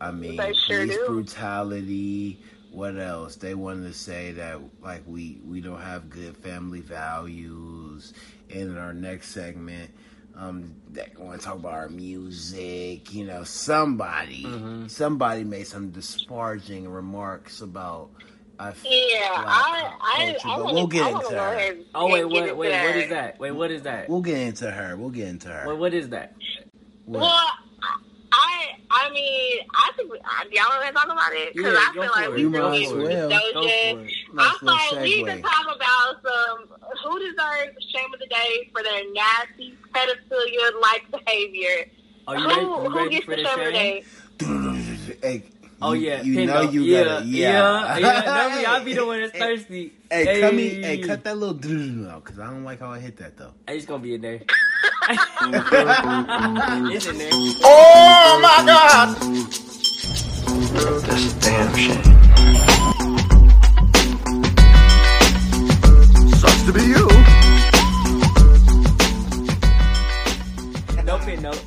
i 0.01 0.11
mean 0.11 0.37
They 0.37 0.53
sure 0.55 0.79
police 0.81 0.97
do. 0.97 1.07
brutality 1.07 2.39
what 2.71 2.97
else 2.99 3.37
they 3.37 3.55
wanted 3.55 3.85
to 3.89 3.95
say 3.95 4.33
that 4.33 4.61
like 4.83 5.03
we 5.07 5.39
we 5.47 5.61
don't 5.61 5.81
have 5.81 6.11
good 6.11 6.37
family 6.37 6.81
values 6.81 8.13
and 8.51 8.61
in 8.63 8.77
our 8.79 8.93
next 8.93 9.29
segment 9.31 9.91
um, 10.39 10.75
they 10.93 11.07
want 11.19 11.41
to 11.41 11.47
talk 11.47 11.55
about 11.55 11.73
our 11.73 11.89
music. 11.89 13.15
You 13.15 13.25
know, 13.25 13.43
somebody, 13.43 14.45
Mhm. 14.45 14.91
somebody 14.91 15.45
made 15.45 15.67
some 15.67 15.93
disparaging 15.93 16.87
remarks 16.91 17.63
about. 17.63 18.11
I 18.59 18.69
f- 18.69 18.85
Yeah, 18.85 19.31
black 19.43 19.47
I, 19.47 19.93
I, 20.03 20.17
culture, 20.33 20.39
I 20.49 20.57
but 20.57 20.65
wanna, 20.67 20.75
we'll 20.75 20.87
get 20.89 21.03
I 21.05 21.09
into 21.13 21.23
go 21.23 21.31
her. 21.31 21.37
ahead 21.55 21.85
Oh 21.95 22.05
and 22.05 22.13
wait, 22.13 22.21
get 22.21 22.31
what? 22.49 22.57
Wait, 22.59 22.83
what 22.85 22.97
is 22.97 23.09
that? 23.09 23.41
Wait, 23.41 23.51
what 23.53 23.71
is 23.71 23.83
that? 23.85 24.09
We'll 24.11 24.21
get 24.21 24.37
into 24.37 24.71
her. 24.71 24.95
We'll 24.99 25.09
get 25.09 25.29
into 25.29 25.49
her. 25.49 25.69
Wait, 25.71 25.79
what 25.79 25.95
is 25.95 26.11
that? 26.11 26.35
What? 27.07 27.21
Well, 27.23 27.47
I, 28.37 28.68
I 28.90 29.11
mean, 29.12 29.61
I 29.75 29.90
think 29.96 30.12
we, 30.12 30.18
uh, 30.18 30.44
y'all 30.53 30.68
want 30.68 30.87
to 30.88 30.92
talk 30.92 31.07
about 31.07 31.33
it 31.33 31.55
because 31.55 31.72
Yeah, 31.72 31.81
I 31.81 31.92
feel 31.92 32.11
like 32.12 32.31
we 32.35 32.42
You 32.42 32.51
really 32.51 32.68
might 32.68 32.83
as 32.85 32.92
need 32.92 33.03
well. 33.03 33.29
Go 33.31 33.37
Doja. 33.37 34.05
Nice 34.05 34.12
I 34.38 34.59
little 34.61 34.68
thought 34.68 35.03
we 35.03 35.22
segue. 35.22 35.27
could 35.27 35.42
talk 35.42 35.77
about 35.77 36.22
some 36.22 36.59
who 37.03 37.18
deserves 37.18 37.72
shame 37.94 38.12
of 38.12 38.20
the 38.20 38.27
day 38.27 38.70
for 38.75 38.83
their 38.83 39.03
nasty 39.12 39.75
pedophilia-like 39.94 41.11
behavior. 41.12 41.87
Are 42.29 42.37
you 42.37 42.42
who 42.42 42.49
ready? 42.49 42.61
You 42.62 42.90
who 42.90 42.96
ready 42.99 43.11
gets 43.11 43.25
for 43.25 43.37
the 43.37 43.42
the 43.42 43.49
shame 43.49 43.61
of 43.61 43.66
the 43.66 43.72
day? 43.72 44.05
Hey, 45.22 45.42
Oh 45.83 45.92
yeah, 45.92 46.22
you 46.22 46.35
Pingo. 46.35 46.46
know 46.46 46.61
you 46.62 46.83
yeah, 46.83 47.05
gotta, 47.05 47.27
yeah, 47.27 47.96
yeah, 47.99 47.99
yeah. 47.99 48.25
Don't 48.25 48.66
I'll 48.66 48.85
be 48.85 48.94
the 48.94 49.07
one 49.07 49.20
that's 49.20 49.33
thirsty. 49.37 49.92
Hey, 50.11 50.40
cut 50.40 50.55
me. 50.55 50.68
Hey, 50.83 50.99
cut 50.99 51.25
that 51.25 51.37
little 51.37 52.09
out 52.11 52.25
because 52.25 52.38
I 52.38 52.46
don't 52.46 52.64
like 52.64 52.81
how 52.81 52.90
I 52.90 52.99
hit 52.99 53.18
that 53.18 53.37
though. 53.37 53.53
It's 53.68 53.85
gonna 53.85 54.03
be 54.03 54.14
in 54.14 54.22
there. 54.22 54.40
It's 55.09 57.07
in 57.07 57.19
there. 57.19 57.31
Oh 57.64 58.38
my 58.42 58.62
god! 58.66 59.16
That's 61.07 61.33
a 61.33 61.40
damn 61.40 61.75
shame. 61.77 62.03
Sucks 66.33 66.62
to 66.64 66.73
be 66.73 66.83
you. 66.83 67.07
No 71.05 71.19
pin 71.19 71.42
note. 71.42 71.62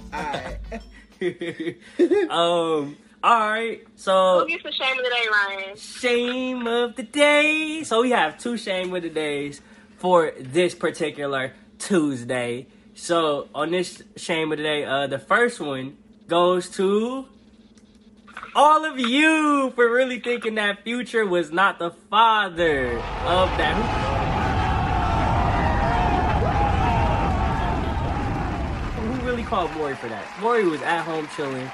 um. 2.32 2.98
All 3.22 3.50
right. 3.50 3.82
So 3.96 4.40
Who 4.42 4.48
gets 4.48 4.64
the 4.64 4.72
shame 4.72 4.98
of 4.98 5.04
the 5.04 5.10
day, 5.10 5.28
Ryan? 5.32 5.78
shame 5.78 6.68
of 6.68 6.96
the 6.96 7.04
day. 7.04 7.84
So 7.84 8.02
we 8.02 8.12
have 8.12 8.38
two 8.38 8.56
shame 8.58 8.94
of 8.94 9.02
the 9.04 9.10
days 9.10 9.62
for 9.98 10.32
this 10.40 10.74
particular 10.76 11.54
Tuesday. 11.80 12.68
So 13.00 13.48
on 13.56 13.72
this 13.72 14.04
shame 14.18 14.52
of 14.52 14.58
the 14.58 14.64
day, 14.64 14.84
uh, 14.84 15.08
the 15.08 15.20
first 15.20 15.62
one 15.62 15.98
goes 16.28 16.70
to 16.72 17.26
all 18.54 18.84
of 18.84 19.00
you 19.00 19.72
for 19.74 19.90
really 19.90 20.20
thinking 20.20 20.56
that 20.56 20.84
Future 20.84 21.26
was 21.26 21.50
not 21.50 21.80
the 21.80 21.92
father 21.92 22.92
of 23.00 23.50
that. 23.58 23.76
Who, 28.98 29.26
really 29.26 29.44
called 29.44 29.72
Maury 29.78 29.96
for 29.96 30.10
that? 30.10 30.26
Maury 30.42 30.68
was 30.68 30.82
at 30.82 31.04
home 31.04 31.28
chilling, 31.38 31.72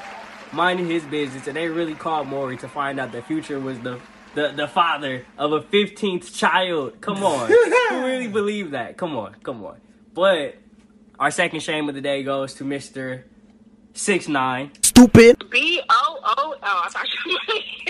minding 0.54 0.86
his 0.86 1.04
business, 1.06 1.48
and 1.48 1.58
they 1.58 1.68
really 1.68 1.96
called 1.96 2.28
Maury 2.28 2.56
to 2.58 2.70
find 2.70 3.00
out 3.00 3.12
that 3.14 3.26
Future 3.26 3.60
was 3.60 3.80
the 3.80 4.00
the, 4.36 4.54
the 4.56 4.68
father 4.68 5.26
of 5.38 5.54
a 5.54 5.62
15th 5.62 6.36
child. 6.36 7.02
Come 7.02 7.24
on. 7.24 7.48
Who 7.90 8.06
really 8.06 8.28
believed 8.28 8.72
that? 8.72 8.96
Come 8.96 9.18
on, 9.18 9.36
come 9.44 9.64
on. 9.66 9.80
But 10.14 10.56
our 11.20 11.32
second 11.32 11.62
shame 11.62 11.90
of 11.90 11.96
the 11.96 12.02
day 12.02 12.24
goes 12.24 12.54
to 12.56 12.64
Mr. 12.64 13.24
Six 13.94 14.28
Nine. 14.28 14.72
Stupid. 14.82 15.50
B 15.50 15.82
O 15.90 16.20
O. 16.24 16.36
Oh, 16.38 16.56
I 16.62 16.90
thought 16.90 17.08
you 17.26 17.32
were. 17.32 17.40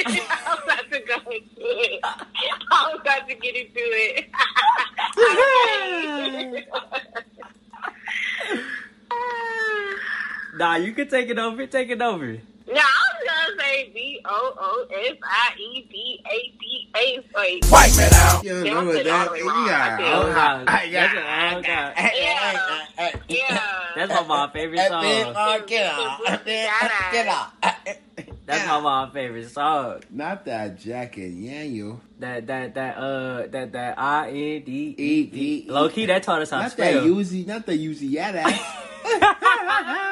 I 0.06 0.56
was 0.56 0.64
about 0.64 0.92
to 0.92 1.00
go 1.00 1.16
into 1.32 1.46
it. 1.58 2.00
I 2.04 2.92
was 2.92 3.02
about 3.02 3.28
to 3.28 3.36
get 3.36 3.56
into 3.56 3.74
it. 3.76 4.30
Nah, 10.56 10.76
you 10.78 10.94
can 10.94 11.08
take 11.10 11.30
it 11.30 11.38
over. 11.38 11.66
Take 11.68 11.90
it 11.90 12.02
over. 12.02 12.38
No, 12.68 12.74
I 12.74 12.78
was 12.78 13.24
gonna 13.28 13.62
say 13.62 13.92
B 13.94 14.20
O 14.26 14.54
O 14.58 14.88
S 14.92 15.18
I 15.24 15.54
E 15.60 15.88
D 15.92 16.24
A 16.26 16.54
D 16.60 16.90
A. 16.96 17.38
Wait. 17.40 17.66
Wipe 17.70 17.92
it 17.94 18.14
out. 18.14 18.44
You 18.44 18.64
Yeah, 18.64 18.74
know 18.74 18.86
what 18.86 19.04
that? 19.04 19.26
the 19.28 19.32
way 19.34 19.40
You 19.40 19.50
wrong. 19.50 19.68
got 19.68 19.82
I 19.82 19.98
said- 19.98 20.14
Oh, 20.14 20.34
God. 20.34 20.64
I 20.68 20.90
got- 20.90 21.14
That's 21.14 21.56
a- 21.56 21.62
God. 21.68 21.94
Yeah. 22.98 23.12
Yeah. 23.28 23.62
That's 23.96 24.12
one 24.12 24.20
of 24.22 24.28
my 24.28 24.50
favorite 24.52 24.80
songs. 24.88 25.06
Get 25.68 25.86
out. 25.96 27.12
Get 27.12 27.28
out. 27.28 27.52
That's 28.48 28.68
one 28.68 28.78
of 28.78 28.84
my 28.84 29.10
favorite 29.14 29.50
songs. 29.52 30.04
Not 30.10 30.46
that 30.46 30.80
jacket, 30.80 31.32
yeah, 31.34 31.64
you. 31.64 32.00
That 32.20 32.48
that 32.48 32.74
that 32.76 32.98
uh 32.98 33.48
that 33.48 33.74
that 33.74 34.00
I 34.00 34.30
N 34.30 34.64
D 34.64 34.96
E- 34.98 35.26
D. 35.26 35.66
Low 35.68 35.90
key, 35.90 36.06
that 36.08 36.24
taught 36.24 36.42
us 36.42 36.50
how 36.50 36.62
to 36.64 36.70
spell. 36.70 36.86
Not 36.86 37.04
that 37.04 37.04
spell. 37.04 37.16
Uzi, 37.42 37.46
not 37.48 37.66
that 37.66 37.80
Uzi 37.80 38.10
yet 38.12 38.36
ass. 38.36 38.82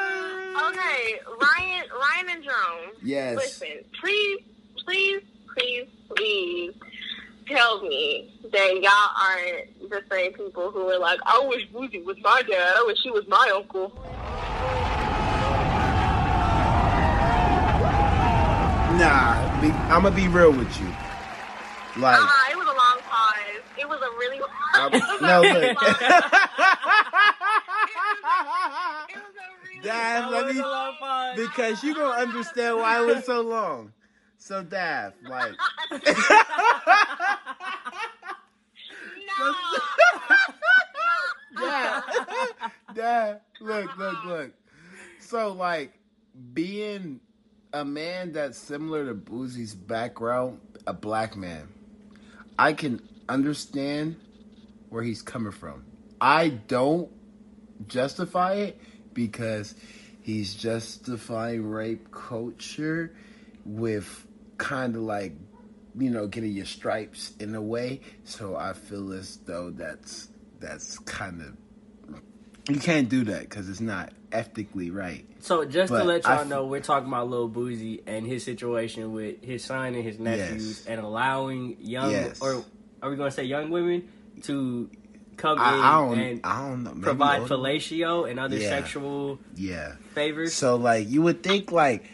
Okay, 0.56 1.18
Ryan, 1.26 1.84
Ryan 1.90 2.28
and 2.30 2.44
Jerome. 2.44 2.90
Yes. 3.02 3.36
Listen, 3.36 3.84
please, 4.00 4.40
please, 4.84 5.22
please, 5.56 5.86
please 6.14 6.74
tell 7.48 7.82
me 7.82 8.38
that 8.52 8.80
y'all 8.80 9.10
aren't 9.20 9.90
the 9.90 10.02
same 10.10 10.32
people 10.32 10.70
who 10.70 10.88
are 10.90 10.98
like, 10.98 11.18
I 11.26 11.44
wish 11.48 11.68
Boosie 11.72 12.04
was 12.04 12.16
my 12.22 12.42
dad. 12.48 12.74
I 12.76 12.84
wish 12.86 12.98
she 13.02 13.10
was 13.10 13.24
my 13.28 13.50
uncle. 13.54 13.92
Nah, 18.98 19.60
be, 19.60 19.70
I'm 19.90 20.02
gonna 20.04 20.14
be 20.14 20.28
real 20.28 20.52
with 20.52 20.80
you. 20.80 20.86
Like, 21.96 22.16
Uh-uh, 22.20 22.50
it 22.52 22.56
was 22.56 22.66
a 22.66 22.76
long 22.76 22.98
pause. 23.02 23.62
It 23.76 23.88
was 23.88 24.00
a 24.00 24.10
really 24.18 24.38
I'm- 24.74 24.94
it 24.94 25.02
no, 25.20 25.42
look. 25.42 25.76
Dad, 29.84 30.30
let 30.30 30.54
me 30.54 30.62
because 31.36 31.82
you 31.82 31.94
gonna 31.94 32.22
understand 32.22 32.76
why 32.76 33.02
it 33.02 33.06
was 33.06 33.24
so 33.24 33.40
long. 33.42 33.92
So, 34.38 34.62
Dad, 34.62 35.14
like, 35.26 35.52
no. 35.90 36.00
Dad, 41.56 42.02
Dad, 42.94 43.40
look, 43.60 43.96
look, 43.96 44.24
look. 44.24 44.52
So, 45.20 45.52
like, 45.52 45.98
being 46.52 47.20
a 47.72 47.84
man 47.84 48.32
that's 48.32 48.58
similar 48.58 49.06
to 49.06 49.14
Boosie's 49.14 49.74
background, 49.74 50.60
a 50.86 50.92
black 50.92 51.36
man, 51.36 51.68
I 52.58 52.72
can 52.74 53.00
understand 53.28 54.16
where 54.90 55.02
he's 55.02 55.22
coming 55.22 55.52
from. 55.52 55.84
I 56.20 56.50
don't 56.50 57.10
justify 57.88 58.54
it 58.54 58.78
because 59.14 59.74
he's 60.22 60.54
justifying 60.54 61.68
rape 61.70 62.10
culture 62.10 63.14
with 63.64 64.26
kind 64.58 64.96
of 64.96 65.02
like 65.02 65.32
you 65.96 66.10
know, 66.10 66.26
getting 66.26 66.50
your 66.50 66.66
stripes 66.66 67.32
in 67.38 67.54
a 67.54 67.62
way. 67.62 68.00
So 68.24 68.56
I 68.56 68.72
feel 68.72 69.12
as 69.12 69.36
though 69.46 69.70
that's 69.70 70.28
that's 70.58 70.98
kind 71.00 71.40
of 71.40 71.56
you 72.68 72.80
can't 72.80 73.08
do 73.08 73.24
that 73.24 73.42
because 73.42 73.68
it's 73.68 73.80
not 73.80 74.12
ethically 74.32 74.90
right. 74.90 75.24
So 75.40 75.64
just 75.64 75.92
to 75.92 76.02
let 76.02 76.24
y'all 76.24 76.40
f- 76.40 76.48
know, 76.48 76.66
we're 76.66 76.80
talking 76.80 77.06
about 77.08 77.28
Lil 77.28 77.48
Boosie 77.50 78.00
and 78.06 78.26
his 78.26 78.42
situation 78.42 79.12
with 79.12 79.44
his 79.44 79.62
son 79.62 79.94
and 79.94 80.02
his 80.02 80.18
nephews, 80.18 80.78
Yes. 80.80 80.86
and 80.86 81.00
allowing 81.00 81.76
young 81.80 82.10
Yes. 82.10 82.40
or 82.40 82.64
are 83.02 83.10
we 83.10 83.16
going 83.16 83.28
to 83.30 83.34
say 83.36 83.44
young 83.44 83.70
women 83.70 84.08
to 84.44 84.88
come 85.36 85.58
in 85.58 85.64
I, 85.64 85.70
I 85.78 85.92
don't, 86.00 86.18
and 86.18 86.40
I 86.44 86.68
don't 86.68 86.82
know. 86.84 86.90
maybe 86.90 87.02
provide 87.02 87.40
older- 87.42 87.54
fellatio 87.56 88.30
and 88.30 88.38
other 88.40 88.56
Yeah. 88.56 88.68
sexual 88.68 89.38
Yeah. 89.56 89.92
favors? 90.14 90.54
So 90.54 90.76
like 90.76 91.08
you 91.10 91.22
would 91.22 91.42
think 91.42 91.72
like 91.72 92.04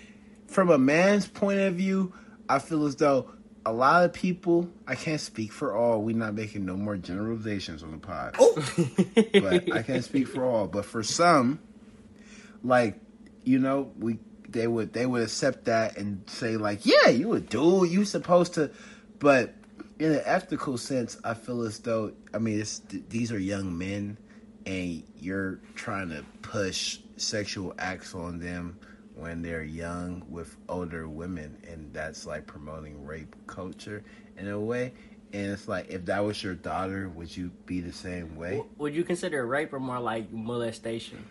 from 0.49 0.71
a 0.71 0.79
man's 0.79 1.27
point 1.27 1.61
of 1.61 1.75
view, 1.75 2.13
I 2.49 2.59
feel 2.59 2.85
as 2.87 2.97
though 2.97 3.31
a 3.67 3.73
lot 3.73 4.05
of 4.05 4.13
people 4.13 4.69
I 4.87 4.95
can't 4.95 5.21
speak 5.21 5.53
for 5.53 5.77
all, 5.77 6.03
we're 6.03 6.17
not 6.17 6.35
making 6.35 6.65
no 6.65 6.77
more 6.77 6.97
generalizations 6.97 7.83
on 7.83 7.93
the 7.93 7.99
pod. 7.99 8.35
Oh. 8.39 8.55
but 9.35 9.73
I 9.73 9.83
can't 9.83 10.03
speak 10.05 10.27
for 10.29 10.45
all. 10.45 10.67
But 10.67 10.85
for 10.87 11.03
some, 11.03 11.61
like, 12.65 12.99
you 13.45 13.59
know, 13.59 13.93
we 13.99 14.19
they 14.49 14.67
would 14.67 14.93
they 14.93 15.07
would 15.07 15.23
accept 15.23 15.67
that 15.67 15.97
and 15.97 16.23
say 16.27 16.57
like, 16.57 16.85
yeah, 16.85 17.09
you 17.09 17.33
a 17.35 17.41
dude, 17.41 17.91
you 17.91 18.05
supposed 18.05 18.55
to 18.55 18.71
but 19.19 19.55
in 20.01 20.13
an 20.13 20.23
ethical 20.25 20.79
sense, 20.79 21.19
I 21.25 21.35
feel 21.35 21.63
as 21.63 21.79
though 21.79 22.13
I 22.35 22.39
mean 22.39 22.61
it's 22.61 22.81
these 23.11 23.31
are 23.33 23.39
young 23.39 23.77
men 23.77 24.17
and 24.67 25.03
you're 25.19 25.61
trying 25.75 26.09
to 26.11 26.25
push 26.43 26.99
sexual 27.17 27.75
acts 27.79 28.15
on 28.15 28.39
them 28.41 28.79
when 29.15 29.43
they're 29.43 29.63
young 29.63 30.25
with 30.31 30.57
older 30.69 31.09
women 31.09 31.57
and 31.69 31.93
that's 31.93 32.27
like 32.27 32.47
promoting 32.47 33.05
rape 33.05 33.35
culture 33.47 34.03
in 34.39 34.49
a 34.49 34.59
way 34.59 34.93
and 35.35 35.53
it's 35.53 35.69
like 35.69 35.91
if 35.91 36.07
that 36.07 36.21
was 36.25 36.43
your 36.43 36.55
daughter 36.55 37.11
would 37.11 37.35
you 37.37 37.51
be 37.67 37.81
the 37.81 37.93
same 37.93 38.37
way 38.37 38.53
W- 38.53 38.71
Would 38.79 38.95
you 38.95 39.05
consider 39.05 39.47
rape 39.47 39.73
or 39.75 39.81
more 39.81 40.01
like 40.01 40.33
molestation? 40.33 41.25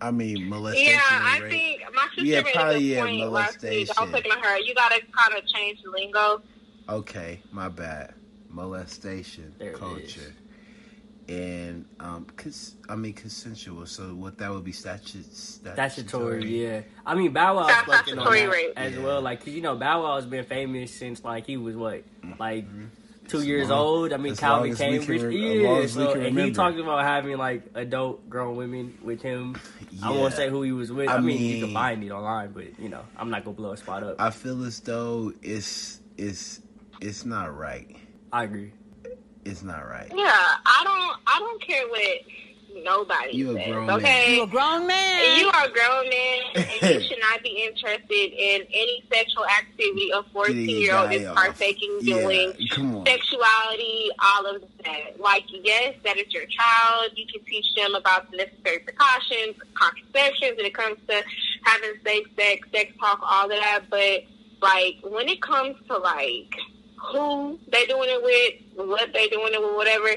i 0.00 0.10
mean 0.10 0.48
molestation 0.48 0.92
Yeah, 0.92 1.00
I 1.22 1.34
and 1.34 1.42
rape. 1.42 1.50
think 1.50 1.82
my 1.94 2.06
sister 2.16 2.24
Yeah, 2.24 2.42
made 2.42 2.54
probably, 2.54 2.76
a 2.76 2.80
yeah, 2.80 2.94
good 3.06 3.18
point 3.18 3.30
last 3.30 3.62
week. 3.62 3.90
I 3.96 4.02
was 4.02 4.10
molestation. 4.10 4.12
looking 4.12 4.32
at 4.32 4.44
her. 4.44 4.58
You 4.60 4.74
gotta 4.74 5.00
kind 5.16 5.38
of 5.38 5.46
change 5.48 5.82
the 5.82 5.90
lingo. 5.90 6.42
Okay 6.88 7.40
my 7.52 7.68
bad 7.68 8.14
molestation 8.50 9.54
There 9.58 9.72
culture 9.72 10.34
and 11.28 11.84
um 12.00 12.26
cause 12.36 12.74
i 12.88 12.96
mean 12.96 13.12
consensual 13.12 13.86
so 13.86 14.14
what 14.14 14.38
that 14.38 14.50
would 14.50 14.64
be 14.64 14.72
statu- 14.72 15.22
Statutory, 15.32 16.64
yeah. 16.64 16.80
I 17.06 17.14
mean, 17.14 17.32
Bow 17.32 17.56
Wow 17.56 17.68
spoken 17.82 18.18
on 18.18 18.24
that 18.32 18.72
as 18.76 18.94
Yeah. 18.94 19.02
well. 19.04 19.20
Like, 19.22 19.38
'cause, 19.44 19.54
you 19.54 19.60
know, 19.62 19.76
Bow 19.76 20.02
Wow 20.02 20.16
has 20.16 20.26
been 20.26 20.44
famous 20.44 20.92
since 20.92 21.22
like 21.24 21.46
he 21.46 21.56
was 21.56 21.76
what, 21.76 22.02
like 22.40 22.64
two 23.28 23.38
As 23.38 23.46
years 23.46 23.68
long- 23.68 23.78
old. 23.78 24.12
I 24.12 24.16
mean, 24.16 24.34
Calvin 24.34 24.62
long 24.62 24.72
as 24.72 24.78
we 24.80 24.84
can 24.84 24.98
Cambridge, 24.98 25.22
re- 25.22 25.66
as 25.82 25.96
yeah. 25.96 26.04
So, 26.04 26.12
can 26.12 26.22
and 26.22 26.30
he 26.34 26.36
remember. 26.42 26.54
talked 26.56 26.78
about 26.80 27.04
having 27.04 27.38
like 27.38 27.62
adult 27.76 28.28
grown 28.28 28.56
women 28.56 28.98
with 29.02 29.22
him. 29.22 29.54
I 30.02 30.10
Yeah. 30.12 30.18
won't 30.18 30.34
say 30.34 30.50
who 30.50 30.62
he 30.62 30.72
was 30.72 30.90
with. 30.90 31.08
I, 31.08 31.14
I 31.16 31.20
mean, 31.20 31.40
you 31.40 31.52
mean- 31.54 31.64
can 31.66 31.74
find 31.74 32.02
it 32.02 32.10
online, 32.10 32.50
but 32.52 32.78
you 32.80 32.88
know, 32.88 33.04
I'm 33.16 33.30
not 33.30 33.44
gonna 33.44 33.56
blow 33.56 33.70
a 33.72 33.76
spot 33.76 34.02
up. 34.02 34.16
I, 34.20 34.26
i 34.26 34.30
feel 34.30 34.64
as 34.64 34.80
though 34.80 35.32
it's 35.42 36.00
it's 36.18 36.58
it's 37.02 37.24
not 37.24 37.56
right 37.56 37.88
I 38.32 38.44
agree. 38.44 38.72
it's 39.44 39.62
not 39.62 39.80
right 39.88 40.08
Yeah, 40.14 40.24
I 40.24 40.80
don't. 40.84 41.20
I 41.26 41.38
don't 41.38 41.62
care 41.62 41.86
what 41.88 42.18
nobody 42.84 43.36
You 43.36 43.50
a 43.50 43.54
says. 43.54 43.66
grown 43.68 43.86
man. 43.86 43.96
okay, 43.98 44.34
You 44.36 44.42
a 44.42 44.46
grown 44.46 44.86
man. 44.86 45.38
You 45.38 45.48
are 45.48 45.64
a 45.66 45.70
grown 45.70 46.08
man, 46.08 46.40
and 46.54 46.94
you 46.94 47.00
should 47.06 47.18
not 47.20 47.42
be 47.42 47.68
interested 47.68 48.32
in 48.32 48.62
any 48.72 49.04
sexual 49.12 49.44
activity 49.46 50.10
a 50.14 50.22
14 50.32 50.56
year 50.68 50.96
old 50.96 51.12
is 51.12 51.26
partaking 51.28 51.98
Yeah, 52.00 52.22
doing. 52.22 52.52
come 52.70 52.96
on 52.96 53.06
Sexuality, 53.06 54.08
all 54.18 54.46
of 54.46 54.62
that. 54.84 55.20
Like, 55.20 55.44
yes, 55.50 55.94
that 56.04 56.16
is 56.16 56.32
your 56.32 56.46
child. 56.46 57.10
You 57.14 57.26
can 57.26 57.44
teach 57.44 57.66
them 57.76 57.94
about 57.94 58.30
the 58.30 58.38
necessary 58.38 58.78
precautions, 58.78 59.56
contraceptions 59.74 60.56
when 60.56 60.66
it 60.66 60.74
comes 60.74 60.96
to 61.08 61.22
having 61.64 61.90
safe 62.04 62.26
sex, 62.38 62.66
sex 62.72 62.92
talk, 62.98 63.20
all 63.22 63.44
of 63.44 63.50
that. 63.50 63.80
But, 63.90 64.22
like, 64.62 64.96
when 65.02 65.28
it 65.28 65.42
comes 65.42 65.76
to, 65.88 65.98
like, 65.98 66.54
who 67.10 67.58
they 67.70 67.86
doing 67.86 68.08
it 68.10 68.22
with, 68.22 68.88
what 68.88 69.12
they 69.12 69.28
doing 69.28 69.52
it 69.52 69.60
with, 69.60 69.74
whatever, 69.74 70.08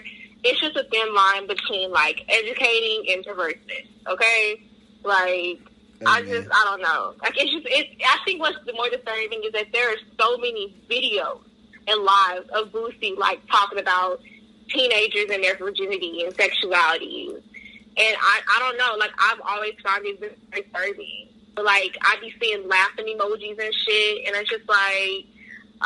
it's 0.43 0.59
just 0.59 0.75
a 0.75 0.83
thin 0.83 1.13
line 1.15 1.47
between, 1.47 1.91
like, 1.91 2.23
educating 2.29 3.13
and 3.13 3.25
perverseness, 3.25 3.88
okay? 4.07 4.61
Like, 5.03 5.59
I 6.05 6.21
just, 6.21 6.47
I 6.51 6.63
don't 6.65 6.81
know. 6.81 7.15
Like, 7.21 7.33
it's 7.38 7.51
just, 7.51 7.65
it's, 7.67 7.89
I 8.05 8.17
think 8.25 8.39
what's 8.39 8.57
the 8.65 8.73
more 8.73 8.89
disturbing 8.89 9.41
is 9.43 9.53
that 9.53 9.71
there 9.71 9.89
are 9.89 9.97
so 10.19 10.38
many 10.38 10.75
videos 10.89 11.41
and 11.88 12.03
lives 12.03 12.49
of 12.53 12.71
Boosie, 12.71 13.17
like, 13.17 13.39
talking 13.47 13.79
about 13.79 14.21
teenagers 14.69 15.29
and 15.31 15.43
their 15.43 15.55
virginity 15.55 16.23
and 16.23 16.36
sexuality. 16.36 17.29
And 17.33 18.15
I, 18.19 18.41
I 18.47 18.59
don't 18.59 18.77
know, 18.77 18.95
like, 18.99 19.11
I've 19.17 19.41
always 19.43 19.73
found 19.83 20.05
it 20.05 20.19
very 20.19 20.36
disturbing. 20.61 21.29
But, 21.55 21.65
like, 21.65 21.97
I 22.01 22.17
be 22.19 22.33
seeing 22.39 22.67
laughing 22.67 23.05
emojis 23.05 23.57
and 23.57 23.73
shit, 23.73 24.27
and 24.27 24.36
it's 24.36 24.49
just 24.49 24.67
like, 24.67 25.25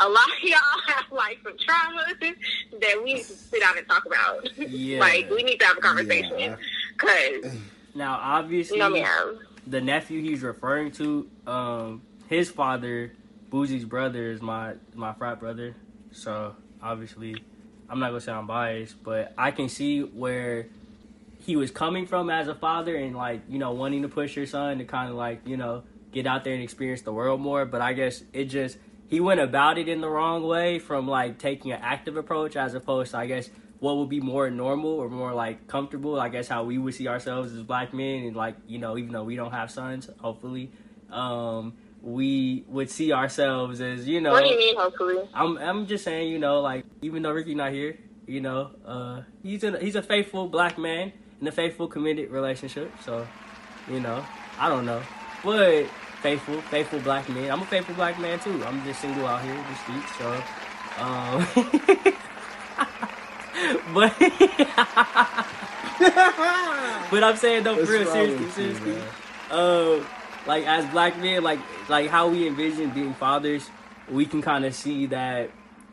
a 0.00 0.08
lot 0.08 0.28
of 0.28 0.42
y'all 0.48 0.58
have, 0.86 1.12
like, 1.12 1.38
some 1.42 1.56
trauma 1.58 2.04
that 2.80 3.02
we 3.04 3.14
need 3.14 3.24
to 3.24 3.32
sit 3.32 3.60
down 3.60 3.78
and 3.78 3.86
talk 3.86 4.04
about. 4.06 4.48
Yeah. 4.70 5.00
like, 5.00 5.30
we 5.30 5.42
need 5.42 5.58
to 5.60 5.66
have 5.66 5.78
a 5.78 5.80
conversation. 5.80 6.38
Yeah. 6.38 6.56
Because, 6.92 7.56
Now, 7.94 8.18
obviously, 8.22 8.78
no, 8.78 9.38
the 9.66 9.80
nephew 9.80 10.22
he's 10.22 10.42
referring 10.42 10.92
to, 10.92 11.28
um, 11.46 12.02
his 12.28 12.50
father, 12.50 13.12
Boosie's 13.50 13.84
brother, 13.84 14.30
is 14.30 14.40
my 14.40 14.74
my 14.94 15.12
frat 15.14 15.40
brother. 15.40 15.74
So 16.12 16.54
obviously, 16.82 17.36
I'm 17.88 17.98
not 17.98 18.08
gonna 18.08 18.20
say 18.20 18.32
I'm 18.32 18.46
biased, 18.46 19.02
but 19.02 19.34
I 19.36 19.50
can 19.50 19.68
see 19.68 20.02
where 20.02 20.68
he 21.40 21.56
was 21.56 21.70
coming 21.70 22.06
from 22.06 22.30
as 22.30 22.48
a 22.48 22.54
father, 22.54 22.94
and 22.96 23.16
like 23.16 23.40
you 23.48 23.58
know, 23.58 23.72
wanting 23.72 24.02
to 24.02 24.08
push 24.08 24.36
your 24.36 24.46
son 24.46 24.78
to 24.78 24.84
kind 24.84 25.10
of 25.10 25.16
like 25.16 25.46
you 25.46 25.56
know 25.56 25.82
get 26.12 26.26
out 26.26 26.44
there 26.44 26.54
and 26.54 26.62
experience 26.62 27.02
the 27.02 27.12
world 27.12 27.40
more. 27.40 27.64
But 27.64 27.80
I 27.80 27.92
guess 27.92 28.22
it 28.32 28.44
just 28.44 28.78
he 29.10 29.18
went 29.18 29.40
about 29.40 29.76
it 29.76 29.88
in 29.88 30.00
the 30.00 30.08
wrong 30.08 30.44
way, 30.44 30.78
from 30.78 31.08
like 31.08 31.38
taking 31.38 31.72
an 31.72 31.80
active 31.82 32.16
approach 32.16 32.56
as 32.56 32.74
opposed 32.74 33.10
to 33.10 33.18
I 33.18 33.26
guess 33.26 33.50
what 33.80 33.96
would 33.96 34.08
be 34.08 34.20
more 34.20 34.48
normal 34.50 34.90
or 34.90 35.08
more 35.08 35.34
like 35.34 35.66
comfortable. 35.66 36.20
I 36.20 36.28
guess 36.28 36.46
how 36.46 36.62
we 36.62 36.78
would 36.78 36.94
see 36.94 37.08
ourselves 37.08 37.52
as 37.52 37.62
black 37.64 37.92
men, 37.92 38.24
and 38.24 38.36
like 38.36 38.54
you 38.68 38.78
know, 38.78 38.96
even 38.96 39.12
though 39.12 39.24
we 39.24 39.34
don't 39.34 39.50
have 39.50 39.70
sons, 39.70 40.08
hopefully, 40.20 40.70
um, 41.10 41.74
we 42.02 42.64
would 42.68 42.88
see 42.88 43.12
ourselves 43.12 43.80
as 43.80 44.06
you 44.06 44.20
know. 44.20 44.30
What 44.30 44.44
do 44.44 44.50
you 44.50 44.58
mean, 44.58 44.76
hopefully? 44.76 45.28
I'm 45.34 45.58
I'm 45.58 45.86
just 45.86 46.04
saying, 46.04 46.30
you 46.30 46.38
know, 46.38 46.60
like 46.60 46.84
even 47.02 47.22
though 47.22 47.32
Ricky 47.32 47.56
not 47.56 47.72
here, 47.72 47.98
you 48.26 48.40
know, 48.40 48.70
uh, 48.86 49.22
he's 49.42 49.64
a 49.64 49.76
he's 49.78 49.96
a 49.96 50.02
faithful 50.02 50.46
black 50.48 50.78
man 50.78 51.12
in 51.40 51.48
a 51.48 51.52
faithful 51.52 51.88
committed 51.88 52.30
relationship. 52.30 52.92
So, 53.04 53.26
you 53.90 53.98
know, 53.98 54.24
I 54.58 54.68
don't 54.68 54.86
know, 54.86 55.02
but 55.42 55.86
faithful, 56.22 56.60
faithful 56.62 56.98
black 57.00 57.28
man. 57.28 57.50
I'm 57.50 57.60
a 57.62 57.66
faithful 57.66 57.94
black 57.94 58.18
man 58.18 58.38
too. 58.40 58.64
I'm 58.64 58.82
just 58.84 59.00
single 59.00 59.26
out 59.26 59.42
here 59.42 59.54
in 59.54 59.64
the 59.64 59.74
streets. 59.76 60.16
So, 60.18 60.42
um, 60.98 61.46
but 63.94 64.18
but 67.10 67.24
I'm 67.24 67.36
saying 67.36 67.64
though, 67.64 67.84
for 67.84 67.92
real, 67.92 68.10
seriously, 68.10 68.44
you, 68.44 68.50
seriously 68.50 68.96
uh, 69.50 70.00
like 70.46 70.66
as 70.66 70.86
black 70.90 71.18
men, 71.18 71.42
like 71.42 71.58
like 71.88 72.08
how 72.08 72.28
we 72.28 72.46
envision 72.46 72.90
being 72.90 73.14
fathers, 73.14 73.68
we 74.08 74.26
can 74.26 74.42
kind 74.42 74.64
of 74.64 74.74
see 74.74 75.06
that 75.06 75.50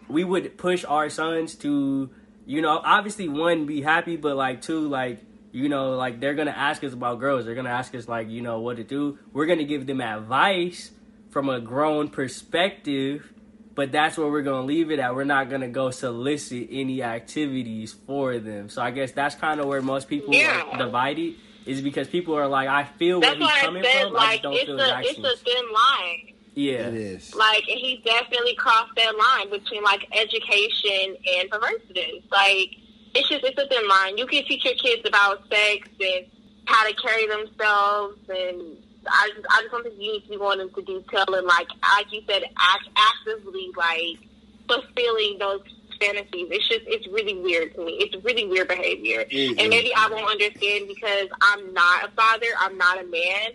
we 0.07 0.23
would 0.23 0.57
push 0.57 0.85
our 0.85 1.09
sons 1.09 1.55
to, 1.55 2.09
you 2.45 2.61
know, 2.61 2.79
obviously 2.83 3.27
one 3.27 3.65
be 3.65 3.81
happy, 3.81 4.15
but 4.15 4.35
like 4.35 4.61
two, 4.61 4.87
like 4.87 5.19
you 5.57 5.69
know, 5.69 5.91
like 5.95 6.19
they're 6.19 6.35
gonna 6.35 6.51
ask 6.51 6.83
us 6.83 6.93
about 6.93 7.19
girls. 7.19 7.45
They're 7.45 7.55
gonna 7.55 7.69
ask 7.69 7.93
us 7.95 8.07
like, 8.07 8.29
you 8.29 8.41
know, 8.41 8.59
what 8.59 8.77
to 8.77 8.83
do. 8.83 9.17
We're 9.33 9.47
gonna 9.47 9.63
give 9.63 9.87
them 9.87 10.01
advice 10.01 10.91
from 11.31 11.49
a 11.49 11.59
grown 11.59 12.09
perspective. 12.09 13.33
But 13.75 13.91
that's 13.91 14.17
where 14.17 14.27
we're 14.27 14.41
gonna 14.41 14.65
leave 14.65 14.89
it 14.89 14.97
at. 14.99 15.13
We're 15.15 15.23
not 15.23 15.49
gonna 15.51 15.67
go 15.67 15.91
solicit 15.91 16.67
any 16.71 17.03
activities 17.03 17.93
for 18.07 18.39
them. 18.39 18.69
So 18.69 18.81
I 18.81 18.89
guess 18.89 19.11
that's 19.11 19.35
kind 19.35 19.59
of 19.59 19.67
where 19.67 19.81
most 19.83 20.07
people 20.07 20.33
Yeah. 20.33 20.63
are 20.71 20.77
divided 20.79 21.35
is 21.67 21.81
because 21.81 22.07
people 22.07 22.33
are 22.35 22.47
like, 22.47 22.67
I 22.69 22.85
feel 22.85 23.19
That's 23.19 23.37
where 23.39 23.47
he's 23.47 23.53
why 23.53 23.59
I 23.59 23.65
coming 23.65 23.83
said, 23.83 24.03
from. 24.07 24.15
I 24.15 24.19
like, 24.19 24.29
just 24.31 24.43
don't 24.43 24.53
it's 24.53 24.65
feel 24.65 24.77
his 24.79 24.87
a, 24.89 24.99
it's 25.01 25.19
a 25.41 25.43
thin 25.45 25.65
line. 25.73 26.33
yeah, 26.55 26.87
It 26.87 26.93
is. 26.95 27.35
Like, 27.35 27.63
and 27.69 27.77
he 27.79 28.01
definitely 28.03 28.55
crossed 28.55 28.95
that 28.95 29.13
line 29.15 29.49
between, 29.51 29.83
like, 29.83 30.07
education 30.11 31.15
and 31.37 31.51
perversiveness. 31.51 32.23
Like, 32.31 32.77
it's 33.17 33.29
just, 33.29 33.43
it's 33.43 33.57
a 33.57 33.67
thin 33.67 33.87
line. 33.87 34.17
You 34.17 34.27
can 34.27 34.45
teach 34.45 34.63
your 34.63 34.75
kids 34.75 35.07
about 35.07 35.41
sex 35.49 35.89
and 35.99 36.25
how 36.65 36.87
to 36.87 36.93
carry 36.95 37.27
themselves, 37.27 38.19
and 38.29 38.77
I 39.07 39.31
just, 39.33 39.47
I 39.49 39.61
just 39.61 39.71
don't 39.71 39.83
think 39.83 39.95
you 39.97 40.13
need 40.13 40.23
to 40.23 40.29
be 40.29 40.37
going 40.37 40.59
into 40.59 40.81
detail 40.81 41.25
and, 41.33 41.47
like, 41.47 41.67
like 41.97 42.11
you 42.11 42.21
said, 42.27 42.43
act, 42.57 42.89
actively, 42.95 43.71
like, 43.75 44.19
fulfilling 44.67 45.37
those 45.39 45.61
fantasies. 45.99 46.47
It's 46.51 46.67
just, 46.67 46.81
it's 46.85 47.07
really 47.07 47.39
weird 47.41 47.73
to 47.75 47.85
me. 47.85 47.93
It's 47.93 48.23
really 48.23 48.45
weird 48.45 48.67
behavior. 48.67 49.25
It 49.29 49.57
and 49.57 49.69
maybe. 49.69 49.91
I 49.95 50.09
won't 50.09 50.29
understand 50.29 50.87
because 50.87 51.29
I'm 51.41 51.73
not 51.73 52.03
a 52.03 52.11
father. 52.11 52.47
I'm 52.59 52.77
not 52.77 53.01
a 53.01 53.07
man. 53.07 53.51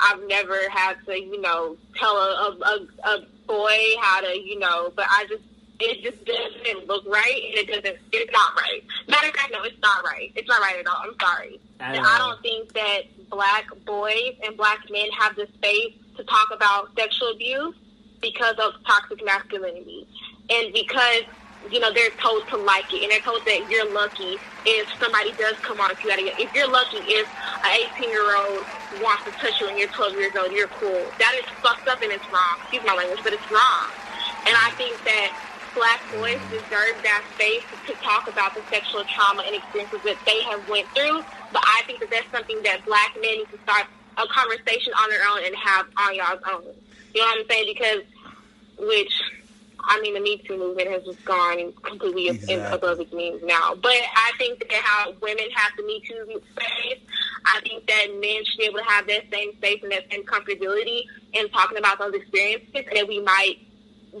I've 0.00 0.22
never 0.26 0.58
had 0.70 0.96
to, 1.06 1.20
you 1.20 1.40
know, 1.40 1.76
tell 2.00 2.16
a, 2.16 2.48
a, 2.48 2.66
a, 2.66 3.16
a 3.16 3.26
boy 3.46 3.78
how 4.00 4.22
to, 4.22 4.40
you 4.40 4.58
know, 4.58 4.92
but 4.96 5.06
I 5.08 5.26
just, 5.28 5.44
it 5.80 6.02
just 6.02 6.24
doesn't 6.24 6.86
look 6.86 7.04
right, 7.06 7.42
and 7.48 7.54
it 7.58 7.66
doesn't. 7.68 7.98
It's 8.12 8.32
not 8.32 8.54
right. 8.56 8.82
Matter 9.08 9.28
of 9.28 9.34
fact, 9.34 9.52
no, 9.52 9.62
it's 9.62 9.80
not 9.82 10.04
right. 10.04 10.32
It's 10.36 10.48
not 10.48 10.60
right 10.60 10.78
at 10.78 10.86
all. 10.86 10.98
I'm 11.02 11.14
sorry. 11.20 11.60
At 11.80 11.96
And 11.96 12.06
I 12.06 12.18
don't 12.18 12.40
think 12.42 12.72
that 12.74 13.02
black 13.28 13.66
boys 13.84 14.34
and 14.44 14.56
black 14.56 14.88
men 14.90 15.10
have 15.18 15.34
the 15.36 15.46
space 15.54 15.94
to 16.16 16.24
talk 16.24 16.48
about 16.52 16.90
sexual 16.96 17.32
abuse 17.32 17.74
because 18.22 18.54
of 18.58 18.74
toxic 18.86 19.24
masculinity, 19.24 20.06
and 20.50 20.72
because 20.72 21.22
you 21.70 21.80
know 21.80 21.92
they're 21.92 22.10
told 22.22 22.46
to 22.48 22.56
like 22.56 22.92
it, 22.92 23.02
and 23.02 23.10
they're 23.10 23.20
told 23.20 23.44
that 23.44 23.68
you're 23.68 23.90
lucky 23.92 24.36
if 24.66 24.88
somebody 25.00 25.32
does 25.32 25.54
come 25.62 25.80
on 25.80 25.90
to 25.96 26.02
you. 26.04 26.10
at 26.10 26.18
a- 26.20 26.40
If 26.40 26.54
you're 26.54 26.70
lucky 26.70 26.98
if 26.98 27.28
an 27.64 27.80
18 27.98 28.08
year 28.10 28.36
old 28.36 28.64
wants 29.02 29.24
to 29.24 29.30
touch 29.32 29.60
you 29.60 29.68
and 29.68 29.76
you're 29.78 29.88
12 29.88 30.12
years 30.14 30.32
old, 30.36 30.52
you're 30.52 30.68
cool. 30.68 31.04
That 31.18 31.34
is 31.34 31.44
fucked 31.62 31.88
up 31.88 32.00
and 32.00 32.12
it's 32.12 32.24
wrong. 32.32 32.56
Excuse 32.62 32.84
my 32.86 32.94
language, 32.94 33.20
but 33.24 33.32
it's 33.32 33.50
wrong. 33.50 33.90
And 34.46 34.54
I 34.56 34.70
think 34.76 35.02
that 35.04 35.32
black 35.74 36.00
boys 36.12 36.38
deserve 36.50 36.96
that 37.02 37.22
space 37.34 37.62
to 37.86 37.92
talk 37.94 38.28
about 38.28 38.54
the 38.54 38.62
sexual 38.70 39.04
trauma 39.04 39.42
and 39.46 39.56
experiences 39.56 40.00
that 40.04 40.16
they 40.24 40.42
have 40.42 40.66
went 40.68 40.86
through. 40.94 41.22
But 41.52 41.62
I 41.64 41.82
think 41.86 42.00
that 42.00 42.10
that's 42.10 42.30
something 42.32 42.62
that 42.62 42.84
black 42.86 43.14
men 43.20 43.38
need 43.38 43.50
to 43.50 43.58
start 43.62 43.86
a 44.16 44.26
conversation 44.28 44.92
on 44.94 45.10
their 45.10 45.22
own 45.28 45.44
and 45.44 45.54
have 45.56 45.86
on 45.96 46.14
y'all's 46.14 46.40
own. 46.46 46.64
You 47.14 47.20
know 47.20 47.26
what 47.26 47.40
I'm 47.40 47.46
saying? 47.50 47.74
Because, 47.74 48.02
which, 48.78 49.12
I 49.80 50.00
mean, 50.00 50.14
the 50.14 50.20
Me 50.20 50.38
Too 50.46 50.56
movement 50.56 50.90
has 50.90 51.02
just 51.04 51.24
gone 51.24 51.72
completely 51.82 52.28
in 52.28 52.36
Exactly. 52.36 52.76
above 52.76 53.00
its 53.00 53.12
means 53.12 53.42
now. 53.44 53.74
But 53.74 53.92
I 53.92 54.32
think 54.38 54.60
that 54.60 54.72
how 54.72 55.12
women 55.20 55.44
have 55.54 55.72
the 55.76 55.82
Me 55.82 56.02
Too 56.08 56.40
space, 56.52 57.00
I 57.44 57.60
think 57.60 57.86
that 57.86 58.06
men 58.20 58.44
should 58.44 58.58
be 58.58 58.64
able 58.64 58.78
to 58.78 58.84
have 58.84 59.06
that 59.08 59.24
same 59.32 59.52
space 59.56 59.80
and 59.82 59.92
that 59.92 60.10
same 60.10 60.24
comfortability 60.24 61.02
in 61.32 61.48
talking 61.50 61.78
about 61.78 61.98
those 61.98 62.14
experiences, 62.14 62.68
and 62.74 62.96
that 62.96 63.06
we 63.08 63.20
might 63.20 63.58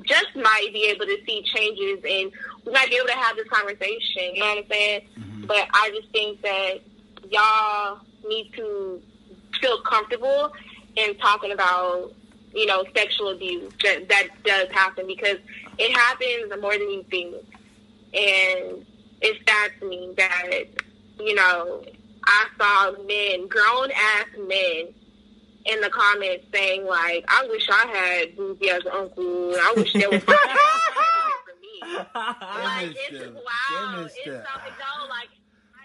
just 0.02 0.34
might 0.34 0.70
be 0.72 0.84
able 0.86 1.06
to 1.06 1.16
see 1.26 1.42
changes 1.42 1.98
and 2.08 2.32
we 2.64 2.72
might 2.72 2.90
be 2.90 2.96
able 2.96 3.06
to 3.06 3.14
have 3.14 3.36
this 3.36 3.48
conversation. 3.48 4.34
You 4.34 4.40
know 4.40 4.46
what 4.46 4.58
I'm 4.58 4.70
saying? 4.70 5.00
Mm-hmm. 5.18 5.46
But 5.46 5.68
I 5.72 5.90
just 5.94 6.10
think 6.12 6.42
that 6.42 6.80
y'all 7.30 8.00
need 8.26 8.52
to 8.56 9.00
feel 9.60 9.80
comfortable 9.82 10.52
in 10.96 11.16
talking 11.18 11.52
about, 11.52 12.12
you 12.54 12.66
know, 12.66 12.84
sexual 12.96 13.30
abuse 13.30 13.72
that 13.82 14.08
that 14.08 14.28
does 14.44 14.68
happen 14.70 15.06
because 15.06 15.38
it 15.78 15.96
happens 15.96 16.52
more 16.60 16.72
than 16.72 16.90
you 16.90 17.04
think. 17.10 17.34
And 18.14 18.86
it 19.20 19.38
sad 19.48 19.72
to 19.80 19.88
me 19.88 20.14
that, 20.16 20.64
you 21.18 21.34
know, 21.34 21.84
I 22.26 22.46
saw 22.58 22.92
men, 23.02 23.48
grown 23.48 23.90
ass 23.90 24.26
men 24.38 24.94
in 25.66 25.80
the 25.80 25.88
comments 25.90 26.46
saying 26.52 26.86
like, 26.86 27.24
"I 27.28 27.46
wish 27.48 27.66
I 27.70 27.86
had 27.86 28.36
Boosie 28.36 28.68
as 28.68 28.84
an 28.84 28.92
uncle. 28.92 29.52
and 29.52 29.60
I 29.60 29.72
wish 29.76 29.92
there 29.92 30.10
was 30.10 30.22
for 30.24 30.32
me." 30.32 31.96
Like 32.14 32.86
Give 32.88 32.96
it's 33.10 33.14
us 33.14 33.20
the- 33.20 33.32
wow. 33.34 33.96
give 33.96 34.06
us 34.06 34.12
It's 34.16 34.24
so 34.24 34.30
the- 34.30 34.36
no 34.38 35.08
like. 35.08 35.28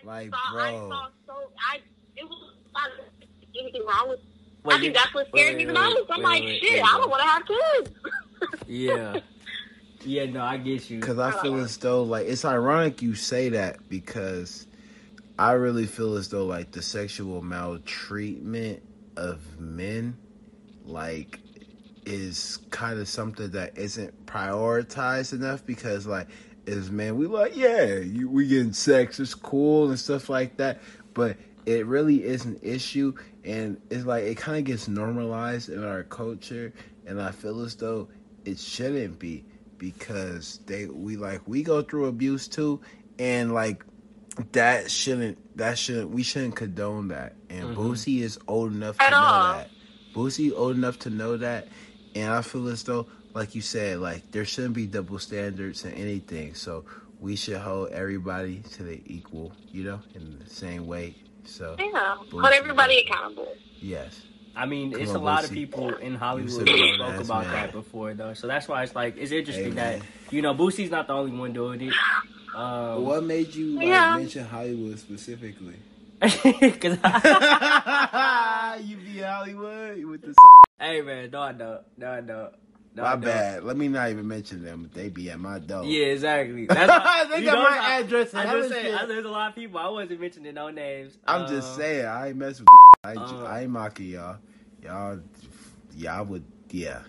I 0.01 0.05
Like, 0.05 0.29
saw, 0.31 0.57
I 0.57 0.71
saw 0.71 1.07
so 1.27 1.33
I 1.71 1.79
it 2.15 2.23
was 2.23 2.53
not 2.73 2.89
anything 3.59 3.85
wrong 3.85 4.09
with. 4.09 4.19
Wait, 4.63 4.73
I 4.75 4.79
think 4.79 4.83
you- 4.87 4.93
that's 4.93 5.13
what 5.13 5.27
scared 5.29 5.57
me 5.57 5.65
the 5.65 5.73
most. 5.73 5.97
I'm 6.09 6.17
wait, 6.19 6.23
like, 6.23 6.43
wait, 6.43 6.61
shit, 6.61 6.73
wait, 6.73 6.81
I 6.83 6.97
don't 6.97 7.09
want 7.09 7.21
to 7.21 7.27
have 7.27 7.45
kids. 7.45 7.91
Yeah. 8.67 9.19
Yeah, 10.05 10.27
no, 10.27 10.41
I 10.41 10.55
get 10.55 10.89
you. 10.89 11.01
Because 11.01 11.19
I 11.19 11.31
feel 11.41 11.55
as 11.59 11.75
though, 11.75 12.03
like, 12.03 12.25
it's 12.25 12.45
ironic 12.45 13.01
you 13.01 13.15
say 13.15 13.49
that 13.49 13.89
because 13.89 14.65
I 15.37 15.51
really 15.51 15.87
feel 15.87 16.15
as 16.15 16.29
though, 16.29 16.45
like, 16.45 16.71
the 16.71 16.81
sexual 16.81 17.41
maltreatment 17.41 18.81
of 19.19 19.59
men, 19.59 20.17
like, 20.85 21.39
is 22.05 22.59
kind 22.69 22.99
of 22.99 23.07
something 23.07 23.51
that 23.51 23.77
isn't 23.77 24.25
prioritized 24.25 25.33
enough 25.33 25.65
because, 25.65 26.07
like, 26.07 26.27
as 26.65 26.89
men, 26.89 27.17
we 27.17 27.27
like, 27.27 27.55
yeah, 27.55 27.95
you, 27.95 28.29
we 28.29 28.47
getting 28.47 28.73
sex, 28.73 29.19
it's 29.19 29.33
cool 29.33 29.89
and 29.89 29.99
stuff 29.99 30.29
like 30.29 30.57
that. 30.57 30.79
But 31.13 31.37
it 31.65 31.85
really 31.85 32.23
is 32.23 32.45
an 32.45 32.59
issue, 32.61 33.13
and 33.43 33.79
it's 33.89 34.05
like 34.05 34.23
it 34.23 34.37
kind 34.37 34.57
of 34.57 34.63
gets 34.63 34.87
normalized 34.87 35.69
in 35.69 35.83
our 35.83 36.03
culture, 36.03 36.73
and 37.05 37.21
I 37.21 37.31
feel 37.31 37.61
as 37.61 37.75
though 37.75 38.09
it 38.45 38.57
shouldn't 38.57 39.19
be 39.19 39.45
because 39.77 40.59
they 40.65 40.85
we 40.85 41.17
like 41.17 41.41
we 41.47 41.63
go 41.63 41.81
through 41.81 42.05
abuse 42.05 42.47
too, 42.47 42.81
and 43.17 43.53
like 43.53 43.83
that 44.53 44.89
shouldn't 44.89 45.37
that 45.59 45.77
shouldn't 45.77 46.09
we 46.09 46.23
shouldn't 46.23 46.55
condone 46.55 47.09
that. 47.09 47.35
And 47.49 47.63
mm-hmm. 47.69 47.79
Boosie 47.81 48.21
is 48.21 48.39
old 48.47 48.71
enough 48.73 48.97
to 48.97 49.03
At 49.03 49.11
know 49.11 49.17
all. 49.17 49.53
that. 49.53 49.69
Boosie 50.13 50.51
old 50.55 50.75
enough 50.75 50.99
to 50.99 51.09
know 51.09 51.37
that, 51.37 51.67
and 52.15 52.31
I 52.31 52.41
feel 52.41 52.67
as 52.69 52.83
though, 52.83 53.07
like 53.33 53.53
you 53.55 53.61
said, 53.61 53.99
like 53.99 54.31
there 54.31 54.43
shouldn't 54.45 54.73
be 54.73 54.87
double 54.87 55.19
standards 55.19 55.85
in 55.85 55.93
anything. 55.93 56.55
So 56.55 56.83
we 57.19 57.35
should 57.35 57.57
hold 57.57 57.89
everybody 57.91 58.61
to 58.73 58.83
the 58.83 59.01
equal, 59.05 59.51
you 59.71 59.83
know, 59.83 59.99
in 60.15 60.39
the 60.39 60.49
same 60.49 60.87
way. 60.87 61.15
So 61.45 61.75
Yeah, 61.77 62.15
Bullshit. 62.17 62.31
hold 62.31 62.53
everybody 62.53 62.99
accountable. 62.99 63.53
yes, 63.79 64.21
I 64.55 64.65
mean, 64.65 64.91
Come 64.93 65.01
it's 65.01 65.11
on, 65.11 65.17
a 65.17 65.23
lot 65.23 65.43
of 65.43 65.51
people 65.51 65.93
in 65.95 66.15
Hollywood 66.15 66.67
You 66.67 66.75
who 66.75 66.95
spoke 66.95 67.23
about 67.25 67.43
Man. 67.45 67.53
that 67.53 67.71
before, 67.71 68.13
though. 68.13 68.33
So 68.33 68.47
that's 68.47 68.67
why 68.67 68.83
it's 68.83 68.95
like 68.95 69.15
it's 69.17 69.31
interesting 69.31 69.73
Hey, 69.75 69.99
that 69.99 70.01
you 70.31 70.41
know 70.41 70.53
Boosie's 70.55 70.89
not 70.91 71.07
the 71.07 71.13
only 71.13 71.31
one 71.37 71.53
doing 71.53 71.81
it. 71.81 71.93
Um, 72.55 73.05
What 73.05 73.23
made 73.23 73.53
you 73.53 73.75
like, 73.77 73.87
Yeah. 73.87 74.17
mention 74.17 74.45
Hollywood 74.45 74.97
specifically? 74.99 75.75
'cause 76.21 76.97
I- 77.03 78.81
you 78.85 78.97
be 78.97 79.19
Hollywood 79.19 80.03
with 80.05 80.21
the. 80.21 80.33
hey 80.79 81.01
man, 81.01 81.29
no, 81.31 81.41
I 81.41 81.51
don't. 81.53 81.81
No, 81.97 82.11
I 82.11 82.21
don't. 82.21 82.53
No, 82.95 83.03
My 83.03 83.11
don't. 83.11 83.21
bad. 83.21 83.63
Let 83.63 83.77
me 83.77 83.87
not 83.87 84.09
even 84.09 84.27
mention 84.27 84.63
them. 84.63 84.89
They 84.93 85.09
be 85.09 85.29
at 85.29 85.39
my 85.39 85.59
door. 85.59 85.85
Yeah, 85.85 86.07
exactly. 86.07 86.65
That's 86.65 86.89
why- 86.89 87.25
They 87.29 87.43
got 87.45 87.57
my 87.59 87.77
I- 87.79 87.99
address 87.99 88.31
and 88.33 88.41
I 88.41 88.45
just 88.59 88.71
everything. 88.71 88.97
say 88.97 89.05
there's 89.07 89.25
a 89.25 89.29
lot 89.29 89.49
of 89.49 89.55
people. 89.55 89.79
I 89.79 89.87
wasn't 89.89 90.19
mentioning 90.19 90.53
no 90.55 90.69
names. 90.71 91.17
I'm 91.27 91.47
just 91.47 91.71
Um, 91.73 91.77
saying. 91.77 92.05
I 92.05 92.27
ain't 92.29 92.37
mess 92.37 92.59
with. 92.59 92.67
I 93.03 93.11
ain't, 93.11 93.19
uh, 93.19 93.43
I 93.45 93.61
ain't 93.61 93.69
mocking 93.71 94.07
y'all. 94.09 94.37
Y'all, 94.83 95.19
y'all 95.95 96.25
would. 96.25 96.43
Yeah. 96.71 96.99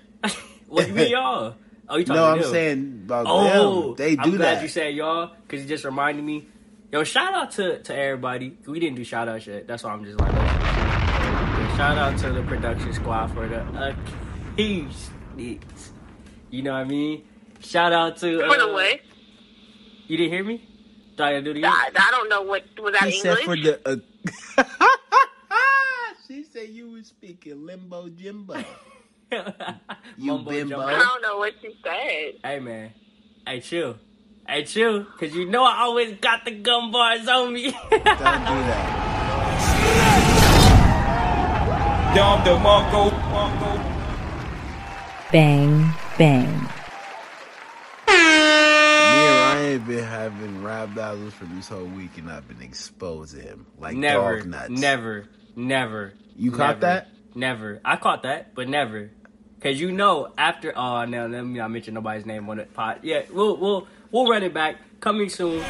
What 0.69 0.87
you 0.87 0.95
mean, 0.95 1.11
y'all? 1.11 1.55
Oh, 1.91 1.97
you 1.97 2.05
talking 2.05 2.21
No, 2.21 2.27
to 2.27 2.33
I'm 2.33 2.41
them. 2.43 2.51
saying 2.51 3.03
about 3.07 3.27
Oh, 3.29 3.87
them. 3.89 3.95
They 3.97 4.15
do 4.17 4.23
I'm 4.23 4.37
glad 4.37 4.57
that. 4.59 4.63
you 4.63 4.69
said 4.69 4.95
y'all 4.95 5.33
because 5.47 5.65
it 5.65 5.69
just 5.69 5.85
reminded 5.85 6.25
me. 6.25 6.47
Yo, 6.93 7.03
shout 7.05 7.35
out 7.35 7.51
to 7.53 7.83
to 7.83 7.95
everybody. 7.97 8.57
We 8.67 8.79
didn't 8.81 8.97
do 8.97 9.05
shout 9.05 9.29
out 9.29 9.45
yet. 9.47 9.67
That's 9.67 9.83
why 9.85 9.91
I'm 9.93 10.05
just 10.05 10.19
like. 10.21 10.33
Yeah, 10.33 11.77
shout 11.77 11.99
out 11.99 12.19
to 12.21 12.33
the 12.33 12.43
production 12.43 12.93
squad 12.93 13.29
for 13.29 13.47
the 13.49 13.61
acoustics. 14.57 15.93
You 16.51 16.63
know 16.63 16.73
what 16.73 16.79
I 16.81 16.85
mean? 16.85 17.25
Shout 17.61 17.93
out 17.93 18.17
to. 18.19 18.41
For 18.41 18.57
the 18.57 18.69
uh, 18.69 18.73
what? 18.73 19.01
You 20.07 20.17
didn't 20.17 20.33
hear 20.33 20.45
me? 20.45 20.67
Do 21.17 21.23
I 21.25 21.41
do 21.41 21.51
it 21.51 21.57
again? 21.59 21.71
I, 21.73 21.91
I 21.97 22.11
don't 22.11 22.29
know 22.29 22.43
what 22.43 22.65
was 22.81 22.93
that 22.99 23.09
He 23.09 23.21
said 23.21 23.39
English. 23.39 23.45
for 23.47 23.57
the. 23.57 24.03
Uh, 24.57 24.65
she 26.27 26.45
said 26.45 26.69
you 26.71 26.91
were 26.93 27.03
speaking 27.03 27.67
limbo 27.67 28.09
jimbo. 28.09 28.55
You 30.17 30.33
Mumbo 30.33 30.51
bimbo. 30.51 30.77
jumbo. 30.77 30.87
I 30.87 30.99
don't 30.99 31.23
know 31.23 31.39
what 31.39 31.55
you 31.63 31.73
said. 31.83 32.35
Hey 32.45 32.59
man, 32.61 32.93
hey 33.47 33.61
chill, 33.61 33.97
hey 34.47 34.65
chill, 34.65 35.05
cause 35.19 35.35
you 35.35 35.47
know 35.49 35.65
I 35.65 35.79
always 35.83 36.19
got 36.21 36.45
the 36.45 36.51
gum 36.51 36.91
bars 36.91 37.27
on 37.29 37.53
me. 37.53 37.71
Don't 37.91 37.91
do 37.91 38.03
that. 38.05 38.97
Dom 42.15 42.41
DeMarco. 42.43 43.11
Bang, 45.31 45.93
bang. 46.19 46.49
Me 48.09 48.17
and 48.17 49.41
Ryan 49.47 49.83
been 49.87 50.05
having 50.05 50.63
rap 50.65 50.93
battles 50.95 51.35
for 51.35 51.45
this 51.45 51.69
whole 51.69 51.85
week, 51.85 52.19
and 52.19 52.29
I've 52.29 52.49
been 52.49 52.61
exposing 52.63 53.43
him 53.43 53.67
like 53.79 53.97
never, 53.97 54.39
dog 54.41 54.49
nuts. 54.49 54.71
never, 54.71 55.27
never. 55.55 56.15
You 56.37 56.51
never, 56.51 56.63
caught 56.63 56.81
that? 56.81 57.09
Never. 57.37 57.81
I 57.85 57.95
caught 57.97 58.25
that, 58.25 58.57
but 58.57 58.69
never. 58.69 59.13
Cause 59.61 59.79
you 59.79 59.93
know 59.93 60.33
after 60.39 60.73
oh 60.77 61.05
now 61.05 61.27
let 61.27 61.45
me 61.45 61.59
not 61.59 61.71
mention 61.71 61.95
nobody's 61.95 62.25
name 62.25 62.49
on 62.49 62.57
the 62.57 62.65
pot. 62.65 63.05
Yeah, 63.05 63.23
we'll 63.31 63.57
we'll 63.57 63.87
we'll 64.11 64.27
run 64.27 64.43
it 64.43 64.55
back. 64.55 64.77
Coming 65.01 65.29
soon. 65.29 65.63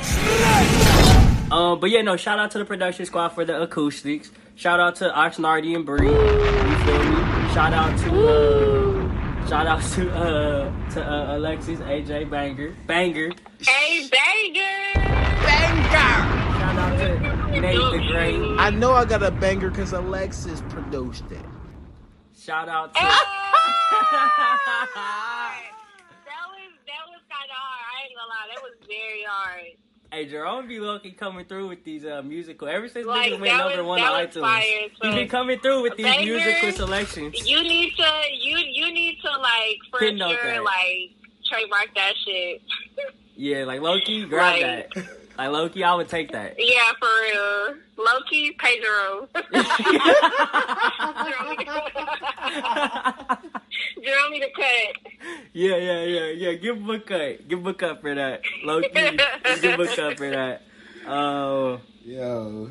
Um, 1.51 1.81
but 1.81 1.91
yeah, 1.91 2.03
no. 2.03 2.17
Shout 2.17 2.39
out 2.39 2.51
to 2.53 2.59
the 2.59 2.65
production 2.65 3.07
squad 3.07 3.31
for 3.31 3.45
the 3.45 3.61
acoustics. 3.63 4.31
Shout 4.55 4.81
out 4.81 4.97
to 4.97 5.09
Oxnardi 5.11 5.75
and 5.75 5.85
Bree. 5.85 6.07
You 6.07 6.15
feel 6.15 7.05
me? 7.05 7.53
Shout 7.53 7.73
out 7.73 7.99
to 8.01 8.29
uh, 8.29 9.49
shout 9.49 9.67
out 9.67 9.83
to 9.93 10.11
uh 10.13 10.91
to 10.91 11.05
uh, 11.05 11.37
Alexis, 11.37 11.81
AJ, 11.81 12.31
Banger, 12.31 12.75
Banger. 12.87 13.33
Hey, 13.61 14.09
Banger 14.09 15.21
banger! 15.43 15.91
Shout 16.59 16.77
out 16.77 16.99
to 16.99 17.61
Nate 17.61 17.77
the 17.77 18.09
Great. 18.11 18.41
I 18.59 18.71
know 18.71 18.93
I 18.93 19.05
got 19.05 19.23
a 19.23 19.31
banger 19.31 19.71
because 19.71 19.93
Alexis 19.93 20.63
produced 20.69 21.31
it. 21.31 21.45
Shout 22.37 22.69
out 22.69 22.95
to. 22.95 23.40
That 24.21 24.89
was 26.51 26.73
that 26.87 27.05
was 27.09 27.21
kind 27.31 27.51
of 27.51 27.57
hard. 27.57 27.85
I 27.87 27.89
ain't 28.05 28.15
gonna 28.17 28.29
lie, 28.29 28.47
that 28.55 28.63
was 28.63 28.75
very 28.87 29.23
hard. 29.27 29.73
Hey, 30.13 30.27
Jerome 30.27 30.67
be 30.67 30.81
lucky 30.81 31.13
coming 31.13 31.45
through 31.45 31.69
with 31.69 31.85
these 31.85 32.05
uh, 32.05 32.21
musical. 32.23 32.67
Ever 32.67 32.89
since 32.89 33.07
Like, 33.07 33.31
niggas 33.33 33.41
went 33.41 33.53
that 33.53 33.59
number 33.59 33.77
was- 33.85 33.87
one 33.87 34.01
that 34.01 34.13
on 34.13 34.27
was 34.27 34.35
iTunes, 34.35 34.41
fire, 34.41 34.63
he 34.63 34.91
so- 35.01 35.13
been 35.15 35.29
coming 35.29 35.61
through 35.61 35.83
with 35.83 35.97
these 35.97 36.07
Banger. 36.07 36.35
musical 36.35 36.73
selections. 36.73 37.49
You 37.49 37.63
need 37.63 37.95
to 37.97 38.23
you 38.33 38.59
you 38.59 38.93
need 38.93 39.21
to 39.23 39.31
like 39.39 39.79
for 39.91 40.01
Pinnote 40.01 40.41
sure 40.41 40.51
that. 40.55 40.65
like 40.65 41.13
trademark 41.49 41.95
that 41.95 42.15
shit. 42.25 42.61
Yeah, 43.37 43.65
like 43.65 43.81
Loki, 43.81 44.27
grab 44.27 44.61
Like- 44.61 44.93
that. 44.95 45.07
Like 45.39 45.51
Loki, 45.51 45.83
I 45.83 45.95
would 45.95 46.09
take 46.09 46.31
that. 46.33 46.57
Yeah, 46.59 46.93
for 46.99 47.09
real. 47.23 47.75
Loki, 47.97 48.51
Pedro. 48.59 49.29
Jerome 51.25 51.57
need 54.31 54.43
a 54.43 54.51
cut. 54.51 55.13
Yeah, 55.53 55.77
yeah, 55.77 56.03
yeah, 56.05 56.27
yeah. 56.27 56.53
Give 56.55 56.77
him 56.77 56.91
a 56.91 57.01
cut. 57.01 57.49
Give 57.49 57.59
him 57.61 57.67
a 57.67 57.75
cut 57.75 58.01
for 58.01 58.15
that. 58.15 58.43
Loki, 58.65 58.89
give 58.93 59.63
him 59.65 59.81
a 59.81 59.87
cut 59.95 60.17
for 60.17 60.31
that. 60.31 60.63
Uh, 61.07 61.79
Yo, 62.05 62.71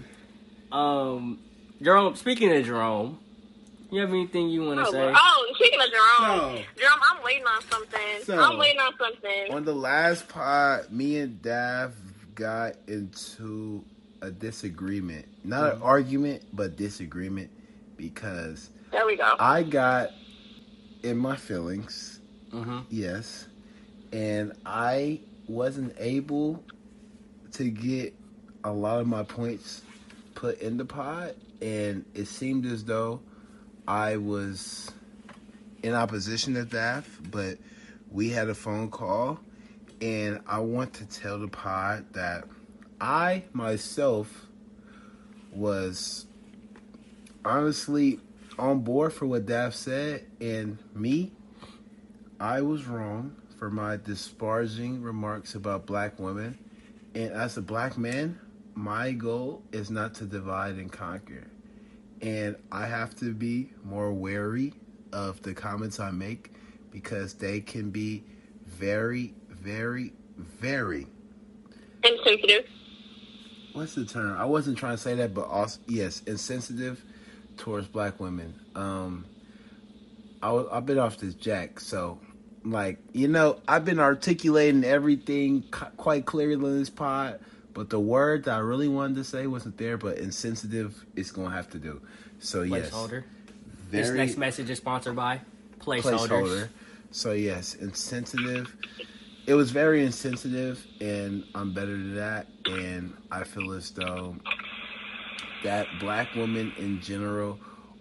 um, 0.71 1.39
Jerome. 1.81 2.15
Speaking 2.15 2.51
of 2.55 2.65
Jerome, 2.65 3.19
you 3.91 4.01
have 4.01 4.09
anything 4.09 4.49
you 4.49 4.63
want 4.63 4.79
to 4.79 4.87
Oh, 4.87 4.91
say? 4.91 5.13
oh, 5.15 5.53
speaking 5.55 5.79
of 5.79 5.87
Jerome, 5.89 6.57
So- 6.57 6.63
Jerome, 6.79 6.99
I'm 7.11 7.23
waiting 7.23 7.45
on 7.45 7.61
something. 7.71 8.23
So- 8.23 8.39
I'm 8.39 8.57
waiting 8.57 8.79
on 8.79 8.93
something. 8.97 9.53
On 9.53 9.65
the 9.65 9.73
last 9.73 10.27
pod, 10.29 10.91
me 10.91 11.17
and 11.17 11.41
Dav 11.41 11.93
got 12.35 12.75
into 12.87 13.83
a 14.21 14.31
disagreement. 14.31 15.25
Not 15.43 15.75
an 15.75 15.81
argument, 15.81 16.43
but 16.53 16.75
disagreement 16.75 17.49
because 17.97 18.69
There 18.91 19.05
we 19.05 19.15
go. 19.15 19.35
I 19.39 19.63
got 19.63 20.11
in 21.03 21.17
my 21.17 21.35
feelings, 21.35 22.19
Mm-hmm. 22.51 22.79
yes, 22.89 23.47
and 24.11 24.53
I 24.65 25.19
wasn't 25.47 25.95
able 25.99 26.63
to 27.53 27.69
get 27.69 28.13
a 28.63 28.71
lot 28.71 28.99
of 29.01 29.07
my 29.07 29.23
points 29.23 29.83
put 30.35 30.59
in 30.61 30.77
the 30.77 30.85
pod, 30.85 31.35
and 31.61 32.05
it 32.15 32.25
seemed 32.25 32.65
as 32.65 32.83
though 32.85 33.21
I 33.87 34.17
was 34.17 34.91
in 35.83 35.93
opposition 35.93 36.55
to 36.55 36.65
that, 36.65 37.03
but 37.29 37.57
we 38.11 38.29
had 38.29 38.49
a 38.49 38.55
phone 38.55 38.89
call, 38.89 39.39
and 40.01 40.41
I 40.47 40.59
want 40.59 40.93
to 40.95 41.05
tell 41.05 41.37
the 41.37 41.47
pod 41.47 42.05
that 42.13 42.45
I 42.99 43.43
myself 43.53 44.47
was 45.51 46.25
honestly 47.45 48.19
on 48.60 48.82
board 48.82 49.14
for 49.14 49.26
what 49.26 49.45
Dav 49.45 49.74
said, 49.74 50.26
and 50.39 50.78
me, 50.93 51.32
I 52.39 52.62
was 52.62 52.86
wrong 52.86 53.36
for 53.57 53.70
my 53.70 53.97
disparaging 53.97 55.01
remarks 55.01 55.55
about 55.55 55.86
black 55.86 56.20
women. 56.20 56.57
And 57.16 57.32
as 57.32 57.57
a 57.57 57.62
black 57.62 57.97
man, 57.97 58.39
my 58.76 59.12
goal 59.12 59.64
is 59.72 59.89
not 59.89 60.14
to 60.16 60.26
divide 60.26 60.76
and 60.76 60.91
conquer. 60.91 61.47
And 62.22 62.55
I 62.72 62.86
have 62.86 63.16
to 63.18 63.34
be 63.34 63.72
more 63.84 64.14
wary 64.14 64.74
of 65.12 65.41
the 65.41 65.53
comments 65.53 65.99
I 65.99 66.12
make 66.12 66.53
because 66.91 67.34
they 67.34 67.62
can 67.62 67.89
be 67.89 68.24
very, 68.66 69.34
very, 69.49 70.14
very 70.38 71.07
Insensitive. 72.03 72.66
what's 73.74 73.95
the 73.95 74.05
term? 74.05 74.38
I 74.38 74.45
wasn't 74.45 74.78
trying 74.78 74.95
to 74.95 75.01
say 75.01 75.16
that, 75.16 75.34
but 75.34 75.47
also 75.47 75.80
yes, 75.88 76.22
insensitive 76.26 77.03
towards 77.60 77.88
black 77.88 78.20
women. 78.20 78.55
Um, 78.74 79.26
I 80.41 80.66
I've 80.72 80.86
been 80.86 80.97
off 80.97 81.18
this 81.18 81.36
jack, 81.36 81.80
so 81.80 82.20
like 82.66 82.97
you 83.14 83.28
know, 83.28 83.60
I've 83.68 83.86
been 83.86 83.99
articulating 83.99 84.84
everything 84.84 85.64
quite 85.97 86.26
clearly 86.26 86.53
in 86.53 86.80
this 86.80 86.89
pod, 86.89 87.39
but 87.74 87.89
the 87.89 87.99
word 87.99 88.45
that 88.45 88.55
I 88.55 88.60
really 88.60 88.88
wanted 88.88 89.16
to 89.18 89.24
say 89.24 89.45
wasn't 89.45 89.78
there. 89.78 89.97
But 89.97 90.18
insensitive, 90.18 91.05
it's 91.16 91.32
gonna 91.32 91.51
have 91.51 91.70
to 91.72 91.78
do. 91.78 92.01
So 92.39 92.64
yes, 92.64 92.89
Placeholder. 92.89 93.24
This 93.91 94.10
next 94.12 94.38
message 94.38 94.70
is 94.70 94.78
sponsored 94.78 95.16
by 95.16 95.41
Placeholders. 95.80 96.28
placeholder. 96.28 96.70
So 97.12 97.34
yes, 97.34 97.76
insensitive. 97.76 98.76
It 99.47 99.55
was 99.55 99.72
very 99.72 100.05
insensitive, 100.05 100.86
and 101.01 101.43
I'm 101.55 101.74
better 101.74 101.93
than 101.93 102.16
that. 102.16 102.47
And 102.66 103.14
I 103.32 103.43
feel 103.43 103.72
as 103.72 103.89
though 103.91 104.36
that 105.64 105.88
black 105.99 106.36
women 106.36 106.74
in 106.78 107.01
general 107.01 107.60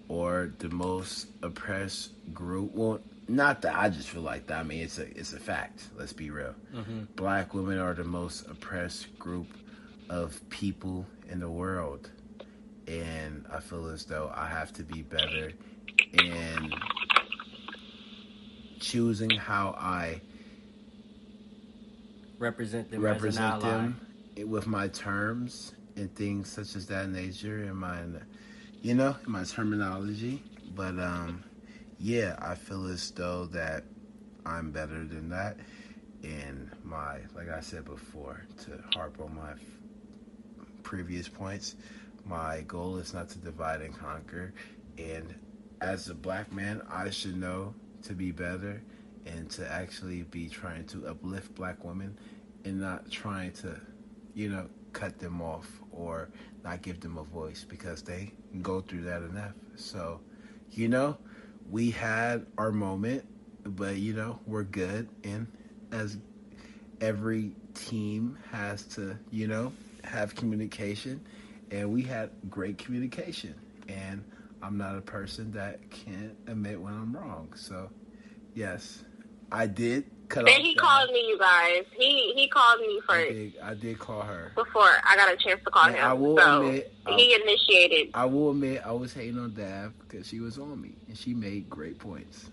or 0.09 0.53
the 0.59 0.69
most 0.71 1.27
oppressed 1.43 2.13
group. 2.33 2.73
Well, 2.75 3.01
not 3.29 3.63
that 3.63 3.77
I 3.77 3.91
just 3.91 4.09
feel 4.09 4.23
like 4.23 4.47
that. 4.47 4.61
I 4.61 4.63
mean, 4.63 4.81
it's 4.83 4.99
a 4.99 5.07
it's 5.19 5.33
a 5.35 5.39
fact. 5.41 5.83
Let's 5.97 6.13
be 6.15 6.31
real. 6.31 6.55
Mm-hmm. 6.75 7.01
Black 7.17 7.53
women 7.55 7.79
are 7.79 7.95
the 7.95 8.05
most 8.05 8.47
oppressed 8.49 9.19
group 9.19 9.49
of 10.09 10.41
people 10.49 11.07
in 11.29 11.41
the 11.41 11.51
world, 11.51 12.11
and 12.87 13.45
I 13.53 13.61
feel 13.61 13.89
as 13.89 14.05
though 14.07 14.33
I 14.35 14.47
have 14.47 14.73
to 14.75 14.83
be 14.83 15.03
better 15.03 15.53
in 16.15 16.73
choosing 18.81 19.31
how 19.31 19.75
I 19.79 20.21
Represent 22.39 22.91
them 22.91 23.01
represent 23.03 23.57
as 23.57 23.63
an 23.65 23.69
ally. 23.69 23.77
them 24.37 24.51
with 24.51 24.67
my 24.69 24.89
terms 24.89 25.73
and 25.99 26.14
things 26.14 26.51
such 26.51 26.76
as 26.76 26.86
that 26.86 27.09
nature 27.09 27.64
in 27.64 27.76
my 27.76 27.99
you 28.82 28.94
know 28.94 29.16
in 29.26 29.32
my 29.32 29.44
terminology. 29.44 30.42
But 30.74 30.99
um 30.99 31.44
yeah 32.01 32.36
i 32.38 32.55
feel 32.55 32.86
as 32.86 33.11
though 33.11 33.46
that 33.46 33.82
i'm 34.46 34.70
better 34.70 35.05
than 35.05 35.28
that 35.28 35.57
and 36.22 36.70
my 36.84 37.18
like 37.34 37.49
i 37.49 37.61
said 37.61 37.84
before 37.84 38.44
to 38.57 38.80
harp 38.94 39.18
on 39.20 39.34
my 39.34 39.53
previous 40.84 41.28
points 41.28 41.74
my 42.24 42.61
goal 42.68 42.99
is 42.99 43.14
not 43.14 43.28
to 43.30 43.38
divide 43.38 43.80
and 43.80 43.96
conquer. 43.96 44.53
And 44.99 45.34
as 45.80 46.09
a 46.09 46.14
black 46.14 46.53
man 46.53 46.82
i 46.90 47.11
should 47.11 47.36
know 47.36 47.74
to 48.03 48.12
be 48.12 48.32
better 48.32 48.82
and 49.26 49.51
to 49.51 49.70
actually 49.70 50.22
be 50.22 50.49
trying 50.49 50.84
to 50.86 51.07
uplift 51.07 51.55
black 51.55 51.84
women 51.84 52.18
and 52.64 52.80
not 52.80 53.11
trying 53.11 53.53
to, 53.53 53.78
you 54.34 54.49
know, 54.49 54.68
cut 54.93 55.18
them 55.18 55.41
off 55.41 55.80
or 55.93 56.30
not 56.64 56.82
give 56.82 57.01
them 57.01 57.18
a 57.18 57.24
voice 57.24 57.64
because 57.68 58.03
they 58.03 58.32
go 58.62 58.80
through 58.80 59.03
that 59.03 59.22
enough. 59.22 59.55
So, 59.76 60.20
you 60.70 60.89
know, 60.89 61.18
we 61.70 61.91
had 61.91 62.47
our 62.57 62.72
moment, 62.72 63.26
but 63.64 63.97
you 63.97 64.14
know, 64.14 64.41
we're 64.47 64.64
good. 64.64 65.09
And 65.24 65.47
as 65.93 66.18
every 67.01 67.53
team 67.74 68.39
has 68.51 68.84
to, 68.84 69.18
you 69.30 69.47
know, 69.47 69.72
have 70.05 70.34
communication, 70.34 71.24
and 71.70 71.93
we 71.93 72.03
had 72.03 72.30
great 72.49 72.78
communication. 72.78 73.55
And 73.89 74.24
I'm 74.62 74.76
not 74.76 74.97
a 74.97 75.01
person 75.01 75.53
that 75.53 75.91
can't 75.91 76.36
admit 76.47 76.80
when 76.80 76.95
I'm 76.95 77.16
wrong. 77.16 77.53
So, 77.55 77.91
yes, 78.55 79.05
I 79.51 79.66
did 79.66 80.05
cut 80.28 80.44
Then 80.44 80.55
off. 80.57 80.61
he 80.62 80.74
that. 80.74 80.80
called 80.82 81.11
me, 81.11 81.26
you 81.28 81.38
guys. 81.38 81.84
He 81.96 82.32
he 82.34 82.49
called 82.49 82.80
me 82.80 83.01
I 83.09 83.12
first 83.12 83.28
did, 83.32 83.53
I 83.62 83.74
did 83.74 83.99
call 83.99 84.22
her. 84.22 84.53
before 84.55 84.82
I 85.05 85.16
got 85.16 85.32
a 85.32 85.36
chance 85.36 85.61
to 85.64 85.70
call 85.70 85.86
And 85.86 85.96
him. 85.96 86.05
I 86.05 86.12
will 86.12 86.36
so 86.38 86.66
admit, 86.66 86.92
he 87.09 87.34
initiated. 87.34 88.11
I 88.14 88.24
will 88.26 88.51
admit 88.51 88.82
I 88.84 88.92
was 88.92 89.12
hating 89.14 89.38
on 89.38 89.55
Dav 89.55 89.92
because 90.01 90.26
she 90.26 90.40
was 90.40 90.59
on 90.59 90.80
me 90.80 90.92
and 91.09 91.16
she 91.16 91.32
made 91.34 91.68
great 91.70 91.99
points. 91.99 92.51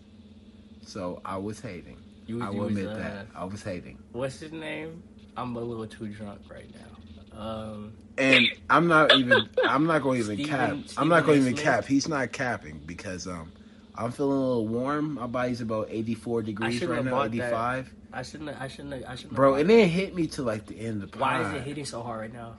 So 0.81 1.21
I 1.25 1.37
was 1.37 1.59
hating. 1.59 1.97
You, 2.27 2.41
I 2.43 2.49
you 2.51 2.57
will 2.57 2.65
was, 2.65 2.77
admit 2.77 2.87
uh, 2.87 2.97
that 2.97 3.27
I 3.35 3.43
was 3.45 3.61
hating. 3.63 3.97
What's 4.13 4.39
his 4.39 4.51
name? 4.51 5.03
I'm 5.37 5.55
a 5.55 5.59
little 5.59 5.85
too 5.87 6.07
drunk 6.07 6.39
right 6.49 6.69
now. 6.73 7.39
Um, 7.39 7.93
And 8.17 8.47
I'm 8.69 8.87
not 8.87 9.13
even. 9.15 9.49
I'm 9.67 9.85
not 9.85 10.01
going 10.01 10.23
to 10.23 10.31
even 10.31 10.45
Stephen- 10.45 10.83
cap. 10.83 10.97
I'm 10.97 11.09
not 11.09 11.25
going 11.25 11.39
to 11.39 11.41
even 11.47 11.55
Smith? 11.57 11.63
cap. 11.65 11.85
He's 11.85 12.07
not 12.07 12.31
capping 12.31 12.81
because 12.85 13.27
um, 13.27 13.51
I'm 13.97 14.11
feeling 14.11 14.37
a 14.37 14.41
little 14.41 14.67
warm. 14.67 15.15
My 15.15 15.27
body's 15.27 15.61
about 15.61 15.87
84 15.89 16.43
degrees 16.43 16.83
right 16.85 17.03
now. 17.03 17.11
bought 17.11 17.31
that. 17.31 17.37
85. 17.47 17.93
I 18.13 18.21
shouldn't. 18.23 18.61
I 18.61 18.67
shouldn't. 18.67 19.05
I 19.05 19.15
shouldn't. 19.15 19.33
Bro, 19.33 19.55
have 19.55 19.65
it 19.65 19.67
didn't 19.67 19.89
hit 19.89 20.15
me 20.15 20.27
till 20.27 20.45
like 20.45 20.65
the 20.65 20.79
end 20.79 21.03
of 21.03 21.11
the 21.11 21.17
Why 21.17 21.41
pod. 21.41 21.55
is 21.55 21.61
it 21.61 21.67
hitting 21.67 21.85
so 21.85 22.01
hard 22.01 22.21
right 22.21 22.33
now? 22.33 22.57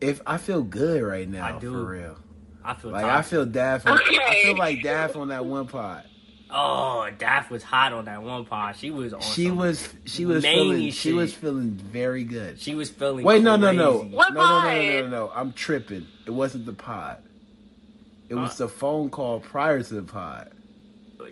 If 0.00 0.20
I 0.26 0.36
feel 0.38 0.62
good 0.62 1.02
right 1.02 1.28
now, 1.28 1.56
I 1.56 1.58
do. 1.58 1.72
for 1.72 1.84
real. 1.84 2.18
I 2.64 2.74
feel 2.74 2.90
Like 2.92 3.04
I 3.04 3.22
feel 3.22 3.44
Daff. 3.44 3.86
On, 3.86 3.98
I 3.98 4.42
feel 4.42 4.56
like 4.56 4.82
Daff 4.82 5.16
on 5.16 5.28
that 5.28 5.44
one 5.44 5.66
pod. 5.66 6.04
Oh, 6.50 7.08
Daff 7.18 7.50
was 7.50 7.62
hot 7.62 7.92
on 7.92 8.04
that 8.04 8.22
one 8.22 8.44
pod. 8.44 8.76
She 8.76 8.90
was 8.90 9.12
on. 9.12 9.20
She 9.20 9.50
was 9.50 9.92
she 10.06 10.24
was 10.24 10.42
Mangy 10.42 10.58
feeling 10.58 10.90
she 10.92 11.12
was 11.12 11.34
feeling 11.34 11.70
very 11.70 12.24
good. 12.24 12.60
She 12.60 12.74
was 12.74 12.90
feeling. 12.90 13.24
Wait, 13.24 13.42
no, 13.42 13.56
no, 13.56 13.72
no. 13.72 13.98
What 13.98 14.32
no, 14.32 14.40
no, 14.40 14.62
no, 14.62 14.62
no, 14.62 14.80
no, 14.80 15.00
no, 15.02 15.08
no. 15.08 15.32
I'm 15.34 15.52
tripping. 15.52 16.06
It 16.26 16.30
wasn't 16.30 16.66
the 16.66 16.72
pod. 16.72 17.18
It 18.28 18.34
uh, 18.34 18.40
was 18.40 18.50
Huh? 18.52 18.56
the 18.64 18.68
phone 18.68 19.10
call 19.10 19.40
prior 19.40 19.82
to 19.82 19.94
the 19.94 20.02
pod 20.02 20.52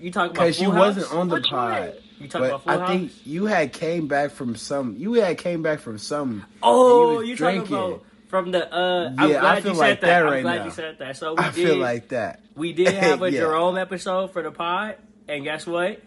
You 0.00 0.10
talking 0.10 0.36
about 0.36 0.44
because 0.44 0.56
she 0.56 0.64
Full 0.64 0.74
wasn't 0.74 1.12
on 1.12 1.28
the 1.28 1.34
Which 1.36 1.48
pod. 1.48 1.94
You 2.20 2.28
talking 2.28 2.48
But 2.48 2.54
about 2.54 2.64
Full 2.64 2.82
I 2.82 2.86
think 2.86 3.12
you 3.26 3.46
had 3.46 3.72
came 3.72 4.08
back 4.08 4.30
from 4.30 4.56
some. 4.56 4.96
You 4.96 5.14
had 5.14 5.38
came 5.38 5.62
back 5.62 5.80
from 5.80 5.98
some. 5.98 6.44
Oh, 6.62 7.20
you 7.20 7.36
talking 7.36 7.60
about 7.62 8.04
from 8.28 8.50
the? 8.52 8.72
uh 8.74 9.12
I'm 9.18 9.30
Yeah, 9.30 9.38
I 9.38 9.40
glad 9.40 9.62
feel 9.62 9.72
you 9.72 9.78
like 9.78 9.88
said 9.88 10.00
that. 10.00 10.06
that 10.06 10.26
I'm 10.26 10.32
right 10.32 10.42
glad 10.42 10.58
now. 10.58 10.64
you 10.66 10.70
said 10.70 10.98
that. 10.98 11.16
So 11.16 11.32
we 11.34 11.38
I 11.38 11.50
did. 11.50 11.54
feel 11.66 11.76
like 11.78 12.08
that. 12.08 12.40
we 12.54 12.72
did 12.72 12.94
have 12.94 13.22
a 13.22 13.30
Yeah. 13.30 13.40
Jerome 13.40 13.76
episode 13.78 14.32
for 14.32 14.42
the 14.42 14.50
pod, 14.50 14.96
and 15.28 15.44
guess 15.44 15.66
what? 15.66 16.00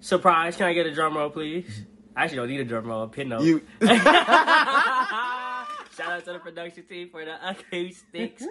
Surprise! 0.00 0.56
Can 0.56 0.66
I 0.66 0.74
get 0.74 0.86
a 0.86 0.94
drum 0.94 1.16
roll, 1.16 1.30
please? 1.30 1.82
I 2.14 2.24
actually 2.24 2.36
don't 2.36 2.48
need 2.48 2.60
a 2.60 2.64
drum 2.64 2.86
roll. 2.86 3.02
A 3.04 3.08
pin 3.08 3.30
note. 3.30 3.42
You 3.42 3.62
Shout 3.80 3.90
out 6.10 6.24
to 6.24 6.32
the 6.32 6.38
production 6.40 6.84
team 6.84 7.08
for 7.10 7.24
the 7.24 7.34
acoustics. 7.50 8.44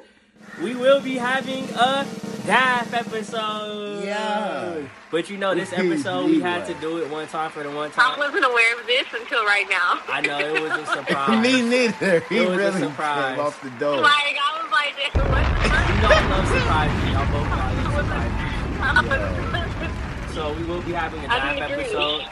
We 0.62 0.76
will 0.76 1.02
be 1.02 1.16
having 1.18 1.64
a 1.72 2.06
DAF 2.46 2.94
episode. 2.94 4.04
Yeah. 4.06 4.76
But 5.10 5.30
you 5.30 5.38
know, 5.38 5.56
this 5.56 5.74
episode 5.76 6.26
we 6.28 6.42
had 6.42 6.66
to 6.68 6.74
do 6.76 6.98
it 7.00 7.10
one 7.10 7.28
time 7.28 7.50
for 7.52 7.64
the 7.64 7.72
one 7.72 7.92
time. 7.92 8.14
I 8.14 8.18
wasn't 8.18 8.46
aware 8.46 8.80
of 8.80 8.86
this 8.86 9.06
until 9.14 9.44
right 9.46 9.66
now. 9.70 10.00
I 10.08 10.22
know 10.22 10.40
it 10.40 10.62
was 10.62 10.72
a 10.72 10.86
surprise. 10.98 11.42
Me 11.42 11.62
neither. 11.62 12.20
He 12.22 12.38
It 12.38 12.48
was 12.50 12.54
a 12.54 12.58
really 12.58 12.80
surprise. 12.82 13.40
off 13.40 13.62
the 13.64 13.70
door. 13.72 13.98
Like 14.02 14.12
I 14.14 14.62
was 14.62 14.72
like, 14.72 14.96
this 14.96 15.14
You 15.16 15.22
know 16.02 16.10
I 16.10 16.30
love 16.30 16.48
surprises. 16.48 17.10
Y'all 17.12 17.32
both 17.32 17.50
know 17.50 17.62
I 17.62 18.92
love 18.94 19.06
surprises. 19.10 20.34
So 20.36 20.54
we 20.54 20.64
will 20.64 20.82
be 20.82 20.92
having 20.94 21.24
a 21.26 21.28
DAF 21.28 21.62
episode, 21.72 22.26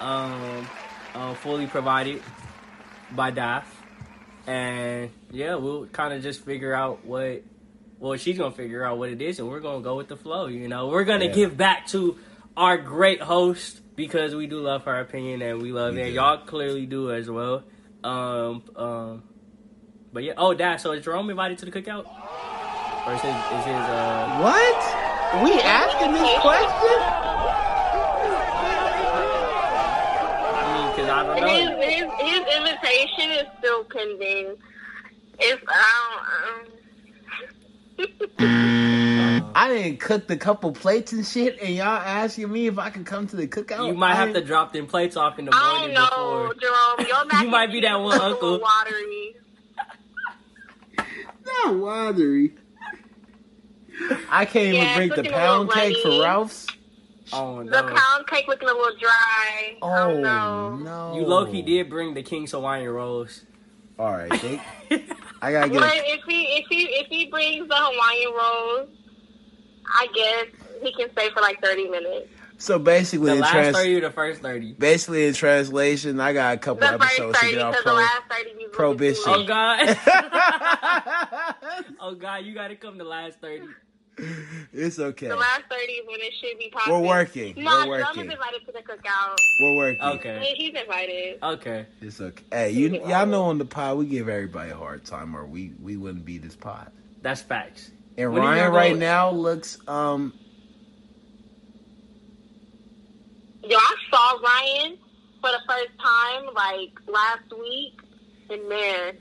um, 0.00 0.66
uh, 1.14 1.34
fully 1.34 1.66
provided 1.66 2.22
by 3.12 3.30
DAF, 3.32 3.64
and 4.48 5.10
yeah, 5.30 5.54
we'll 5.56 5.86
kind 5.86 6.14
of 6.14 6.22
just 6.22 6.44
figure 6.44 6.74
out 6.74 7.04
what. 7.04 7.42
Well, 8.00 8.16
she's 8.16 8.38
gonna 8.38 8.54
figure 8.54 8.84
out 8.84 8.96
what 8.98 9.10
it 9.10 9.20
is, 9.20 9.38
and 9.40 9.48
we're 9.48 9.60
gonna 9.60 9.82
go 9.82 9.96
with 9.96 10.08
the 10.08 10.16
flow. 10.16 10.46
You 10.46 10.68
know, 10.68 10.88
we're 10.88 11.04
gonna 11.04 11.26
Yeah. 11.26 11.32
give 11.32 11.56
back 11.56 11.86
to 11.88 12.16
our 12.56 12.78
great 12.78 13.20
host 13.20 13.80
because 13.96 14.34
we 14.34 14.46
do 14.46 14.60
love 14.60 14.84
her 14.84 15.00
opinion 15.00 15.42
and 15.42 15.60
we 15.60 15.72
love 15.72 15.94
We 15.94 16.02
it. 16.02 16.12
Y'all 16.14 16.38
clearly 16.38 16.86
do 16.86 17.12
as 17.12 17.28
well. 17.28 17.64
Um, 18.04 18.62
um, 18.76 19.22
but 20.12 20.22
yeah. 20.22 20.34
Oh, 20.36 20.54
Dad. 20.54 20.76
So 20.80 20.92
is 20.92 21.04
Jerome 21.04 21.28
invited 21.30 21.58
to 21.58 21.64
the 21.66 21.72
cookout? 21.72 22.06
Or 23.06 23.14
is 23.14 23.20
his, 23.20 23.34
is 23.34 23.64
his 23.64 23.74
uh? 23.74 24.38
What? 24.40 25.44
We 25.44 25.52
asking 25.60 26.12
this 26.12 26.38
question? 26.40 27.67
I 31.08 31.22
mean, 31.24 31.34
cause 31.34 31.42
I 31.42 31.48
don't 31.56 31.58
His, 31.58 31.68
know. 31.68 31.80
his, 31.80 32.04
his 32.20 32.56
invitation 32.56 33.30
is 33.32 33.46
still 33.58 33.84
pending. 33.84 34.56
If 35.40 35.60
I 35.68 36.58
don't, 36.58 36.68
um, 36.70 36.72
I 39.54 39.68
didn't 39.68 40.00
cook 40.00 40.26
the 40.28 40.36
couple 40.36 40.72
plates 40.72 41.12
and 41.12 41.26
shit, 41.26 41.58
and 41.60 41.74
y'all 41.74 41.86
asking 41.86 42.50
me 42.52 42.66
if 42.68 42.78
I 42.78 42.90
can 42.90 43.04
come 43.04 43.26
to 43.28 43.36
the 43.36 43.46
cookout. 43.48 43.86
You 43.88 43.94
might 43.94 44.12
I 44.12 44.16
have 44.16 44.34
to 44.34 44.40
drop 44.44 44.72
them 44.72 44.86
plates 44.86 45.16
off 45.16 45.38
in 45.38 45.46
the 45.46 45.52
morning. 45.52 45.68
I 45.68 45.78
morning 45.78 45.94
don't 45.94 46.10
know, 46.10 46.48
before. 46.48 46.54
Jerome. 46.54 47.08
Your 47.08 47.26
mac 47.32 47.42
You 47.42 47.48
might 47.50 47.72
be 47.72 47.80
that 47.80 47.96
one 48.00 48.14
is 48.16 48.20
a 48.22 48.28
little 48.28 48.54
uncle. 48.54 48.60
Watery. 48.60 49.36
Not 51.64 51.76
watery. 51.76 52.54
I 54.30 54.44
can't 54.44 54.74
Yeah, 54.74 54.82
even 54.82 54.94
bring 54.94 55.08
it's 55.08 55.16
the 55.16 55.22
looking 55.22 55.32
a 55.32 55.40
little 55.40 55.66
pound 55.66 55.70
cake 55.70 55.96
for. 56.02 56.22
Ralph's. 56.22 56.66
Oh 57.32 57.58
The 57.62 57.82
no! 57.82 57.94
pound 57.94 58.26
cake 58.26 58.46
looking 58.48 58.68
a 58.68 58.72
little 58.72 58.96
dry. 58.98 59.76
Oh, 59.82 59.90
Oh, 59.90 60.20
no. 60.20 60.76
no! 60.76 61.14
You 61.16 61.26
low 61.26 61.46
key 61.46 61.62
did 61.62 61.88
bring 61.90 62.14
the 62.14 62.22
King's 62.22 62.52
Hawaiian 62.52 62.88
rolls. 62.90 63.44
All 63.98 64.12
right, 64.12 64.30
they, 64.42 64.60
I 65.42 65.52
gotta 65.52 65.68
get. 65.70 65.80
But 65.80 65.92
A, 65.94 66.12
if 66.12 66.20
he 66.26 66.42
if 66.58 66.66
he 66.70 66.82
if 66.84 67.06
he 67.08 67.26
brings 67.26 67.68
the 67.68 67.74
Hawaiian 67.76 68.32
rolls, 68.32 68.88
I 69.92 70.06
guess 70.14 70.46
he 70.82 70.92
can 70.94 71.10
stay 71.12 71.30
for 71.30 71.40
like 71.40 71.60
thirty 71.60 71.88
minutes. 71.88 72.28
so 72.58 72.78
basically, 72.78 73.30
The 73.30 73.34
in 73.36 73.40
last 73.40 73.50
trans, 73.52 73.76
thirty 73.76 73.98
the 74.00 74.10
first 74.12 74.40
thirty? 74.40 74.72
basically 74.74 75.26
in 75.26 75.34
translation, 75.34 76.20
I 76.20 76.32
got 76.32 76.54
a 76.54 76.58
couple 76.58 76.86
The 76.86 76.96
first 76.98 77.02
episodes 77.18 77.38
to 77.38 77.44
thirty 77.44 77.54
get 77.56 77.62
off 77.62 77.76
the 77.76 77.82
pro. 77.82 77.94
last 77.94 78.22
thirty 78.30 78.50
prohibition. 78.72 79.24
Oh 79.26 79.44
God! 79.44 79.98
oh 82.00 82.14
God! 82.14 82.44
You 82.44 82.54
gotta 82.54 82.76
come 82.76 82.98
to 82.98 83.04
last 83.04 83.40
thirty. 83.40 83.66
Okay. 84.98 85.28
The 85.28 85.36
last 85.36 85.62
thirty 85.70 85.92
is 85.92 86.06
when 86.06 86.20
it 86.20 86.32
should 86.40 86.58
be 86.58 86.70
popping. 86.72 86.92
We're 86.92 87.06
working. 87.08 87.62
Nah, 87.62 87.86
We're 87.86 87.98
Jerome 87.98 88.10
is 88.10 88.16
working. 88.16 88.30
invited 88.32 88.66
to 88.66 88.72
the 88.72 88.78
cookout. 88.80 89.36
We're 89.60 89.76
working. 89.76 90.02
Okay. 90.02 90.54
He's 90.56 90.74
invited. 90.74 91.38
Okay. 91.42 91.86
It's 92.00 92.20
okay. 92.20 92.42
Hey, 92.50 92.70
you 92.72 92.88
y'all 93.06 93.26
know 93.26 93.44
on 93.44 93.58
the 93.58 93.64
pod 93.64 93.98
we 93.98 94.06
give 94.06 94.28
everybody 94.28 94.70
a 94.70 94.76
hard 94.76 95.04
time, 95.04 95.36
or 95.36 95.46
we 95.46 95.72
we 95.80 95.96
wouldn't 95.96 96.24
be 96.24 96.38
this 96.38 96.56
pod. 96.56 96.90
That's 97.22 97.42
facts. 97.42 97.90
And 98.16 98.32
When 98.32 98.42
are 98.42 98.54
you 98.56 98.60
Ryan 98.62 98.72
right 98.72 98.92
go- 98.94 98.98
now 98.98 99.30
looks 99.30 99.78
um 99.88 100.32
Yo, 103.64 103.76
I 103.76 103.94
saw 104.10 104.38
Ryan 104.42 104.96
for 105.40 105.50
the 105.50 105.60
first 105.68 105.90
time 106.00 106.46
like 106.54 106.90
last 107.06 107.52
week, 107.58 108.00
and 108.50 108.68
man, 108.68 109.14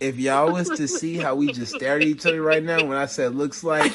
if 0.00 0.18
y'all 0.18 0.52
was 0.52 0.68
to 0.70 0.88
see 0.88 1.16
how 1.16 1.34
we 1.34 1.52
just 1.52 1.74
stare 1.74 1.96
at 1.96 2.02
each 2.02 2.24
other 2.26 2.42
right 2.42 2.62
now 2.62 2.84
when 2.84 2.96
I 2.96 3.06
said 3.06 3.34
looks 3.34 3.62
like 3.64 3.92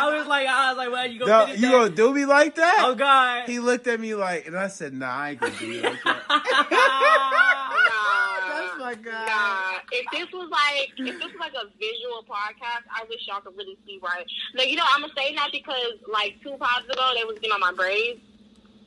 I 0.00 0.16
was 0.16 0.26
like, 0.26 0.46
I 0.46 0.70
was 0.70 0.78
like, 0.78 0.90
well, 0.92 1.06
you 1.06 1.18
no, 1.20 1.26
gonna 1.26 1.46
finish 1.46 1.60
you 1.60 1.66
that? 1.68 1.72
gonna 1.72 1.90
do 1.90 2.14
me 2.14 2.24
like 2.24 2.54
that? 2.56 2.82
Oh 2.86 2.94
God! 2.94 3.48
He 3.48 3.58
looked 3.58 3.86
at 3.86 4.00
me 4.00 4.14
like 4.14 4.46
and 4.46 4.56
I 4.56 4.68
said, 4.68 4.92
nah, 4.94 5.08
I 5.10 5.30
ain't 5.30 5.40
gonna 5.40 5.54
do 5.58 5.66
you 5.66 5.82
like 5.82 6.02
that. 6.04 6.22
nah, 6.28 8.60
That's 8.60 8.78
my 8.78 8.94
guy. 8.94 9.26
Nah, 9.26 9.78
if 9.92 10.06
this 10.12 10.32
was 10.32 10.48
like 10.50 10.90
if 10.96 11.20
this 11.20 11.32
was 11.32 11.40
like 11.40 11.52
a 11.54 11.66
visual 11.78 12.24
podcast, 12.28 12.84
I 12.94 13.04
wish 13.08 13.20
y'all 13.26 13.40
could 13.40 13.56
really 13.56 13.76
see 13.86 13.98
right. 14.02 14.24
No, 14.54 14.62
you 14.62 14.76
know 14.76 14.84
I'm 14.86 15.00
gonna 15.02 15.12
say 15.16 15.34
that 15.34 15.48
because 15.52 15.94
like 16.12 16.36
two 16.42 16.56
pods 16.58 16.86
ago 16.88 17.12
they 17.16 17.24
was 17.24 17.34
getting 17.40 17.52
on 17.52 17.60
my 17.60 17.72
braids, 17.72 18.20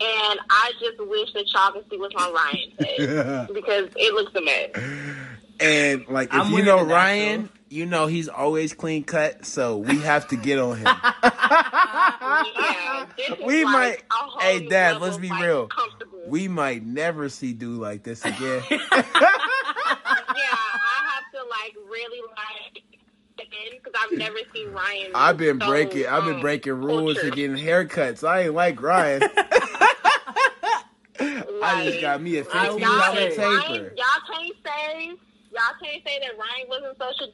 and 0.02 0.40
I 0.50 0.72
just 0.80 0.98
wish 1.00 1.32
that 1.34 1.46
y'all 1.54 1.72
could 1.74 1.86
see 1.90 1.98
what's 1.98 2.16
on 2.16 2.34
Ryan's 2.34 2.74
head 2.80 3.50
because 3.54 3.90
it 3.96 4.14
looks 4.14 4.34
a 4.36 4.42
mess. 4.42 4.70
And 5.60 6.08
like 6.08 6.30
if 6.30 6.34
I'm 6.42 6.52
you 6.52 6.64
know 6.64 6.78
the 6.80 6.86
natural. 6.86 6.96
Ryan, 6.96 7.50
you 7.70 7.86
know 7.86 8.08
he's 8.08 8.28
always 8.28 8.74
clean 8.74 9.04
cut, 9.04 9.46
so 9.46 9.78
we 9.78 10.00
have 10.00 10.28
to 10.30 10.36
get 10.36 10.58
on 10.60 10.78
him. 10.78 10.88
Yeah, 13.18 13.36
We 13.46 13.64
like 13.66 14.06
might- 14.10 14.42
Hey, 14.42 14.68
Dad, 14.68 15.02
let's 15.02 15.18
be 15.18 15.30
like, 15.30 15.44
real. 15.44 15.70
We 16.28 16.48
might 16.48 16.84
never 16.86 17.30
see 17.30 17.54
dude 17.54 17.80
like 17.80 18.04
this 18.04 18.24
again. 18.26 18.64
yeah, 18.72 18.78
I 18.82 18.96
have 21.12 21.26
to 21.34 21.44
like 21.50 21.76
really 21.90 22.22
like 22.22 22.84
because 23.72 23.94
I've 24.02 24.18
never 24.18 24.38
seen 24.54 24.72
Ryan. 24.72 25.12
I've 25.14 25.38
been 25.38 25.60
so, 25.60 25.68
breaking 25.68 26.08
I've 26.08 26.24
been 26.26 26.36
um, 26.36 26.42
breaking 26.42 26.74
rules 26.74 27.16
cultured. 27.16 27.26
and 27.26 27.36
getting 27.36 27.58
haircuts. 27.58 28.26
I 28.28 28.42
ain't 28.46 28.54
like 28.54 28.82
Ryan. 28.82 29.22
I 31.64 31.84
just 31.86 32.02
got 32.02 32.22
me 32.22 32.38
a 32.38 32.44
fifteen 32.44 32.72
will 32.74 32.80
dollar 32.80 33.00
Ryan, 33.00 33.30
taper. 33.30 33.94
y'all 33.96 34.22
can't 34.36 34.56
say 34.66 35.08
y'all 35.52 35.76
can't 35.82 36.04
say 36.06 36.20
that 36.20 36.38
Ryan 36.38 36.68
wasn't 36.70 36.98
social. 36.98 37.34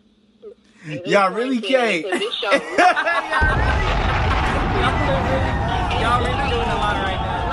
Y'all 1.06 1.34
really 1.34 1.60
can't. 1.62 2.04
Because 2.04 2.20
This 2.20 2.34
show. 2.36 2.52
Y'all 4.88 6.20
really 6.22 6.50
doing 6.50 6.70
a 6.70 6.76
lot 6.78 6.96
right 7.04 7.20
now. 7.20 7.48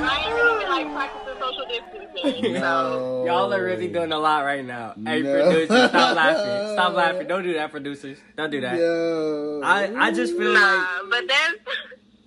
Ryan 0.00 0.34
really 0.34 0.66
like 0.66 0.86
practicing 0.94 1.38
social 1.40 1.66
distancing. 1.66 2.54
So. 2.54 2.60
No. 2.60 3.24
Y'all 3.26 3.52
are 3.52 3.62
really 3.64 3.88
doing 3.88 4.12
a 4.12 4.18
lot 4.18 4.44
right 4.44 4.64
now. 4.64 4.94
Hey, 5.04 5.22
No. 5.22 5.32
producers, 5.32 5.88
stop 5.90 6.16
laughing. 6.16 6.72
Stop 6.74 6.94
laughing. 6.94 7.26
Don't 7.28 7.42
do 7.42 7.52
that, 7.54 7.70
producers. 7.70 8.18
Don't 8.36 8.50
do 8.50 8.60
that. 8.62 8.78
Yo. 8.78 9.60
I, 9.64 9.92
I 9.96 10.12
just 10.12 10.36
feel 10.36 10.52
like 10.52 10.60
Nah, 10.62 10.86
but 11.10 11.24
that's 11.28 11.56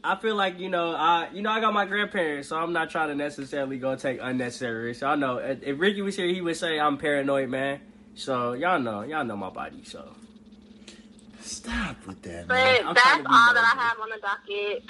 I 0.03 0.15
feel 0.17 0.35
like 0.35 0.59
you 0.59 0.69
know 0.69 0.93
I 0.93 1.29
you 1.33 1.41
know 1.41 1.51
I 1.51 1.59
got 1.61 1.73
my 1.73 1.85
grandparents, 1.85 2.49
so 2.49 2.57
I'm 2.57 2.73
not 2.73 2.89
trying 2.89 3.09
to 3.09 3.15
necessarily 3.15 3.77
go 3.77 3.95
take 3.95 4.19
unnecessary 4.21 4.85
risks. 4.85 5.01
Y'all 5.01 5.17
know 5.17 5.37
if 5.37 5.63
if 5.63 5.79
Ricky 5.79 6.01
was 6.01 6.15
here, 6.15 6.27
he 6.27 6.41
would 6.41 6.57
say 6.57 6.79
I'm 6.79 6.97
paranoid, 6.97 7.49
man. 7.49 7.79
So 8.15 8.53
y'all 8.53 8.79
know 8.79 9.01
y'all 9.03 9.23
know 9.23 9.37
my 9.37 9.49
body. 9.49 9.83
So 9.83 10.15
Stop 11.43 12.07
with 12.07 12.21
that, 12.21 12.47
but 12.47 12.53
man. 12.53 12.87
I'm 12.87 12.93
that's 12.93 13.17
all 13.17 13.49
to 13.49 13.53
that 13.53 13.75
I 13.75 13.81
have 13.81 13.99
on 13.99 14.09
the 14.09 14.19
docket. 14.21 14.83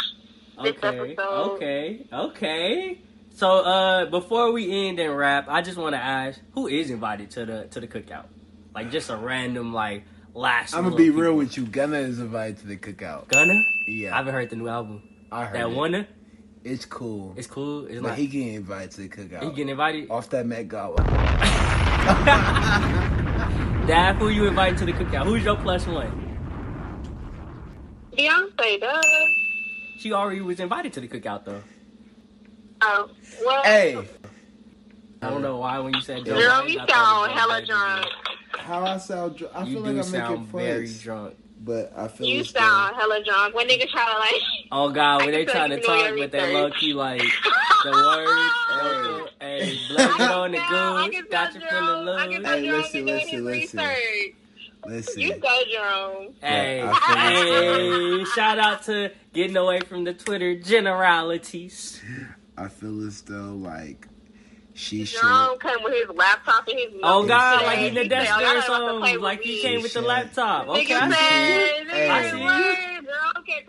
Okay, 0.56 1.16
okay, 1.20 2.08
okay. 2.14 2.98
So 3.34 3.50
uh, 3.50 4.06
before 4.06 4.52
we 4.52 4.88
end 4.88 5.00
and 5.00 5.18
wrap, 5.18 5.48
I 5.50 5.64
just 5.64 5.78
want 5.80 5.96
to 5.96 6.02
ask 6.02 6.40
who 6.54 6.68
is 6.68 6.92
invited 6.92 7.32
to 7.32 7.46
the 7.46 7.68
to 7.72 7.80
the 7.80 7.88
cookout? 7.88 8.26
Like 8.76 8.92
just 8.92 9.10
a 9.10 9.18
random 9.18 9.74
like 9.74 10.04
last. 10.34 10.74
I'm 10.74 10.84
gonna 10.84 10.96
little 10.96 11.14
be 11.14 11.22
real 11.22 11.36
with 11.36 11.58
you. 11.58 11.66
Gunna 11.66 11.98
is 11.98 12.20
invited 12.20 12.58
to 12.60 12.68
the 12.68 12.78
cookout. 12.78 13.28
Gunna. 13.28 13.64
Yeah, 13.88 14.14
I 14.14 14.18
haven't 14.18 14.34
heard 14.34 14.50
the 14.50 14.56
new 14.56 14.68
album. 14.68 15.04
I 15.32 15.46
heard 15.46 15.60
That 15.60 15.70
it. 15.70 15.76
one, 15.76 16.08
It's 16.64 16.86
cool. 16.86 17.34
it's 17.38 17.48
cool. 17.48 17.86
It's 17.88 17.96
but 18.02 18.10
like 18.10 18.18
he 18.18 18.26
he, 18.26 18.28
getting 18.28 18.54
invited 18.56 18.92
to 18.92 19.02
the 19.02 19.10
cookout. 19.10 19.44
He 19.44 19.50
getting 19.50 19.70
invited. 19.70 20.10
off 20.10 20.30
that 20.30 20.46
Met 20.46 20.68
Gala. 20.68 20.98
Dad, 23.88 24.16
who 24.16 24.30
you 24.30 24.46
inviting 24.48 24.76
to 24.78 24.86
the 24.86 24.94
cookout? 24.94 25.26
Who's 25.26 25.44
your 25.44 25.58
plus 25.58 25.86
one? 25.88 26.20
Beyonce 28.18 28.80
does. 28.80 29.06
She 29.98 30.14
already 30.14 30.42
was 30.42 30.60
invited 30.60 30.94
to 30.94 31.02
the 31.02 31.08
cookout 31.08 31.46
though. 31.46 31.62
Oh, 32.82 33.10
well, 33.46 33.64
Hey, 33.64 33.98
I 35.22 35.30
don't 35.30 35.42
know 35.42 35.58
why 35.58 35.80
when 35.80 35.94
you 35.94 36.02
said 36.02 36.26
Joe 36.26 36.38
Jerome, 36.40 36.66
Biden, 36.68 36.74
you 36.74 36.80
I 36.82 36.86
thought 36.86 37.28
sound 37.30 37.40
hella 37.40 37.62
Joe 37.62 37.68
drunk. 37.68 38.06
How 38.58 38.84
I 38.86 38.98
sound? 38.98 39.38
dr- 39.38 39.52
I 39.54 39.64
You 39.64 39.74
feel 39.74 39.84
do 39.84 39.92
like 39.94 40.06
I'm 40.06 40.12
making 40.12 40.28
sound 40.28 40.48
very 40.48 40.88
drunk. 41.02 41.36
but 41.62 41.94
I 41.96 42.08
feel 42.08 42.28
You 42.28 42.40
as 42.42 42.52
though- 42.52 42.60
sound 42.60 42.96
hella 42.96 43.24
drunk. 43.24 43.56
When 43.56 43.68
niggas 43.68 43.90
try 43.90 44.06
to 44.12 44.20
like, 44.20 44.42
Oh 44.72 44.90
God, 44.92 45.22
when 45.22 45.30
I 45.30 45.32
they 45.32 45.46
can 45.46 45.56
trying 45.56 45.70
to 45.72 45.80
talk, 45.82 46.10
know 46.12 46.18
but 46.18 46.32
they 46.32 46.54
low 46.54 46.72
key 46.72 46.94
like 46.94 47.22
the 47.84 47.92
words. 49.22 49.32
Hey, 49.40 49.78
blame 49.90 50.10
it 50.10 50.22
on 50.22 50.52
the 50.52 50.58
I 50.60 51.10
goose. 51.12 51.24
Got 51.30 51.54
you 51.54 51.60
feeling 51.62 52.06
Jerome- 52.06 52.08
I 52.10 52.26
loose. 52.28 52.46
Hey, 52.48 52.62
listen, 52.72 53.06
listen, 53.06 53.46
listen. 53.46 53.80
research. 53.80 54.36
Listen, 54.86 55.22
You 55.22 55.36
go, 55.38 55.60
Jerome. 55.72 56.34
Hey, 56.42 56.80
Yeah, 56.80 56.94
hey, 57.30 58.26
shout 58.36 58.60
out 58.60 58.84
to 58.84 59.12
getting 59.34 59.56
away 59.56 59.80
from 59.80 60.04
the 60.04 60.14
Twitter 60.14 60.56
generalities. 60.60 62.02
I 62.58 62.68
feel 62.68 63.08
as 63.08 63.22
though 63.22 63.54
like 63.56 64.08
She 64.76 65.06
should. 65.06 65.22
Jerome 65.22 65.60
came 65.60 65.84
with 65.84 65.94
his 65.94 66.16
laptop 66.18 66.68
and 66.68 66.80
his 66.80 66.90
Oh 67.04 67.26
God, 67.28 67.54
today. 67.60 67.66
like 67.68 67.78
he 67.80 67.88
in 67.88 67.94
the 67.94 68.02
He 68.04 68.10
said, 68.10 68.16
desk 68.26 68.32
"Oh, 68.36 68.40
y'all 68.42 68.50
or 68.50 68.54
don't 68.54 68.56
have 68.56 68.66
to 68.66 68.72
play 68.72 68.84
something. 68.90 69.14
with 69.14 69.22
Like 69.22 69.42
he 69.42 69.50
me." 69.56 69.62
came 69.62 69.82
with 69.84 69.94
the 69.94 70.02
laptop. 70.02 70.68
Okay, 70.70 70.86
Nigga 70.86 71.00
I 71.02 71.10
see 71.10 71.16
said, 71.16 71.84
you. 71.86 71.90
Hey. 71.94 72.10
I 72.10 72.32
see 72.32 72.38
you. 72.40 72.44
"Word, 72.46 72.78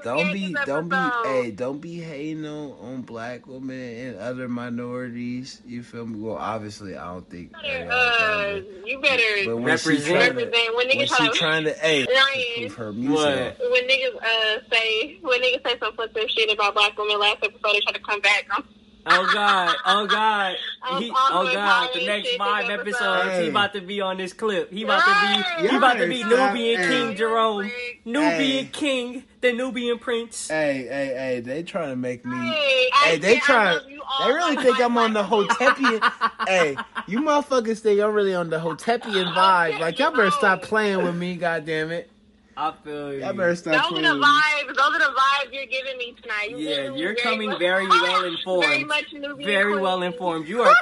Don't 0.03 0.33
be, 0.33 0.55
don't 0.65 0.89
be, 0.89 0.97
episode." 0.97 1.25
hey, 1.27 1.51
don't 1.51 1.79
be 1.81 2.01
hating 2.01 2.47
on, 2.47 2.71
on 2.81 3.03
black 3.03 3.47
women 3.47 3.79
and 3.79 4.19
other 4.19 4.49
minorities. 4.49 5.61
You 5.67 5.83
feel 5.83 6.07
me? 6.07 6.19
Well, 6.21 6.37
obviously, 6.37 6.97
I 6.97 7.07
don't 7.13 7.29
think. 7.29 7.53
better, 7.53 7.91
uh, 7.91 8.61
you 8.87 8.99
better 9.01 9.23
But 9.45 9.57
when 9.57 9.65
Represent. 9.65 10.05
she 10.07 10.11
trying 10.13 10.31
to, 10.31 10.37
represent 10.45 10.77
when 10.77 10.89
when 10.89 10.89
niggas 10.89 11.01
she 11.17 11.29
try 11.29 11.29
trying 11.35 11.65
to, 11.69 11.73
hey, 11.75 12.07
Ryan. 12.07 12.55
prove 12.69 12.75
her 12.77 12.93
music. 12.93 13.15
What? 13.59 13.73
when 13.73 13.89
niggas 13.89 14.17
uh 14.17 14.61
say 14.73 15.19
when 15.21 15.43
niggas 15.43 15.67
say 15.67 15.79
some 15.81 15.95
fucked 15.97 16.19
shit 16.31 16.51
about 16.53 16.75
black 16.75 16.97
women 16.97 17.19
last 17.21 17.39
episode, 17.43 17.73
they 17.75 17.81
try 17.81 17.93
to 17.93 18.01
come 18.01 18.21
back. 18.21 18.47
I'm, 18.51 18.65
Oh 19.07 19.31
God, 19.35 19.77
oh 19.87 20.07
God, 20.07 20.57
he, 20.99 21.11
oh 21.15 21.51
God. 21.53 21.91
The 21.95 22.07
next 22.07 22.29
shit 22.29 22.39
five 22.39 22.67
this 22.67 22.81
episodies, 22.81 23.27
episode. 23.27 23.43
he 23.43 23.49
about 23.51 23.73
to 23.75 23.81
be 23.83 24.01
on 24.01 24.17
this 24.17 24.33
clip. 24.33 24.73
He 24.73 24.83
about 24.85 25.05
to 25.05 25.63
be, 25.63 25.69
he 25.69 25.77
about 25.77 25.99
to 25.99 26.07
be 26.09 26.25
Nubian 26.25 26.81
it. 26.81 26.89
King 26.89 27.17
Jerome, 27.17 27.71
Nubian 28.05 28.65
Hey. 28.65 28.71
King, 28.73 29.25
the 29.41 29.53
Nubian 29.53 29.99
Prince. 29.99 30.49
Hey, 30.49 30.87
hey, 30.89 31.15
hey, 31.17 31.41
they 31.41 31.63
trying 31.63 31.91
to 31.91 31.97
make 31.97 32.25
me. 32.25 32.37
Hey, 32.37 32.89
Hey, 33.03 33.19
they 33.19 33.39
trying. 33.39 33.69
I 33.69 33.73
try. 33.73 33.75
love 33.75 33.91
you 33.91 34.03
all 34.03 34.27
They 34.27 34.33
really 34.33 34.57
think 34.57 34.81
I'm 34.81 34.97
on 34.97 35.13
the 35.13 35.23
Hotepian. 35.23 36.13
hey, 36.49 36.77
you 37.07 37.21
motherfuckers 37.21 37.81
think 37.81 38.01
I'm 38.01 38.13
really 38.15 38.35
on 38.35 38.49
the 38.49 38.59
Hotepian 38.59 39.35
vibe. 39.35 39.79
Like 39.81 39.99
y'all 39.99 40.11
better 40.13 40.31
stop 40.31 40.63
playing 40.63 41.03
with 41.05 41.15
me, 41.15 41.37
goddamn 41.37 41.91
it. 41.91 42.11
I 42.57 42.73
feel 42.85 43.13
you. 43.13 43.21
Y'all 43.21 43.33
better 43.33 43.57
stop 43.57 43.91
Those 43.91 43.99
are 43.99 44.03
the 44.03 44.21
vibes. 44.25 44.69
Those 44.69 44.79
are 44.79 44.99
the 44.99 45.15
vibes 45.21 45.53
you're 45.53 45.67
giving 45.67 45.99
me 45.99 46.15
tonight. 46.21 46.51
You 46.51 46.57
Yeah, 46.59 46.77
giving 46.77 46.93
me 46.95 47.01
you're 47.01 47.15
coming 47.17 47.59
very 47.59 47.87
ah, 47.89 48.01
well 48.03 48.21
Very 48.23 48.33
informed. 48.35 48.87
much 48.87 49.13
Nubian 49.13 49.47
Very 49.49 49.73
queen. 49.73 49.83
well 49.83 50.03
informed. 50.03 50.47
You 50.49 50.63
are 50.63 50.75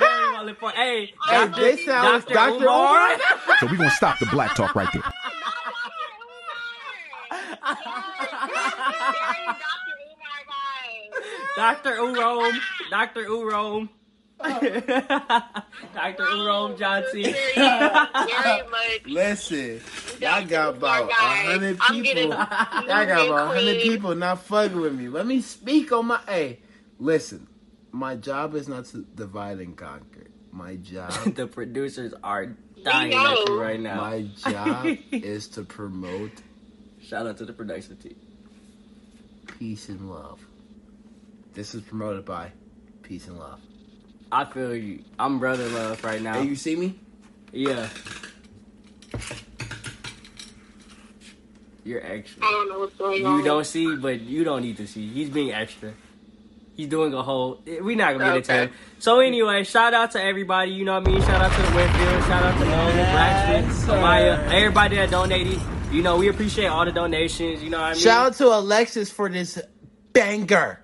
very 0.00 0.30
well 0.32 0.48
informed. 0.48 0.74
Hey, 0.76 1.14
oh, 1.28 1.30
Hey, 1.30 1.46
Dr. 1.48 1.60
they 1.60 1.76
sound 1.84 2.22
Dr. 2.24 2.34
Dr. 2.34 2.64
Umar. 2.64 3.12
Umar. 3.14 3.18
So 3.60 3.66
we're 3.66 3.76
gonna 3.76 3.90
stop 3.90 4.18
the 4.18 4.26
black 4.26 4.54
talk 4.56 4.74
right 4.74 4.92
there. 4.92 5.02
Dr. 11.56 11.96
Urome, 11.96 12.58
Dr. 12.90 13.24
Urome, 13.24 13.24
Dr. 13.24 13.24
Urome 13.26 13.88
Johnson. 16.78 17.22
Very 17.22 17.54
Johnson. 17.54 18.66
Listen, 19.06 19.80
y'all 20.20 20.44
got 20.44 20.76
about 20.76 21.10
a 21.10 21.14
hundred 21.14 21.78
people. 21.80 22.22
Y'all 22.22 22.86
got 22.86 23.26
about 23.26 23.28
a 23.30 23.46
hundred 23.54 23.82
people 23.82 24.14
not 24.14 24.42
fucking 24.42 24.80
with 24.80 24.94
me. 24.94 25.08
Let 25.08 25.26
me 25.26 25.40
speak 25.40 25.90
on 25.92 26.06
my. 26.06 26.20
Hey, 26.28 26.60
listen, 26.98 27.46
my 27.92 28.14
job 28.16 28.54
is 28.54 28.68
not 28.68 28.84
to 28.86 29.04
divide 29.14 29.58
and 29.58 29.76
conquer. 29.76 30.26
My 30.52 30.76
job, 30.76 31.12
the 31.34 31.46
producers 31.46 32.12
are 32.22 32.54
dying 32.82 33.14
at 33.14 33.48
you 33.48 33.60
right 33.60 33.80
now. 33.80 33.96
my 33.96 34.22
job 34.22 34.86
is 35.12 35.48
to 35.48 35.62
promote 35.64 36.32
Shout 37.02 37.26
out 37.26 37.36
to 37.38 37.44
the 37.44 37.52
production 37.52 37.96
team. 37.96 38.16
peace 39.58 39.88
and 39.88 40.10
love. 40.10 40.40
This 41.54 41.74
is 41.74 41.82
promoted 41.82 42.24
by 42.24 42.52
Peace 43.02 43.28
and 43.28 43.38
Love. 43.38 43.60
I 44.32 44.44
feel 44.44 44.74
you. 44.74 45.02
I'm 45.18 45.38
brother 45.38 45.68
love 45.68 46.02
right 46.04 46.20
now. 46.20 46.34
Hey, 46.34 46.44
you 46.46 46.56
see 46.56 46.76
me? 46.76 46.98
yeah. 47.52 47.88
You're 51.84 52.04
extra. 52.04 52.44
I 52.44 52.50
don't 52.50 52.68
know 52.68 52.78
what's 52.80 52.96
going 52.96 53.24
on. 53.24 53.38
You 53.38 53.44
don't 53.44 53.64
see, 53.64 53.94
but 53.96 54.20
you 54.20 54.42
don't 54.42 54.62
need 54.62 54.76
to 54.78 54.88
see. 54.88 55.06
He's 55.08 55.28
being 55.30 55.52
extra. 55.52 55.92
He's 56.74 56.88
doing 56.88 57.14
a 57.14 57.22
whole. 57.22 57.62
We're 57.64 57.96
not 57.96 58.12
gonna 58.18 58.24
get 58.24 58.36
into 58.38 58.52
Okay. 58.52 58.64
it. 58.64 58.70
So 58.98 59.20
anyway, 59.20 59.62
shout 59.62 59.94
out 59.94 60.10
to 60.12 60.22
everybody. 60.22 60.72
You 60.72 60.84
know 60.84 60.98
what 60.98 61.08
I 61.08 61.12
mean. 61.12 61.20
Shout 61.22 61.40
out 61.40 61.52
to 61.54 61.62
the 61.70 61.76
Winfield. 61.76 62.24
Shout 62.24 62.42
out 62.42 62.58
to 62.58 62.64
Nolan, 62.64 62.94
Blacksmith, 62.96 63.88
Amaya, 63.88 64.52
everybody 64.52 64.96
that 64.96 65.10
donated. 65.10 65.60
You 65.92 66.02
know 66.02 66.16
we 66.16 66.28
appreciate 66.28 66.66
all 66.66 66.84
the 66.84 66.90
donations. 66.92 67.62
You 67.62 67.70
know 67.70 67.78
what 67.78 67.84
I 67.86 67.92
mean. 67.92 68.02
Shout 68.02 68.26
out 68.26 68.34
to 68.38 68.46
Alexis 68.48 69.10
for 69.10 69.28
this 69.28 69.58
banger. 70.12 70.80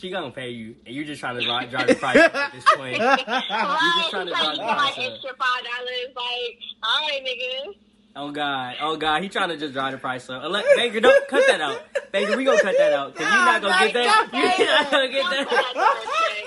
She 0.00 0.08
gonna 0.10 0.30
pay 0.30 0.48
you, 0.50 0.74
and 0.86 0.94
you're 0.94 1.04
just 1.04 1.20
trying 1.20 1.38
to 1.38 1.44
drive, 1.44 1.68
drive 1.70 1.86
the 1.88 1.94
price 1.94 2.16
up 2.16 2.34
at 2.34 2.52
this 2.52 2.64
point. 2.74 2.98
Right, 3.00 3.18
just 3.18 4.10
trying 4.10 4.26
to 4.26 4.32
like, 4.32 4.42
drive 4.42 4.56
the 4.56 4.62
get 4.62 4.66
like 4.66 4.94
price 4.94 5.10
extra 5.12 5.30
five 5.30 5.62
dollars. 5.64 6.16
Like, 6.16 6.58
all 6.82 7.08
right, 7.08 7.20
nigga. 7.22 7.74
Oh 8.16 8.30
God, 8.32 8.76
oh 8.80 8.96
God, 8.96 9.22
he 9.22 9.28
trying 9.28 9.50
to 9.50 9.56
just 9.58 9.72
drive 9.74 9.92
the 9.92 9.98
price 9.98 10.28
up. 10.30 10.42
Ele- 10.42 10.62
Baker, 10.76 11.00
don't 11.00 11.28
cut 11.28 11.44
that 11.46 11.60
out. 11.60 11.82
Baker, 12.12 12.36
we 12.36 12.44
gonna 12.44 12.60
cut 12.60 12.76
that 12.78 12.92
out 12.94 13.12
because 13.12 13.26
you're 13.32 13.44
not 13.44 13.60
gonna 13.62 13.92
get 13.92 13.94
that. 13.94 14.30
You're 14.58 14.66
not 14.66 14.90
gonna 14.90 15.08
get 15.08 15.24
that. 15.30 16.46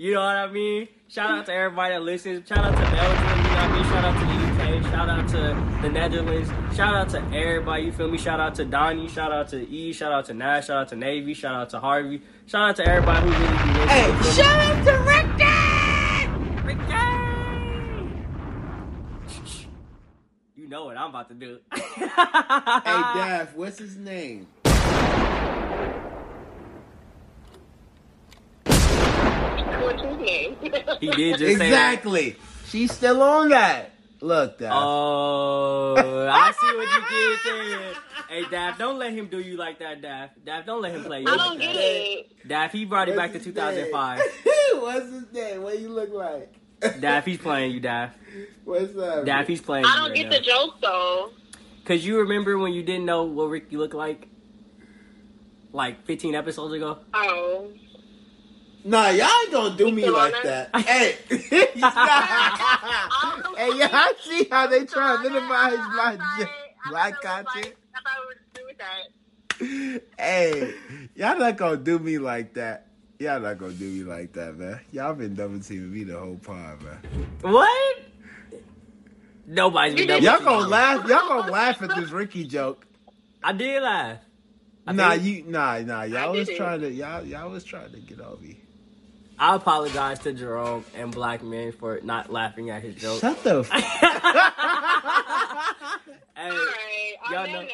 You 0.00 0.14
know 0.14 0.20
what 0.20 0.36
I 0.36 0.46
mean? 0.46 0.86
Shout 1.08 1.28
out 1.28 1.46
to 1.46 1.52
everybody 1.52 1.92
that 1.94 2.02
listens. 2.02 2.46
Shout 2.46 2.58
out 2.58 2.70
to 2.70 2.80
Belgium. 2.80 2.94
You 2.94 3.02
know 3.02 3.50
what 3.50 3.58
I 3.58 3.74
mean? 3.74 3.84
Shout 3.84 4.04
out 4.04 4.14
to 4.20 4.26
the 4.26 4.78
UK. 4.78 4.92
Shout 4.92 5.08
out 5.08 5.27
to 5.38 5.78
the 5.82 5.88
Netherlands. 5.88 6.50
Shout 6.76 6.94
out 6.94 7.08
to 7.10 7.18
everybody. 7.36 7.84
You 7.84 7.92
feel 7.92 8.08
me? 8.10 8.18
Shout 8.18 8.40
out 8.40 8.54
to 8.56 8.64
Donnie. 8.64 9.08
Shout 9.08 9.30
out 9.32 9.48
to 9.50 9.68
E. 9.68 9.92
Shout 9.92 10.10
out 10.12 10.24
to 10.26 10.34
Nash. 10.34 10.66
Shout 10.66 10.76
out 10.82 10.88
to 10.88 10.96
Navy. 10.96 11.34
Shout 11.34 11.54
out 11.54 11.70
to 11.70 11.78
Harvey. 11.80 12.20
Shout 12.46 12.70
out 12.70 12.76
to 12.76 12.86
everybody 12.88 13.26
who 13.26 13.32
really 13.32 13.46
be 13.46 13.52
listening. 13.54 13.88
Hey, 13.88 14.06
You 14.08 14.14
feel 14.14 14.24
me? 14.24 14.30
shout 14.36 14.60
out 14.60 14.84
to 14.84 14.92
Ricky! 16.66 16.66
Ricky! 16.66 16.94
You 20.56 20.68
know 20.68 20.84
what 20.86 20.96
I'm 20.96 21.10
about 21.10 21.28
to 21.28 21.34
do. 21.34 21.58
Hey, 21.98 22.04
Daph, 22.04 23.54
what's 23.56 23.78
his 23.78 23.96
name? 23.96 24.46
What's 28.64 30.02
his 30.02 30.16
name? 30.18 30.56
He 31.00 31.10
did 31.10 31.38
just 31.38 31.58
say. 31.58 31.66
Exactly. 31.68 32.36
She's 32.66 32.92
still 32.92 33.22
on 33.22 33.48
that. 33.50 33.92
Look, 34.20 34.58
Daph. 34.58 34.72
Oh, 34.74 35.94
I 36.30 36.50
see 36.52 36.76
what 36.76 36.88
you 36.92 37.02
did 37.08 37.38
there. 37.80 37.94
Hey, 38.28 38.44
Daph, 38.50 38.76
don't 38.78 38.98
let 38.98 39.12
him 39.12 39.28
do 39.28 39.38
you 39.40 39.56
like 39.56 39.78
that, 39.78 40.02
Daph. 40.02 40.30
Daph, 40.44 40.66
don't 40.66 40.82
let 40.82 40.92
him 40.92 41.04
play 41.04 41.20
you 41.20 41.28
I 41.28 41.32
like 41.32 41.38
don't 41.38 41.58
that. 41.58 41.64
get 41.72 41.76
it. 41.76 42.48
Daph, 42.48 42.72
he 42.72 42.84
brought 42.84 43.08
it 43.08 43.16
back 43.16 43.32
to 43.32 43.38
2005. 43.38 44.20
What's 44.74 45.10
his 45.12 45.32
name? 45.32 45.62
What 45.62 45.76
do 45.76 45.80
you 45.82 45.88
look 45.88 46.10
like? 46.10 46.52
Daph, 47.00 47.24
he's 47.24 47.38
playing 47.38 47.72
you, 47.72 47.80
Daph. 47.80 48.14
What's 48.64 48.96
up? 48.96 49.24
Daph, 49.24 49.46
he's 49.46 49.60
playing 49.60 49.84
I 49.84 49.88
you 49.88 49.94
don't 49.96 50.08
right 50.10 50.16
get 50.16 50.30
now. 50.30 50.36
the 50.38 50.40
joke 50.44 50.80
though. 50.80 51.30
Cause 51.84 52.04
you 52.04 52.18
remember 52.18 52.58
when 52.58 52.72
you 52.72 52.82
didn't 52.82 53.06
know 53.06 53.24
what 53.24 53.44
Ricky 53.46 53.76
looked 53.78 53.94
like, 53.94 54.28
like 55.72 56.04
15 56.04 56.34
episodes 56.34 56.74
ago. 56.74 56.98
Oh. 57.14 57.70
Nah, 58.84 59.08
y'all 59.10 59.26
ain't 59.42 59.52
gonna 59.52 59.76
do 59.76 59.90
me 59.90 60.08
like 60.08 60.34
that. 60.44 60.74
hey, 60.80 61.16
he's 61.28 61.50
not- 61.82 62.58
hey, 63.56 63.76
yeah, 63.76 63.88
I 63.92 64.12
see 64.22 64.46
how 64.50 64.66
they 64.66 64.84
try 64.86 65.16
to 65.16 65.22
minimize 65.22 65.76
my 65.78 66.16
black 66.88 67.20
content. 67.20 67.74
I 67.94 68.00
thought 68.00 68.18
we 68.20 68.26
would 68.26 68.38
do 68.54 68.62
that. 68.78 70.02
Hey, 70.18 70.74
y'all 71.16 71.38
not 71.38 71.56
gonna 71.56 71.76
do 71.76 71.98
me 71.98 72.18
like 72.18 72.54
that. 72.54 72.86
Y'all 73.18 73.40
not 73.40 73.58
gonna 73.58 73.72
do 73.72 73.84
me 73.84 74.04
like 74.04 74.32
that, 74.34 74.56
man. 74.56 74.80
Y'all 74.92 75.12
been 75.14 75.34
double 75.34 75.58
teaming 75.60 75.92
me 75.92 76.04
the 76.04 76.16
whole 76.18 76.36
pod, 76.36 76.80
man. 76.82 76.98
What? 77.42 77.98
Nobody's 79.46 79.94
been 79.96 80.06
double 80.06 80.22
Y'all 80.24 80.38
gonna 80.44 80.68
laugh. 80.68 81.06
Y'all 81.08 81.26
gonna 81.28 81.50
laugh 81.50 81.82
at 81.82 81.94
this 81.96 82.10
Ricky 82.10 82.44
joke. 82.46 82.86
I 83.42 83.52
did 83.52 83.82
laugh. 83.82 84.18
I 84.86 84.92
Nah, 84.92 85.10
think- 85.10 85.24
you, 85.24 85.44
nah, 85.50 85.78
nah. 85.80 86.02
Y'all 86.04 86.16
I 86.18 86.26
was 86.28 86.46
didn't. 86.46 86.58
trying 86.58 86.80
to, 86.82 86.90
y'all, 86.92 87.24
y'all 87.26 87.50
was 87.50 87.64
trying 87.64 87.90
to 87.92 87.98
get 87.98 88.20
over 88.20 88.40
me. 88.40 88.60
I 89.40 89.54
apologize 89.54 90.18
to 90.20 90.32
Jerome 90.32 90.84
and 90.96 91.12
Black 91.12 91.42
Men 91.42 91.72
for 91.72 92.00
not 92.02 92.32
laughing 92.32 92.70
at 92.70 92.82
his 92.82 92.94
joke. 92.96 93.20
Shut 93.20 93.42
the. 93.44 93.60
F- 93.70 93.70
Hey, 96.36 96.50
All 96.50 96.56
right. 96.56 97.14
Y'all 97.32 97.42
that 97.44 97.52
know- 97.52 97.60
note, 97.62 97.68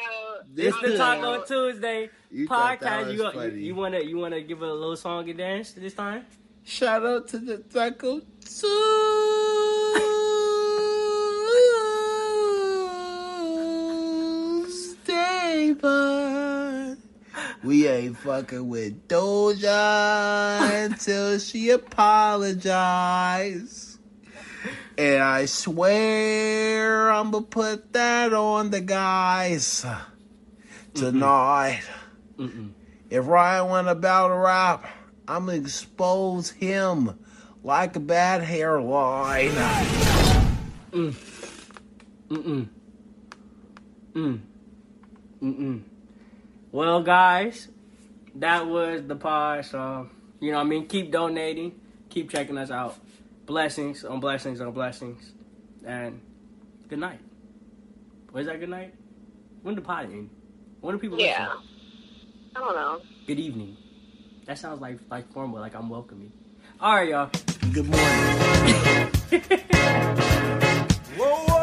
This 0.55 0.73
It's 0.73 0.81
the 0.81 0.93
is- 0.93 0.99
Taco 0.99 1.43
Tuesday 1.43 2.09
You 2.31 2.47
podcast. 2.47 3.13
You, 3.13 3.31
you 3.51 3.57
you 3.67 3.75
wanna 3.75 3.99
you 3.99 4.17
wanna 4.17 4.41
give 4.41 4.61
a 4.63 4.73
little 4.73 4.95
song 4.97 5.29
and 5.29 5.37
dance 5.37 5.71
this 5.73 5.93
time? 5.93 6.25
Shout 6.63 7.05
out 7.05 7.27
to 7.29 7.37
the 7.37 7.57
Taco 7.59 8.21
Tuesday, 14.35 15.73
but 15.73 16.54
we 17.63 17.87
ain't 17.87 18.17
fucking 18.17 18.67
with 18.67 19.07
Doja 19.07 20.85
until 20.85 21.39
she 21.39 21.69
apologize. 21.71 22.79
And 24.97 25.21
I 25.21 25.45
swear 25.45 27.11
I'm 27.11 27.31
gonna 27.31 27.45
put 27.45 27.93
that 27.93 28.33
on 28.33 28.69
the 28.69 28.81
guys 28.81 29.85
tonight. 30.93 31.83
Mm-mm. 32.37 32.71
If 33.09 33.27
Ryan 33.27 33.69
went 33.69 33.87
about 33.87 34.31
a 34.31 34.37
rap, 34.37 34.87
I'm 35.27 35.47
gonna 35.47 35.57
expose 35.57 36.49
him 36.49 37.19
like 37.63 37.95
a 37.95 37.99
bad 37.99 38.41
hairline. 38.41 39.51
Mm. 40.91 41.13
Mm-mm. 42.29 42.67
Mm. 44.13 44.39
Mm-mm. 45.41 45.81
Well, 46.75 47.01
guys, 47.03 47.69
that 48.35 48.67
was 48.67 49.01
the 49.07 49.15
pod. 49.15 49.63
So, 49.63 50.09
you 50.41 50.47
You 50.47 50.51
know 50.51 50.57
what 50.57 50.65
I 50.65 50.69
mean? 50.69 50.87
Keep 50.87 51.09
donating. 51.09 51.79
Keep 52.09 52.29
checking 52.31 52.57
us 52.57 52.69
out. 52.69 52.97
Blessings 53.45 54.03
on 54.03 54.19
blessings 54.19 54.59
on 54.59 54.73
blessings. 54.73 55.31
And 55.85 56.19
good 56.89 56.99
night. 56.99 57.21
What 58.31 58.41
is 58.41 58.47
that 58.47 58.59
good 58.59 58.67
night? 58.67 58.93
When 59.63 59.75
the 59.75 59.81
pot 59.81 60.03
end? 60.03 60.29
When 60.81 60.93
do 60.95 60.99
people 60.99 61.17
Yeah. 61.17 61.47
listen? 61.47 61.63
I 62.57 62.59
don't 62.59 62.75
know. 62.75 62.99
Good 63.25 63.39
evening. 63.39 63.77
That 64.43 64.57
sounds 64.57 64.81
like 64.81 64.99
like 65.09 65.31
formal, 65.31 65.61
like 65.61 65.75
I'm 65.75 65.87
welcoming. 65.89 66.33
All 66.81 66.95
right, 66.95 67.07
y'all. 67.07 67.29
Good 67.71 67.87
morning. 67.87 69.07
Whoa, 71.17 71.54